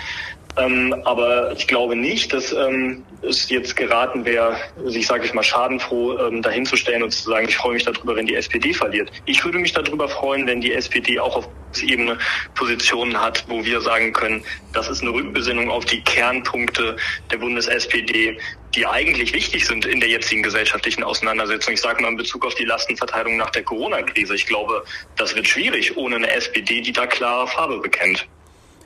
Ähm, 0.57 0.95
aber 1.03 1.51
ich 1.51 1.67
glaube 1.67 1.95
nicht, 1.95 2.31
dass 2.31 2.53
ähm, 2.53 3.03
es 3.21 3.49
jetzt 3.49 3.75
geraten 3.75 4.23
wäre, 4.23 4.55
sich, 4.85 5.05
sage 5.05 5.25
ich 5.25 5.33
mal, 5.33 5.43
schadenfroh 5.43 6.17
ähm, 6.17 6.41
dahinzustellen 6.41 7.03
und 7.03 7.11
zu 7.11 7.29
sagen, 7.29 7.47
ich 7.49 7.57
freue 7.57 7.73
mich 7.73 7.83
darüber, 7.83 8.15
wenn 8.15 8.25
die 8.25 8.35
SPD 8.35 8.73
verliert. 8.73 9.11
Ich 9.25 9.43
würde 9.43 9.59
mich 9.59 9.73
darüber 9.73 10.07
freuen, 10.07 10.47
wenn 10.47 10.61
die 10.61 10.73
SPD 10.73 11.19
auch 11.19 11.35
auf 11.35 11.49
Ebene 11.81 12.17
Positionen 12.53 13.19
hat, 13.19 13.43
wo 13.49 13.65
wir 13.65 13.81
sagen 13.81 14.13
können, 14.13 14.45
das 14.71 14.87
ist 14.87 15.01
eine 15.01 15.11
Rückbesinnung 15.11 15.69
auf 15.69 15.83
die 15.83 16.01
Kernpunkte 16.01 16.95
der 17.29 17.37
Bundes-SPD, 17.37 18.37
die 18.73 18.85
eigentlich 18.85 19.33
wichtig 19.33 19.65
sind 19.65 19.85
in 19.85 19.99
der 19.99 20.07
jetzigen 20.07 20.41
gesellschaftlichen 20.41 21.03
Auseinandersetzung. 21.03 21.73
Ich 21.73 21.81
sage 21.81 22.01
mal 22.01 22.09
in 22.09 22.17
Bezug 22.17 22.45
auf 22.45 22.55
die 22.55 22.63
Lastenverteilung 22.63 23.35
nach 23.35 23.49
der 23.49 23.63
Corona-Krise. 23.63 24.35
Ich 24.35 24.45
glaube, 24.45 24.85
das 25.17 25.35
wird 25.35 25.47
schwierig 25.47 25.97
ohne 25.97 26.15
eine 26.15 26.31
SPD, 26.31 26.79
die 26.79 26.93
da 26.93 27.07
klare 27.07 27.45
Farbe 27.47 27.79
bekennt. 27.79 28.25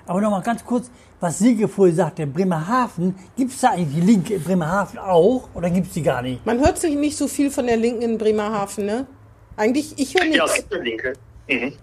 Aber 0.08 0.22
nochmal 0.22 0.42
ganz 0.42 0.66
kurz, 0.66 0.90
was 1.20 1.40
Silke 1.40 1.68
vorhin 1.68 1.96
sagte, 1.96 2.26
Bremerhaven, 2.26 3.16
gibt 3.36 3.52
es 3.52 3.62
da 3.62 3.72
eigentlich 3.72 3.96
die 3.96 4.12
Linke 4.12 4.34
in 4.36 4.44
Bremerhaven 4.44 5.00
auch 5.00 5.50
oder 5.54 5.70
gibt 5.70 5.88
es 5.88 5.94
die 5.94 6.04
gar 6.04 6.22
nicht? 6.22 6.46
Man 6.46 6.60
hört 6.60 6.78
sich 6.78 6.96
nicht 6.96 7.18
so 7.18 7.28
viel 7.28 7.52
von 7.52 7.68
der 7.68 7.78
Linken 7.78 8.02
in 8.02 8.18
Bremerhaven, 8.18 8.86
ne? 8.86 9.06
Eigentlich, 9.58 9.94
ich 9.98 10.16
höre 10.16 10.26
nichts. 10.26 10.38
Ja, 10.38 10.46
es 10.46 10.56
gibt 10.56 10.74
eine 10.74 10.84
Linke. 10.84 11.14
Mhm. 11.50 11.74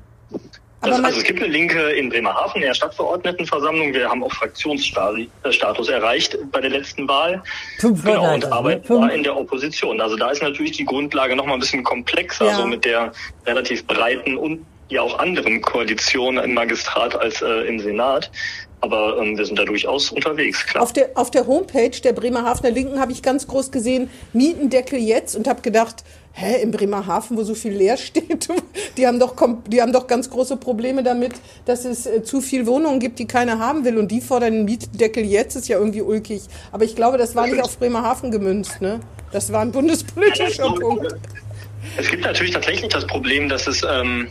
Das, 0.83 1.03
also 1.03 1.19
es 1.19 1.25
gibt 1.25 1.43
eine 1.43 1.53
Linke 1.53 1.81
in 1.91 2.09
Bremerhaven, 2.09 2.61
in 2.61 2.69
der 2.69 2.75
Stadtverordnetenversammlung. 2.75 3.93
Wir 3.93 4.09
haben 4.09 4.23
auch 4.23 4.33
Fraktionsstatus 4.33 5.89
erreicht 5.89 6.39
bei 6.53 6.61
der 6.61 6.71
letzten 6.71 7.09
Wahl. 7.09 7.43
Fünf 7.79 8.05
Leute 8.05 8.19
genau, 8.19 8.35
und 8.35 8.45
ne? 8.45 8.53
arbeiten 8.53 9.01
da 9.01 9.09
in 9.09 9.23
der 9.23 9.37
Opposition. 9.37 10.01
Also 10.01 10.17
da 10.17 10.31
ist 10.31 10.43
natürlich 10.43 10.73
die 10.73 10.85
Grundlage 10.85 11.35
noch 11.35 11.47
mal 11.47 11.55
ein 11.55 11.61
bisschen 11.61 11.83
komplexer, 11.83 12.47
ja. 12.47 12.55
so 12.55 12.67
mit 12.67 12.85
der 12.85 13.13
relativ 13.47 13.87
breiten 13.87 14.37
und 14.37 14.65
ja 14.89 15.03
auch 15.03 15.19
anderen 15.19 15.61
Koalition 15.63 16.39
im 16.39 16.55
Magistrat 16.55 17.17
als 17.17 17.43
äh, 17.43 17.67
im 17.67 17.81
Senat. 17.81 18.31
Aber 18.81 19.19
ähm, 19.19 19.39
wir 19.39 19.47
sind 19.47 19.59
da 19.59 19.65
durchaus 19.65 20.11
unterwegs, 20.11 20.67
klar. 20.67 20.83
Auf 20.83 20.93
der, 20.93 21.11
auf 21.15 21.31
der 21.31 21.47
Homepage 21.47 21.99
der 22.03 22.13
Bremerhavener 22.13 22.71
Linken 22.71 23.01
habe 23.01 23.13
ich 23.13 23.23
ganz 23.23 23.47
groß 23.47 23.71
gesehen, 23.71 24.11
Mietendeckel 24.33 24.99
jetzt 24.99 25.35
und 25.35 25.49
habe 25.49 25.63
gedacht, 25.63 26.05
hä, 26.33 26.61
in 26.63 26.71
Bremerhaven, 26.71 27.37
wo 27.37 27.43
so 27.43 27.55
viel 27.55 27.73
leer 27.73 27.97
steht, 27.97 28.49
die 28.97 29.07
haben 29.07 29.19
doch, 29.19 29.35
die 29.67 29.81
haben 29.81 29.93
doch 29.93 30.07
ganz 30.07 30.29
große 30.31 30.59
Probleme 30.59 31.03
damit, 31.03 31.33
dass 31.65 31.85
es 31.85 32.07
äh, 32.07 32.23
zu 32.23 32.41
viel 32.41 32.67
Wohnungen 32.67 33.01
gibt, 33.01 33.19
die 33.19 33.27
keiner 33.27 33.59
haben 33.59 33.85
will 33.85 33.97
und 33.97 34.11
die 34.11 34.21
fordern 34.21 34.53
den 34.53 34.65
Mietendeckel 34.67 35.25
jetzt, 35.25 35.57
ist 35.57 35.69
ja 35.69 35.79
irgendwie 35.79 36.03
ulkig. 36.03 36.43
Aber 36.71 36.85
ich 36.85 36.95
glaube, 36.95 37.17
das 37.17 37.35
war 37.35 37.47
nicht 37.47 37.63
auf 37.63 37.79
Bremerhaven 37.79 38.31
gemünzt, 38.31 38.81
ne? 38.83 39.01
Das 39.33 39.53
war 39.53 39.63
ein 39.63 39.73
bundespolitischer 39.73 40.73
Punkt. 40.75 41.17
Es 41.97 42.11
gibt 42.11 42.25
natürlich 42.25 42.53
tatsächlich 42.53 42.89
das 42.91 43.07
Problem, 43.07 43.49
dass 43.49 43.67
es 43.67 43.83
ähm, 43.83 44.29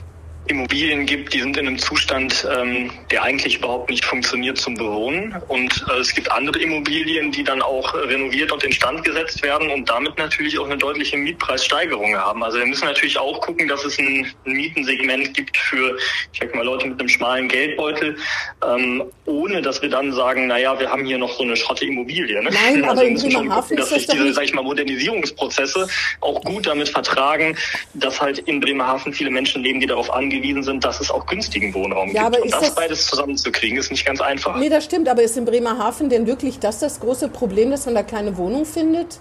Immobilien 0.48 1.06
gibt, 1.06 1.34
die 1.34 1.42
sind 1.42 1.58
in 1.58 1.68
einem 1.68 1.78
Zustand, 1.78 2.48
ähm, 2.56 2.92
der 3.12 3.24
eigentlich 3.24 3.58
überhaupt 3.58 3.90
nicht 3.90 4.06
funktioniert 4.06 4.58
zum 4.58 4.76
Bewohnen. 4.76 5.36
Und 5.48 5.86
äh, 5.90 6.00
es 6.00 6.14
gibt 6.14 6.32
andere 6.32 6.60
Immobilien, 6.60 7.32
die 7.32 7.44
dann 7.44 7.62
auch 7.62 7.94
renoviert 7.94 8.52
und 8.52 8.64
instand 8.64 9.04
gesetzt 9.04 9.42
werden 9.44 9.70
und 9.70 9.90
damit 9.90 10.18
natürlich 10.18 10.58
auch 10.60 10.66
eine 10.66 10.78
deutliche 10.78 11.18
Mietpreissteigerung 11.18 12.16
haben. 12.16 12.44
Also 12.44 12.60
wir 12.60 12.66
müssen 12.66 12.86
natürlich 12.86 13.18
auch 13.18 13.42
gucken, 13.42 13.68
dass 13.68 13.84
es 13.86 13.98
ein, 13.98 14.32
ein 14.46 14.54
Mietensegment 14.54 15.34
gibt 15.34 15.58
für, 15.58 15.98
ich 16.32 16.40
sag 16.40 16.54
mal, 16.54 16.64
Leute 16.64 16.88
mit 16.88 17.00
einem 17.00 17.10
schmalen 17.10 17.48
Geldbeutel, 17.48 18.16
ähm, 18.64 19.04
ohne 19.26 19.62
dass 19.62 19.82
wir 19.82 19.90
dann 19.90 20.14
sagen, 20.14 20.48
naja, 20.48 20.80
wir 20.80 20.92
haben 20.92 21.06
hier 21.06 21.18
noch 21.18 21.34
so 21.34 21.44
eine 21.44 21.56
schrotte 21.56 21.86
Immobilie. 21.86 22.44
Ne? 22.44 22.50
Nein, 22.52 22.84
also 22.84 23.02
aber 23.02 23.04
in 23.04 23.16
Bremerhaven 23.16 23.78
dass 23.78 23.90
sich 23.90 24.08
diese, 24.08 24.34
sag 24.34 24.44
ich 24.44 24.54
mal, 24.54 24.64
Modernisierungsprozesse 24.64 25.88
auch 26.22 26.42
gut 26.44 26.68
damit 26.68 26.90
vertragen, 26.90 27.58
dass 27.94 28.22
halt 28.22 28.40
in 28.40 28.60
Bremerhaven 28.60 29.14
viele 29.14 29.32
Menschen 29.32 29.64
leben, 29.64 29.80
die 29.80 29.88
darauf 29.88 30.12
angehen, 30.12 30.35
angewiesen 30.36 30.64
sind, 30.64 30.84
dass 30.84 31.00
es 31.00 31.12
auch 31.12 31.26
günstigen 31.26 31.74
Wohnraum 31.74 32.12
ja, 32.12 32.30
gibt. 32.30 32.44
Und 32.44 32.54
das, 32.54 32.62
das, 32.62 32.76
beides 32.76 33.08
zusammenzukriegen, 33.08 33.78
ist 33.78 33.92
nicht 33.92 34.06
ganz 34.06 34.22
einfach. 34.22 34.58
Nee, 34.58 34.70
das 34.70 34.86
stimmt. 34.86 35.08
Aber 35.08 35.22
ist 35.22 35.38
in 35.38 35.46
Bremerhaven 35.46 36.10
denn 36.10 36.28
wirklich 36.28 36.60
das 36.60 36.80
das 36.80 37.00
große 37.00 37.30
Problem, 37.30 37.72
dass 37.72 37.86
man 37.86 37.96
da 37.96 38.04
keine 38.04 38.38
Wohnung 38.38 38.66
findet? 38.66 39.20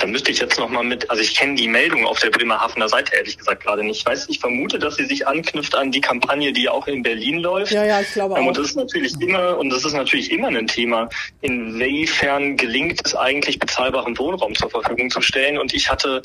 Da 0.00 0.06
müsste 0.06 0.30
ich 0.30 0.38
jetzt 0.38 0.58
nochmal 0.58 0.84
mit, 0.84 1.10
also 1.10 1.22
ich 1.22 1.34
kenne 1.34 1.54
die 1.54 1.68
Meldung 1.68 2.06
auf 2.06 2.20
der 2.20 2.30
Bremerhavener 2.30 2.88
Seite 2.88 3.14
ehrlich 3.16 3.36
gesagt 3.36 3.64
gerade 3.64 3.82
nicht. 3.82 4.00
Ich 4.00 4.06
weiß, 4.06 4.28
ich 4.28 4.38
vermute, 4.38 4.78
dass 4.78 4.96
sie 4.96 5.04
sich 5.06 5.26
anknüpft 5.26 5.74
an 5.74 5.90
die 5.90 6.00
Kampagne, 6.00 6.52
die 6.52 6.68
auch 6.68 6.86
in 6.86 7.02
Berlin 7.02 7.38
läuft. 7.40 7.72
Ja, 7.72 7.84
ja, 7.84 8.00
ich 8.00 8.12
glaube 8.12 8.36
auch. 8.36 8.46
Und 8.46 8.56
das 8.56 8.68
ist 8.68 8.76
natürlich 8.76 9.20
immer, 9.20 9.58
und 9.58 9.70
das 9.70 9.84
ist 9.84 9.94
natürlich 9.94 10.30
immer 10.30 10.48
ein 10.48 10.66
Thema. 10.66 11.08
Inwiefern 11.40 12.56
gelingt 12.56 13.00
es 13.04 13.14
eigentlich, 13.14 13.58
bezahlbaren 13.58 14.16
Wohnraum 14.18 14.54
zur 14.54 14.70
Verfügung 14.70 15.10
zu 15.10 15.20
stellen? 15.20 15.58
Und 15.58 15.74
ich 15.74 15.90
hatte, 15.90 16.22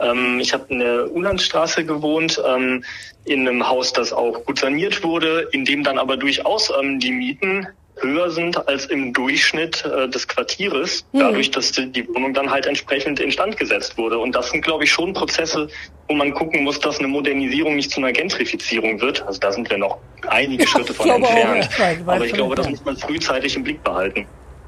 ähm, 0.00 0.40
ich 0.40 0.52
habe 0.52 0.66
in 0.68 0.80
der 0.80 1.10
Ulandstraße 1.12 1.84
gewohnt, 1.84 2.42
ähm, 2.44 2.84
in 3.24 3.46
einem 3.46 3.68
Haus, 3.68 3.92
das 3.92 4.12
auch 4.12 4.44
gut 4.44 4.58
saniert 4.58 5.04
wurde, 5.04 5.48
in 5.52 5.64
dem 5.64 5.84
dann 5.84 5.98
aber 5.98 6.16
durchaus 6.16 6.72
ähm, 6.80 6.98
die 6.98 7.12
Mieten 7.12 7.68
höher 7.96 8.30
sind 8.30 8.68
als 8.68 8.86
im 8.86 9.12
Durchschnitt 9.12 9.84
äh, 9.84 10.08
des 10.08 10.26
Quartieres, 10.26 11.04
mhm. 11.12 11.18
dadurch, 11.20 11.50
dass 11.50 11.72
die, 11.72 11.90
die, 11.90 12.08
Wohnung 12.08 12.34
dann 12.34 12.50
halt 12.50 12.66
entsprechend 12.66 13.20
instand 13.20 13.56
gesetzt 13.56 13.98
wurde. 13.98 14.18
Und 14.18 14.34
das 14.34 14.50
sind, 14.50 14.62
glaube 14.62 14.84
ich, 14.84 14.90
schon 14.90 15.12
Prozesse, 15.12 15.68
wo 16.08 16.14
man 16.14 16.32
gucken 16.32 16.64
muss, 16.64 16.80
dass 16.80 16.98
eine 16.98 17.08
Modernisierung 17.08 17.76
nicht 17.76 17.90
zu 17.90 18.00
einer 18.00 18.12
Gentrifizierung 18.12 19.00
wird. 19.00 19.22
Also 19.26 19.40
da 19.40 19.52
sind 19.52 19.68
wir 19.70 19.78
noch 19.78 19.98
einige 20.28 20.64
ja, 20.64 20.68
Schritte 20.68 20.94
von 20.94 21.08
entfernt. 21.08 21.68
Auch, 21.78 22.14
Aber 22.14 22.24
ich 22.24 22.32
glaube, 22.32 22.54
das 22.54 22.68
muss 22.68 22.84
man 22.84 22.96
frühzeitig 22.96 23.56
im 23.56 23.64
Blick 23.64 23.82
behalten. 23.82 24.26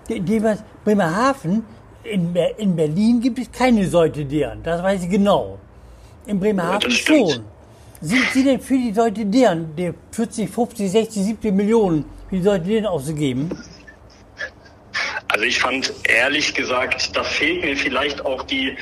Die 0.09 0.43
Bremerhaven, 0.85 1.65
in, 2.05 2.37
in 2.59 2.77
Berlin 2.77 3.21
gibt 3.21 3.39
es 3.39 3.51
keine 3.51 3.87
Säute 3.89 4.25
deren, 4.25 4.63
das 4.63 4.83
weiß 4.83 5.05
ich 5.05 5.11
genau. 5.11 5.59
In 6.27 6.39
Bremerhaven 6.39 6.91
ja, 6.91 6.97
schon. 6.97 7.45
Sind 8.01 8.25
Sie 8.35 8.45
denn 8.45 8.61
für 8.61 8.77
die 8.77 8.93
Leute 8.93 9.25
deren, 9.25 9.75
die 9.77 9.93
40, 10.13 10.51
50, 10.51 10.91
60, 10.91 11.23
70 11.23 11.55
Millionen 11.55 12.05
wie 12.35 12.43
sollte 12.43 12.67
den 12.67 12.85
auszugeben? 12.85 13.49
Also 15.29 15.45
ich 15.45 15.59
fand 15.59 15.93
ehrlich 16.05 16.55
gesagt, 16.55 17.17
da 17.17 17.23
fehlt 17.23 17.65
mir 17.65 17.77
vielleicht 17.77 18.25
auch 18.25 18.43
die, 18.43 18.77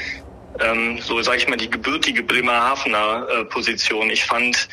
ähm, 0.61 0.98
so 1.00 1.20
sage 1.22 1.38
ich 1.38 1.48
mal, 1.48 1.57
die 1.57 1.68
gebürtige 1.68 2.22
Bremerhavener 2.22 3.26
äh, 3.28 3.44
Position. 3.44 4.09
Ich 4.11 4.24
fand, 4.24 4.68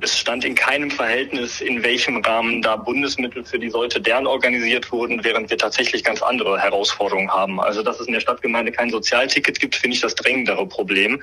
es 0.00 0.18
stand 0.18 0.44
in 0.44 0.54
keinem 0.54 0.90
Verhältnis, 0.90 1.60
in 1.60 1.82
welchem 1.82 2.18
Rahmen 2.18 2.62
da 2.62 2.76
Bundesmittel 2.76 3.44
für 3.44 3.58
die 3.58 3.68
Leute 3.68 4.00
deren 4.00 4.26
organisiert 4.26 4.90
wurden, 4.92 5.24
während 5.24 5.50
wir 5.50 5.58
tatsächlich 5.58 6.04
ganz 6.04 6.22
andere 6.22 6.60
Herausforderungen 6.60 7.30
haben. 7.30 7.60
Also 7.60 7.82
dass 7.82 7.98
es 7.98 8.06
in 8.06 8.12
der 8.12 8.20
Stadtgemeinde 8.20 8.70
kein 8.70 8.90
Sozialticket 8.90 9.58
gibt, 9.58 9.74
finde 9.74 9.96
ich 9.96 10.00
das 10.00 10.14
dringendere 10.14 10.66
Problem. 10.66 11.20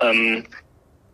Ähm, 0.00 0.44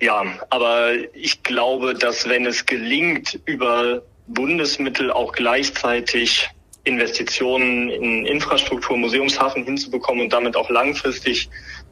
ja, 0.01 0.24
aber 0.51 0.92
ich 1.14 1.42
glaube, 1.42 1.95
dass 1.95 2.28
wenn 2.28 2.47
es 2.47 2.66
gelingt, 2.66 3.40
über 3.45 4.03
Bundesmittel 4.27 5.11
auch 5.11 5.33
gleichzeitig 5.33 6.49
Investitionen 6.85 7.89
in 7.89 8.27
Infrastruktur, 8.27 8.97
Museumshafen 8.97 9.64
hinzubekommen 9.64 10.25
und 10.25 10.33
damit 10.33 10.57
auch 10.57 10.68
langfristig 10.68 11.49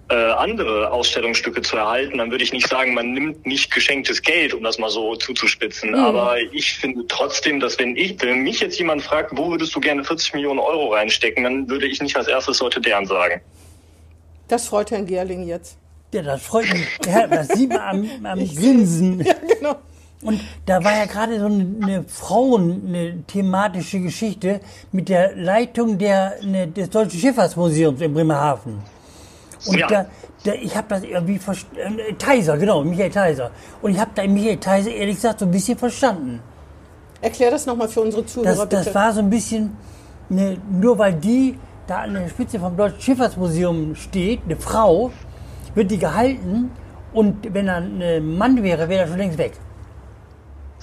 äh, 0.09 0.15
andere 0.15 0.91
Ausstellungsstücke 0.91 1.63
zu 1.63 1.77
erhalten, 1.77 2.19
dann 2.19 2.31
würde 2.31 2.45
ich 2.45 2.53
nicht 2.53 2.69
sagen, 2.69 2.93
man 2.93 3.13
nimmt 3.13 3.47
nicht 3.47 3.73
geschenktes 3.73 4.21
Geld, 4.21 4.53
um 4.53 4.63
das 4.63 4.79
mal 4.79 4.91
so 4.91 5.17
zuzuspitzen. 5.17 5.91
Mhm. 5.91 5.97
Aber 5.97 6.39
ich 6.39 6.75
finde 6.75 7.07
trotzdem, 7.09 7.61
dass 7.61 7.79
wenn 7.79 7.97
ich, 7.97 8.21
wenn 8.21 8.41
mich 8.41 8.61
jetzt 8.61 8.79
jemand 8.79 9.03
fragt, 9.03 9.31
wo 9.37 9.51
würdest 9.51 9.75
du 9.75 9.81
gerne 9.81 10.05
40 10.05 10.35
Millionen 10.35 10.59
Euro 10.59 10.93
reinstecken, 10.93 11.45
dann 11.45 11.69
würde 11.71 11.87
ich 11.87 12.03
nicht 12.03 12.17
als 12.17 12.29
erstes 12.29 12.61
heute 12.61 12.81
deren 12.81 13.07
sagen. 13.07 13.41
Das 14.49 14.69
freut 14.69 14.91
Herrn 14.91 15.07
Gerling 15.07 15.47
jetzt. 15.47 15.79
Ja, 16.13 16.21
das 16.21 16.43
freut 16.43 16.71
mich. 16.71 16.87
Ja, 17.07 17.27
das 17.27 17.49
sieht 17.49 17.71
man 17.71 17.81
am, 17.81 18.27
am 18.27 18.39
Grinsen. 18.39 19.21
Ja, 19.25 19.35
genau. 19.35 19.77
Und 20.23 20.41
da 20.67 20.83
war 20.85 20.97
ja 20.97 21.07
gerade 21.07 21.39
so 21.39 21.47
eine, 21.47 21.67
eine 21.83 22.05
Frauen, 22.05 22.83
eine 22.87 23.23
thematische 23.27 24.01
Geschichte 24.01 24.61
mit 24.93 25.09
der 25.09 25.35
Leitung 25.35 25.99
der, 25.99 26.35
ne, 26.43 26.69
des 26.69 26.91
Deutschen 26.91 27.19
Schifffahrtsmuseums 27.19 28.01
in 28.01 28.15
Bremerhaven. 28.15 28.83
Und 29.67 29.79
ja. 29.79 29.87
da, 29.89 30.07
da, 30.45 30.53
ich 30.55 30.77
habe 30.77 30.87
das 30.89 31.03
irgendwie 31.03 31.39
verstanden. 31.39 31.99
Äh, 31.99 32.15
Theiser, 32.15 32.57
genau, 32.57 32.85
Michael 32.85 33.11
Theiser. 33.11 33.51
Und 33.81 33.93
ich 33.93 33.99
habe 33.99 34.13
da 34.15 34.27
Michael 34.27 34.59
Theiser 34.59 34.91
ehrlich 34.91 35.17
gesagt 35.17 35.41
so 35.41 35.47
ein 35.47 35.51
bisschen 35.51 35.77
verstanden. 35.77 36.41
Erklär 37.21 37.51
das 37.51 37.67
nochmal 37.67 37.89
für 37.89 38.01
unsere 38.01 38.25
Zuhörer, 38.25 38.67
das, 38.67 38.85
das 38.85 38.95
war 38.95 39.13
so 39.13 39.21
ein 39.21 39.31
bisschen, 39.31 39.77
ne, 40.29 40.57
nur 40.71 40.99
weil 40.99 41.15
die 41.15 41.57
da 41.87 41.99
an 41.99 42.15
der 42.15 42.29
Spitze 42.29 42.59
vom 42.61 42.77
Deutschen 42.77 43.01
Schifffahrtsmuseum 43.01 43.95
steht, 43.97 44.41
eine 44.45 44.57
Frau, 44.57 45.11
wird 45.75 45.91
die 45.91 45.99
gehalten 45.99 46.71
und 47.13 47.53
wenn 47.55 47.69
er 47.69 47.77
ein 47.77 48.37
Mann 48.37 48.63
wäre, 48.63 48.89
wäre 48.89 49.03
er 49.03 49.09
schon 49.09 49.19
längst 49.19 49.39
weg. 49.39 49.53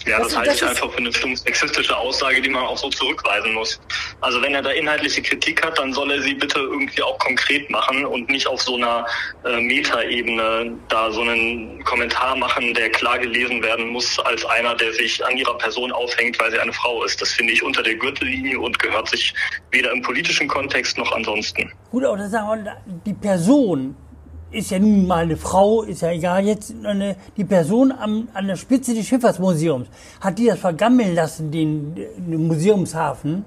Ja, 0.06 0.18
das, 0.20 0.28
Das- 0.30 0.38
halte 0.38 0.50
ich 0.52 0.62
ist- 0.62 0.68
einfach 0.68 0.92
für 0.92 0.98
eine 0.98 1.12
stumpf 1.14 1.40
sexistische 1.40 1.96
Aussage, 1.96 2.42
die 2.42 2.50
man 2.50 2.64
auch 2.64 2.78
so 2.78 2.90
zurückweisen 2.90 3.54
muss. 3.54 3.80
Also 4.22 4.42
wenn 4.42 4.54
er 4.56 4.62
da 4.62 4.72
inhaltliche 4.72 5.22
Kritik 5.22 5.64
hat, 5.66 5.78
dann 5.78 5.94
soll 5.94 6.12
er 6.12 6.22
sie 6.22 6.34
bitte 6.34 6.60
irgendwie 6.60 7.02
auch 7.04 7.18
konkret 7.20 7.70
machen 7.70 8.06
und 8.06 8.30
nicht 8.30 8.48
auf 8.48 8.62
so 8.62 8.76
einer 8.76 9.06
äh, 9.46 9.60
Metaebene 9.62 10.78
da 10.90 11.12
so 11.12 11.22
einen 11.22 11.84
Kommentar 11.84 12.36
machen, 12.36 12.74
der 12.74 12.90
klar 12.92 13.20
gelesen 13.20 13.62
werden 13.62 13.90
muss 13.90 14.18
als 14.20 14.46
einer, 14.46 14.76
der 14.76 14.94
sich 14.94 15.24
an 15.26 15.38
ihrer 15.38 15.58
Person 15.58 15.92
aufhängt, 15.92 16.40
weil 16.40 16.52
sie 16.52 16.60
eine 16.60 16.74
Frau 16.74 17.04
ist. 17.04 17.22
Das 17.22 17.34
finde 17.34 17.54
ich 17.54 17.64
unter 17.64 17.84
der 17.84 17.96
Gürtellinie 17.96 18.60
und 18.60 18.80
gehört 18.80 19.10
sich 19.10 19.34
weder 19.72 19.92
im 19.92 20.02
politischen 20.02 20.48
Kontext 20.48 20.98
noch 20.98 21.12
ansonsten. 21.12 21.72
Gut, 21.92 22.06
aber 22.06 22.18
das 22.18 22.32
sagen 22.32 22.64
wir, 22.66 22.78
die 23.06 23.14
Person 23.14 23.96
ist 24.52 24.72
ja 24.72 24.80
nun 24.80 25.08
mal 25.08 25.24
eine 25.24 25.38
Frau, 25.38 25.84
ist 25.84 26.02
ja 26.02 26.12
egal 26.12 26.46
jetzt, 26.46 26.74
eine, 26.84 27.16
die 27.38 27.46
Person 27.46 27.92
am, 27.92 28.30
an 28.34 28.48
der 28.48 28.56
Spitze 28.56 28.94
des 28.94 29.08
Schifffahrtsmuseums, 29.08 29.88
hat 30.22 30.40
die 30.40 30.48
das 30.48 30.60
vergammeln 30.60 31.16
lassen, 31.16 31.52
den, 31.52 31.96
den 31.96 32.48
Museumshafen? 32.48 33.46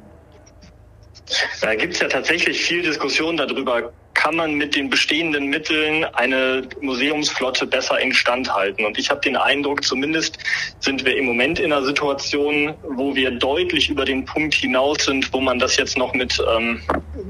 Da 1.60 1.74
gibt's 1.74 2.00
ja 2.00 2.08
tatsächlich 2.08 2.60
viel 2.60 2.82
Diskussion 2.82 3.36
darüber, 3.36 3.92
kann 4.14 4.36
man 4.36 4.54
mit 4.54 4.76
den 4.76 4.90
bestehenden 4.90 5.46
Mitteln 5.46 6.04
eine 6.04 6.68
Museumsflotte 6.80 7.66
besser 7.66 7.98
instand 7.98 8.52
halten. 8.54 8.84
Und 8.84 8.98
ich 8.98 9.10
habe 9.10 9.20
den 9.20 9.36
Eindruck, 9.36 9.82
zumindest 9.82 10.38
sind 10.80 11.04
wir 11.04 11.16
im 11.16 11.24
Moment 11.24 11.58
in 11.58 11.72
einer 11.72 11.84
Situation, 11.84 12.74
wo 12.82 13.14
wir 13.14 13.30
deutlich 13.30 13.88
über 13.88 14.04
den 14.04 14.24
Punkt 14.24 14.54
hinaus 14.54 15.04
sind, 15.04 15.32
wo 15.32 15.40
man 15.40 15.58
das 15.58 15.76
jetzt 15.76 15.96
noch 15.96 16.12
mit 16.14 16.40
ähm, 16.54 16.82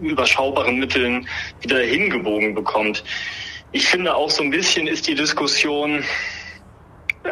überschaubaren 0.02 0.78
Mitteln 0.78 1.26
wieder 1.60 1.78
hingebogen 1.78 2.54
bekommt. 2.54 3.04
Ich 3.72 3.86
finde 3.86 4.14
auch 4.14 4.30
so 4.30 4.42
ein 4.42 4.50
bisschen 4.50 4.86
ist 4.86 5.08
die 5.08 5.14
Diskussion 5.14 6.04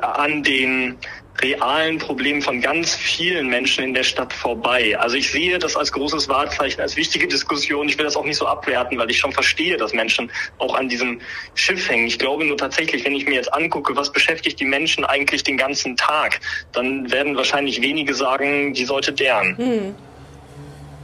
an 0.00 0.42
den 0.42 0.96
realen 1.40 1.98
Problemen 1.98 2.42
von 2.42 2.60
ganz 2.60 2.94
vielen 2.94 3.48
Menschen 3.48 3.84
in 3.84 3.94
der 3.94 4.02
Stadt 4.02 4.32
vorbei. 4.32 4.96
Also 4.98 5.16
ich 5.16 5.30
sehe 5.30 5.58
das 5.58 5.76
als 5.76 5.90
großes 5.92 6.28
Wahrzeichen, 6.28 6.80
als 6.80 6.96
wichtige 6.96 7.26
Diskussion. 7.26 7.88
Ich 7.88 7.96
will 7.96 8.04
das 8.04 8.16
auch 8.16 8.24
nicht 8.24 8.36
so 8.36 8.46
abwerten, 8.46 8.98
weil 8.98 9.10
ich 9.10 9.18
schon 9.18 9.32
verstehe, 9.32 9.76
dass 9.76 9.92
Menschen 9.92 10.30
auch 10.58 10.74
an 10.74 10.88
diesem 10.88 11.20
Schiff 11.54 11.88
hängen. 11.88 12.06
Ich 12.06 12.18
glaube 12.18 12.44
nur 12.44 12.56
tatsächlich, 12.56 13.04
wenn 13.04 13.14
ich 13.14 13.26
mir 13.26 13.34
jetzt 13.34 13.52
angucke, 13.52 13.96
was 13.96 14.12
beschäftigt 14.12 14.60
die 14.60 14.64
Menschen 14.64 15.04
eigentlich 15.04 15.42
den 15.42 15.56
ganzen 15.56 15.96
Tag, 15.96 16.40
dann 16.72 17.10
werden 17.10 17.36
wahrscheinlich 17.36 17.80
wenige 17.80 18.14
sagen, 18.14 18.74
die 18.74 18.84
sollte 18.84 19.12
deren. 19.12 19.94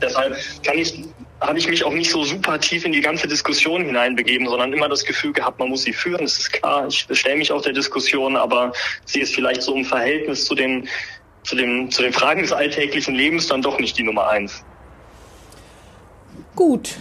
Deshalb 0.03 0.37
kann 0.62 0.78
ich, 0.78 1.05
habe 1.41 1.59
ich 1.59 1.68
mich 1.68 1.84
auch 1.84 1.93
nicht 1.93 2.11
so 2.11 2.24
super 2.24 2.59
tief 2.59 2.84
in 2.84 2.93
die 2.93 3.01
ganze 3.01 3.28
Diskussion 3.28 3.84
hineinbegeben, 3.84 4.49
sondern 4.49 4.72
immer 4.72 4.89
das 4.89 5.05
Gefühl 5.05 5.32
gehabt, 5.32 5.59
man 5.59 5.68
muss 5.68 5.82
sie 5.82 5.93
führen. 5.93 6.22
Das 6.22 6.39
ist 6.39 6.53
klar. 6.53 6.87
Ich 6.89 7.07
stelle 7.12 7.37
mich 7.37 7.53
auch 7.53 7.61
der 7.61 7.72
Diskussion, 7.74 8.37
aber 8.37 8.72
sie 9.05 9.20
ist 9.20 9.34
vielleicht 9.34 9.62
so 9.62 9.74
im 9.74 9.84
Verhältnis 9.84 10.47
zu 10.47 10.55
den, 10.55 10.89
zu 11.43 11.55
den, 11.57 11.91
zu 11.91 12.03
den 12.03 12.12
Fragen 12.12 12.41
des 12.43 12.53
alltäglichen 12.53 13.14
Lebens 13.14 13.49
dann 13.49 13.61
doch 13.61 13.78
nicht 13.78 13.99
die 13.99 14.03
Nummer 14.03 14.28
eins. 14.28 14.64
Gut. 16.55 16.97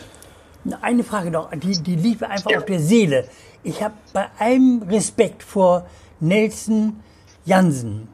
Eine 0.82 1.04
Frage 1.04 1.30
noch, 1.32 1.52
die, 1.52 1.82
die 1.82 1.96
liegt 1.96 2.22
mir 2.22 2.30
einfach 2.30 2.52
Ja. 2.52 2.58
auf 2.58 2.66
der 2.66 2.80
Seele. 2.80 3.30
Ich 3.64 3.82
habe 3.82 3.94
bei 4.14 4.28
allem 4.40 4.84
Respekt 4.90 5.44
vor 5.44 5.88
Nelson 6.20 7.00
Jansen, 7.46 8.10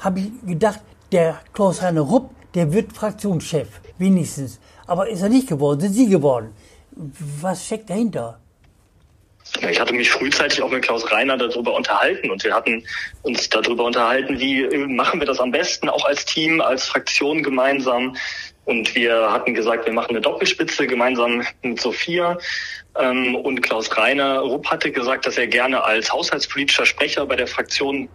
habe 0.00 0.20
ich 0.20 0.30
gedacht, 0.46 0.80
der 1.12 1.40
Klaus-Heiner 1.52 2.00
Rupp, 2.00 2.30
der 2.54 2.72
wird 2.72 2.92
Fraktionschef, 2.92 3.68
wenigstens. 3.98 4.58
Aber 4.88 5.08
ist 5.08 5.22
er 5.22 5.28
nicht 5.28 5.46
geworden, 5.46 5.80
sind 5.80 5.92
Sie 5.92 6.08
geworden. 6.08 6.52
Was 7.40 7.66
steckt 7.66 7.90
dahinter? 7.90 8.40
Ich 9.70 9.80
hatte 9.80 9.94
mich 9.94 10.10
frühzeitig 10.10 10.62
auch 10.62 10.70
mit 10.70 10.82
Klaus 10.82 11.10
Reiner 11.10 11.36
darüber 11.36 11.74
unterhalten 11.74 12.30
und 12.30 12.42
wir 12.44 12.54
hatten 12.54 12.84
uns 13.22 13.48
darüber 13.48 13.84
unterhalten, 13.84 14.38
wie 14.38 14.66
machen 14.86 15.20
wir 15.20 15.26
das 15.26 15.40
am 15.40 15.50
besten, 15.50 15.88
auch 15.88 16.04
als 16.04 16.24
Team, 16.24 16.60
als 16.60 16.84
Fraktion 16.84 17.42
gemeinsam. 17.42 18.16
Und 18.64 18.94
wir 18.94 19.32
hatten 19.32 19.54
gesagt, 19.54 19.86
wir 19.86 19.92
machen 19.92 20.10
eine 20.10 20.20
Doppelspitze 20.20 20.86
gemeinsam 20.86 21.42
mit 21.62 21.80
Sophia. 21.80 22.36
Ähm, 22.98 23.34
Und 23.34 23.62
Klaus 23.62 23.96
Reiner 23.96 24.40
Rupp 24.40 24.66
hatte 24.66 24.90
gesagt, 24.90 25.24
dass 25.26 25.38
er 25.38 25.46
gerne 25.46 25.82
als 25.84 26.12
haushaltspolitischer 26.12 26.84
Sprecher 26.84 27.24
bei 27.24 27.36
der 27.36 27.46
Fraktion 27.46 28.08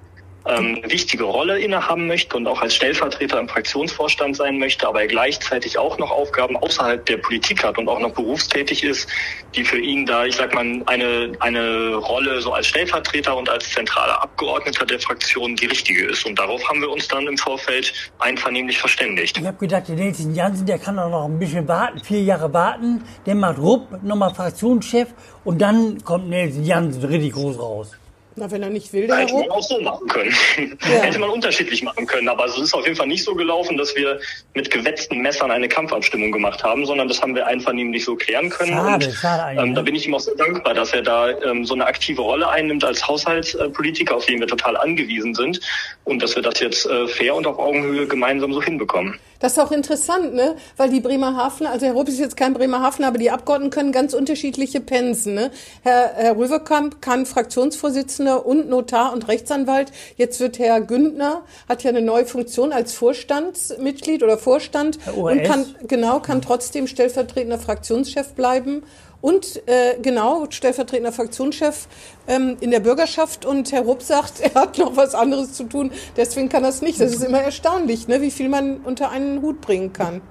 ähm, 0.46 0.80
eine 0.82 0.92
wichtige 0.92 1.24
Rolle 1.24 1.60
innehaben 1.60 2.08
möchte 2.08 2.36
und 2.36 2.48
auch 2.48 2.62
als 2.62 2.76
Stellvertreter 2.76 3.40
im 3.40 3.48
Fraktionsvorstand 3.48 4.36
sein 4.36 4.60
möchte, 4.60 4.88
aber 4.88 5.02
er 5.02 5.08
gleichzeitig 5.08 5.78
auch 5.78 5.98
noch 5.98 6.12
Aufgaben 6.12 6.58
außerhalb 6.58 7.06
der 7.06 7.18
Politik 7.18 7.64
hat 7.64 7.78
und 7.78 7.88
auch 7.88 8.00
noch 8.00 8.12
berufstätig 8.12 8.84
ist, 8.84 9.08
die 9.56 9.64
für 9.64 9.80
ihn 9.80 10.06
da, 10.06 10.26
ich 10.26 10.36
sag 10.36 10.54
mal, 10.54 10.82
eine, 10.86 11.32
eine 11.40 11.96
Rolle 11.96 12.42
so 12.42 12.54
als 12.54 12.68
Stellvertreter 12.68 13.36
und 13.38 13.50
als 13.50 13.70
zentraler 13.70 14.22
Abgeordneter 14.22 14.86
der 14.86 15.00
Fraktion 15.00 15.56
die 15.56 15.68
richtige 15.68 16.08
ist. 16.08 16.26
Und 16.26 16.38
darauf 16.38 16.68
haben 16.68 16.82
wir 16.82 16.90
uns 16.90 17.08
dann 17.08 17.26
im 17.28 17.38
Vorfeld 17.38 17.94
einvernehmlich 18.20 18.78
verständigt. 18.78 19.38
Ich 19.38 19.46
habe 19.46 19.58
gedacht, 19.58 19.88
der 19.88 19.96
Nelson 19.96 20.34
Jansen, 20.36 20.66
der 20.66 20.80
kann 20.80 21.00
auch 21.00 21.10
noch 21.10 21.26
ein 21.26 21.40
bisschen 21.40 21.68
warten, 21.68 22.00
vier 22.04 22.22
Jahre 22.22 22.54
warten. 22.54 23.04
Der 23.26 23.36
macht 23.36 23.60
Rupp, 23.60 24.04
nochmal 24.04 24.34
Fraktionschef 24.34 25.10
und 25.44 25.62
dann 25.62 26.04
kommt 26.04 26.30
Nelson 26.30 26.64
Jansen 26.64 27.04
richtig 27.06 27.34
groß 27.34 27.60
raus. 27.60 27.92
Na, 28.36 28.50
wenn 28.50 28.64
er 28.64 28.70
nicht 28.70 28.92
will, 28.94 29.08
Herr 29.08 29.20
Hätte 29.20 29.34
man 29.34 29.52
auch 29.52 29.62
so 29.62 29.80
machen 29.82 30.08
können. 30.08 30.34
Ja. 30.84 31.02
Hätte 31.02 31.20
man 31.20 31.30
unterschiedlich 31.30 31.82
machen 31.84 32.06
können. 32.06 32.28
Aber 32.28 32.46
es 32.46 32.58
ist 32.58 32.74
auf 32.74 32.84
jeden 32.86 32.96
Fall 32.96 33.08
nicht 33.08 33.24
so 33.24 33.34
gelaufen, 33.34 33.78
dass 33.78 33.96
wir 33.96 34.20
mit 34.54 34.70
gewetzten 34.70 35.20
Messern 35.20 35.52
eine 35.52 35.68
Kampfabstimmung 35.68 36.32
gemacht 36.32 36.64
haben, 36.64 36.86
sondern 36.86 37.08
das 37.08 37.22
haben 37.22 37.36
wir 37.36 37.48
einvernehmlich 37.48 38.04
so 38.04 38.16
klären 38.16 38.50
können. 38.50 38.74
Schade, 38.74 39.08
und 39.08 39.14
schade 39.14 39.62
ähm, 39.62 39.76
da 39.76 39.82
ne? 39.82 39.84
bin 39.84 39.96
ich 39.96 40.08
ihm 40.08 40.16
auch 40.16 40.20
sehr 40.20 40.36
dankbar, 40.36 40.74
dass 40.74 40.94
er 40.94 41.02
da 41.02 41.30
ähm, 41.30 41.66
so 41.66 41.74
eine 41.74 41.86
aktive 41.86 42.22
Rolle 42.22 42.50
einnimmt 42.50 42.84
als 42.84 43.08
Haushaltspolitiker, 43.08 44.16
auf 44.16 44.26
den 44.26 44.40
wir 44.40 44.48
total 44.48 44.78
angewiesen 44.78 45.34
sind. 45.34 45.60
Und 46.04 46.22
dass 46.22 46.36
wir 46.36 46.44
das 46.44 46.60
jetzt 46.60 46.86
äh, 46.86 47.08
fair 47.08 47.36
und 47.36 47.48
auf 47.48 47.58
Augenhöhe 47.60 48.08
gemeinsam 48.08 48.54
so 48.54 48.62
hinbekommen. 48.62 49.20
Das 49.44 49.58
ist 49.58 49.60
auch 49.60 49.74
interessant, 49.74 50.34
ne? 50.34 50.56
Weil 50.78 50.90
die 50.90 51.02
Bremerhavener, 51.02 51.72
also 51.72 51.86
Herr 51.86 51.92
Rupp 51.92 52.08
ist 52.08 52.18
jetzt 52.18 52.38
kein 52.38 52.54
Bremerhavener, 52.54 53.10
aber 53.10 53.18
die 53.18 53.30
Abgeordneten 53.30 53.72
können 53.72 53.92
ganz 53.92 54.14
unterschiedliche 54.14 54.80
Pensen. 54.80 55.34
Ne? 55.34 55.52
Herr, 55.82 56.14
Herr 56.16 56.38
Röverkamp 56.38 57.02
kann 57.02 57.26
Fraktionsvorsitzender 57.26 58.46
und 58.46 58.70
Notar 58.70 59.12
und 59.12 59.28
Rechtsanwalt. 59.28 59.92
Jetzt 60.16 60.40
wird 60.40 60.60
Herr 60.60 60.80
Güntner, 60.80 61.44
hat 61.68 61.84
ja 61.84 61.90
eine 61.90 62.02
neue 62.02 62.26
Funktion 62.26 62.72
als 62.72 62.94
Vorstandsmitglied 62.94 64.24
oder 64.24 64.38
Vorstand 64.38 64.98
und 65.14 65.44
kann 65.44 65.76
genau 65.90 66.22
kann 66.22 66.42
trotzdem 66.42 66.88
stellvertretender 66.88 67.60
Fraktionschef 67.60 68.36
bleiben. 68.36 68.84
Und 69.24 69.66
äh, 69.70 70.00
genau, 70.02 70.48
stellvertretender 70.50 71.14
Fraktionschef 71.14 71.88
ähm, 72.28 72.58
in 72.60 72.72
der 72.72 72.82
Bürgerschaft. 72.82 73.46
Und 73.46 73.72
Herr 73.72 73.84
Rupp 73.84 74.02
sagt, 74.02 74.40
er 74.42 74.54
hat 74.54 74.78
noch 74.78 74.98
was 74.98 75.16
anderes 75.16 75.54
zu 75.54 75.64
tun, 75.64 75.92
deswegen 76.18 76.50
kann 76.50 76.66
es 76.66 76.82
nicht. 76.82 77.00
Das 77.00 77.14
ist 77.14 77.24
immer 77.24 77.40
erstaunlich, 77.40 78.10
ne, 78.10 78.22
wie 78.22 78.32
viel 78.32 78.50
man 78.50 78.82
unter 78.82 79.12
einen 79.12 79.42
Hut 79.42 79.62
bringen 79.62 79.94
kann. 79.94 80.22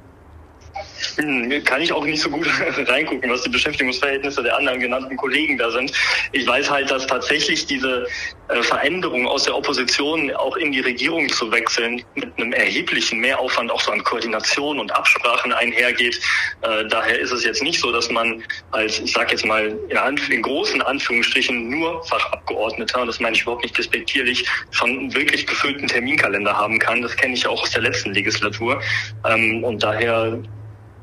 Kann 1.64 1.80
ich 1.80 1.90
auch 1.90 2.04
nicht 2.04 2.20
so 2.20 2.28
gut 2.28 2.46
reingucken, 2.86 3.30
was 3.30 3.42
die 3.42 3.48
Beschäftigungsverhältnisse 3.48 4.42
der 4.42 4.58
anderen 4.58 4.78
genannten 4.78 5.16
Kollegen 5.16 5.56
da 5.56 5.70
sind. 5.70 5.90
Ich 6.32 6.46
weiß 6.46 6.70
halt, 6.70 6.90
dass 6.90 7.06
tatsächlich 7.06 7.64
diese 7.64 8.06
Veränderung 8.60 9.26
aus 9.26 9.44
der 9.44 9.56
Opposition 9.56 10.30
auch 10.34 10.56
in 10.56 10.72
die 10.72 10.80
Regierung 10.80 11.28
zu 11.28 11.50
wechseln 11.50 12.02
mit 12.14 12.28
einem 12.36 12.52
erheblichen 12.52 13.20
Mehraufwand 13.20 13.70
auch 13.70 13.80
so 13.80 13.92
an 13.92 14.02
Koordination 14.04 14.78
und 14.78 14.92
Absprachen 14.92 15.52
einhergeht. 15.52 16.20
Äh, 16.62 16.84
Daher 16.88 17.18
ist 17.18 17.30
es 17.30 17.44
jetzt 17.44 17.62
nicht 17.62 17.80
so, 17.80 17.92
dass 17.92 18.10
man 18.10 18.42
als, 18.72 18.98
ich 18.98 19.12
sage 19.12 19.32
jetzt 19.32 19.46
mal 19.46 19.78
in, 19.88 19.96
Anf 19.96 20.28
in 20.28 20.42
großen 20.42 20.82
Anführungsstrichen 20.82 21.68
nur 21.68 22.04
Fachabgeordneter, 22.04 23.06
das 23.06 23.20
meine 23.20 23.36
ich 23.36 23.42
überhaupt 23.42 23.62
nicht 23.62 23.78
despektierlich, 23.78 24.44
schon 24.70 24.90
einen 24.90 25.14
wirklich 25.14 25.46
gefüllten 25.46 25.86
Terminkalender 25.88 26.56
haben 26.56 26.78
kann. 26.78 27.02
Das 27.02 27.16
kenne 27.16 27.34
ich 27.34 27.46
auch 27.46 27.62
aus 27.62 27.70
der 27.70 27.82
letzten 27.82 28.12
Legislatur. 28.12 28.82
Ähm, 29.24 29.62
Und 29.64 29.82
daher 29.82 30.38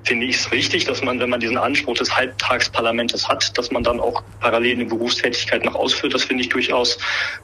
finde 0.04 0.26
ich 0.26 0.38
es 0.38 0.52
richtig, 0.52 0.86
dass 0.86 1.04
man, 1.04 1.20
wenn 1.20 1.30
man 1.30 1.40
diesen 1.40 1.58
Anspruch 1.58 1.96
des 1.96 2.16
Halbtagsparlamentes 2.16 3.28
hat, 3.28 3.58
dass 3.58 3.72
man 3.72 3.84
dann 3.84 4.00
auch 4.00 4.24
parallel 4.40 4.76
eine 4.76 4.86
Berufstätigkeit 4.86 5.64
noch 5.66 5.76
ausführt. 5.76 6.14
Das 6.14 6.24
finde 6.24 6.44
ich 6.44 6.50
durchaus 6.50 6.98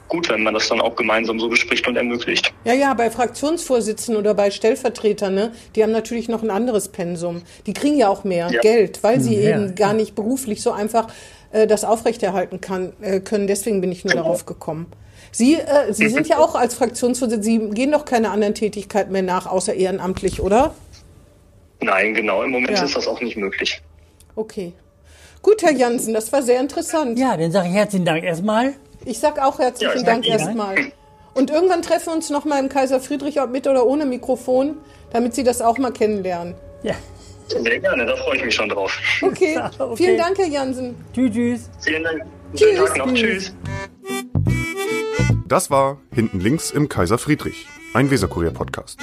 gut, 0.08 0.28
wenn 0.28 0.42
man 0.42 0.54
das 0.54 0.68
dann 0.68 0.80
auch 0.80 0.96
gemeinsam 0.96 1.38
so 1.38 1.48
bespricht 1.48 1.86
und 1.86 1.96
ermöglicht. 1.96 2.52
Ja, 2.64 2.72
ja, 2.72 2.94
bei 2.94 3.10
Fraktionsvorsitzenden 3.10 4.20
oder 4.20 4.34
bei 4.34 4.50
Stellvertretern, 4.50 5.34
ne, 5.34 5.52
die 5.74 5.82
haben 5.82 5.92
natürlich 5.92 6.28
noch 6.28 6.42
ein 6.42 6.50
anderes 6.50 6.88
Pensum. 6.88 7.42
Die 7.66 7.72
kriegen 7.72 7.98
ja 7.98 8.08
auch 8.08 8.24
mehr 8.24 8.50
Ja. 8.50 8.60
Geld, 8.60 9.02
weil 9.02 9.20
sie 9.20 9.36
Ja, 9.36 9.56
eben 9.56 9.74
gar 9.74 9.92
nicht 9.92 10.14
beruflich 10.14 10.62
so 10.62 10.72
einfach 10.72 11.08
äh, 11.52 11.66
das 11.66 11.84
aufrechterhalten 11.84 12.60
kann, 12.60 12.92
äh, 13.00 13.20
können. 13.20 13.46
Deswegen 13.46 13.80
bin 13.80 13.92
ich 13.92 14.04
nur 14.04 14.14
darauf 14.14 14.46
gekommen. 14.46 14.86
Sie, 15.30 15.54
äh, 15.54 15.92
Sie 15.92 16.08
sind 16.08 16.28
ja 16.28 16.38
auch 16.38 16.54
als 16.54 16.74
Fraktionsvorsitzender, 16.74 17.42
Sie 17.42 17.74
gehen 17.74 17.92
doch 17.92 18.04
keine 18.04 18.30
anderen 18.30 18.54
Tätigkeiten 18.54 19.12
mehr 19.12 19.22
nach, 19.22 19.46
außer 19.46 19.74
ehrenamtlich, 19.74 20.40
oder? 20.40 20.74
Nein, 21.80 22.14
genau. 22.14 22.42
Im 22.42 22.50
Moment 22.50 22.76
Ja. 22.78 22.84
ist 22.84 22.96
das 22.96 23.06
auch 23.06 23.20
nicht 23.20 23.36
möglich. 23.36 23.80
Okay. 24.34 24.72
Gut, 25.42 25.62
Herr 25.62 25.72
Jansen, 25.72 26.14
das 26.14 26.32
war 26.32 26.42
sehr 26.42 26.60
interessant. 26.60 27.18
Ja, 27.18 27.36
dann 27.36 27.52
sage 27.52 27.68
ich 27.68 27.74
herzlichen 27.74 28.04
Dank 28.04 28.24
erstmal. 28.24 28.74
Ich 29.04 29.18
sag 29.20 29.38
auch 29.40 29.58
herzlichen 29.58 29.98
Ja, 29.98 30.02
Dank 30.04 30.26
erstmal. 30.26 30.76
Und 31.34 31.50
irgendwann 31.50 31.82
treffen 31.82 32.06
wir 32.06 32.12
uns 32.14 32.30
noch 32.30 32.44
mal 32.44 32.58
im 32.58 32.68
Kaiser 32.68 32.98
Friedrich, 32.98 33.40
ob 33.40 33.50
mit 33.50 33.66
oder 33.66 33.86
ohne 33.86 34.06
Mikrofon, 34.06 34.78
damit 35.12 35.34
Sie 35.34 35.44
das 35.44 35.60
auch 35.60 35.78
mal 35.78 35.92
kennenlernen. 35.92 36.54
Ja. 36.82 36.94
Sehr 37.48 37.78
gerne, 37.78 38.06
da 38.06 38.16
freue 38.16 38.36
ich 38.38 38.44
mich 38.44 38.54
schon 38.54 38.68
drauf. 38.68 38.98
Okay, 39.22 39.56
Okay. 39.78 39.96
vielen 39.96 40.18
Dank, 40.18 40.36
Herr 40.38 40.48
Jansen. 40.48 40.96
Tschüss, 41.14 41.32
tschüss. 41.32 41.70
Vielen 41.80 42.02
Dank. 42.02 42.22
Tschüss. 42.54 42.78
Tag 42.78 42.96
noch. 42.96 43.14
Tschüss. 43.14 43.44
Tschüss. 43.44 43.54
Das 45.46 45.70
war 45.70 45.98
Hinten 46.12 46.40
links 46.40 46.72
im 46.72 46.88
Kaiser 46.88 47.18
Friedrich, 47.18 47.66
ein 47.94 48.10
Weserkurier-Podcast. 48.10 48.98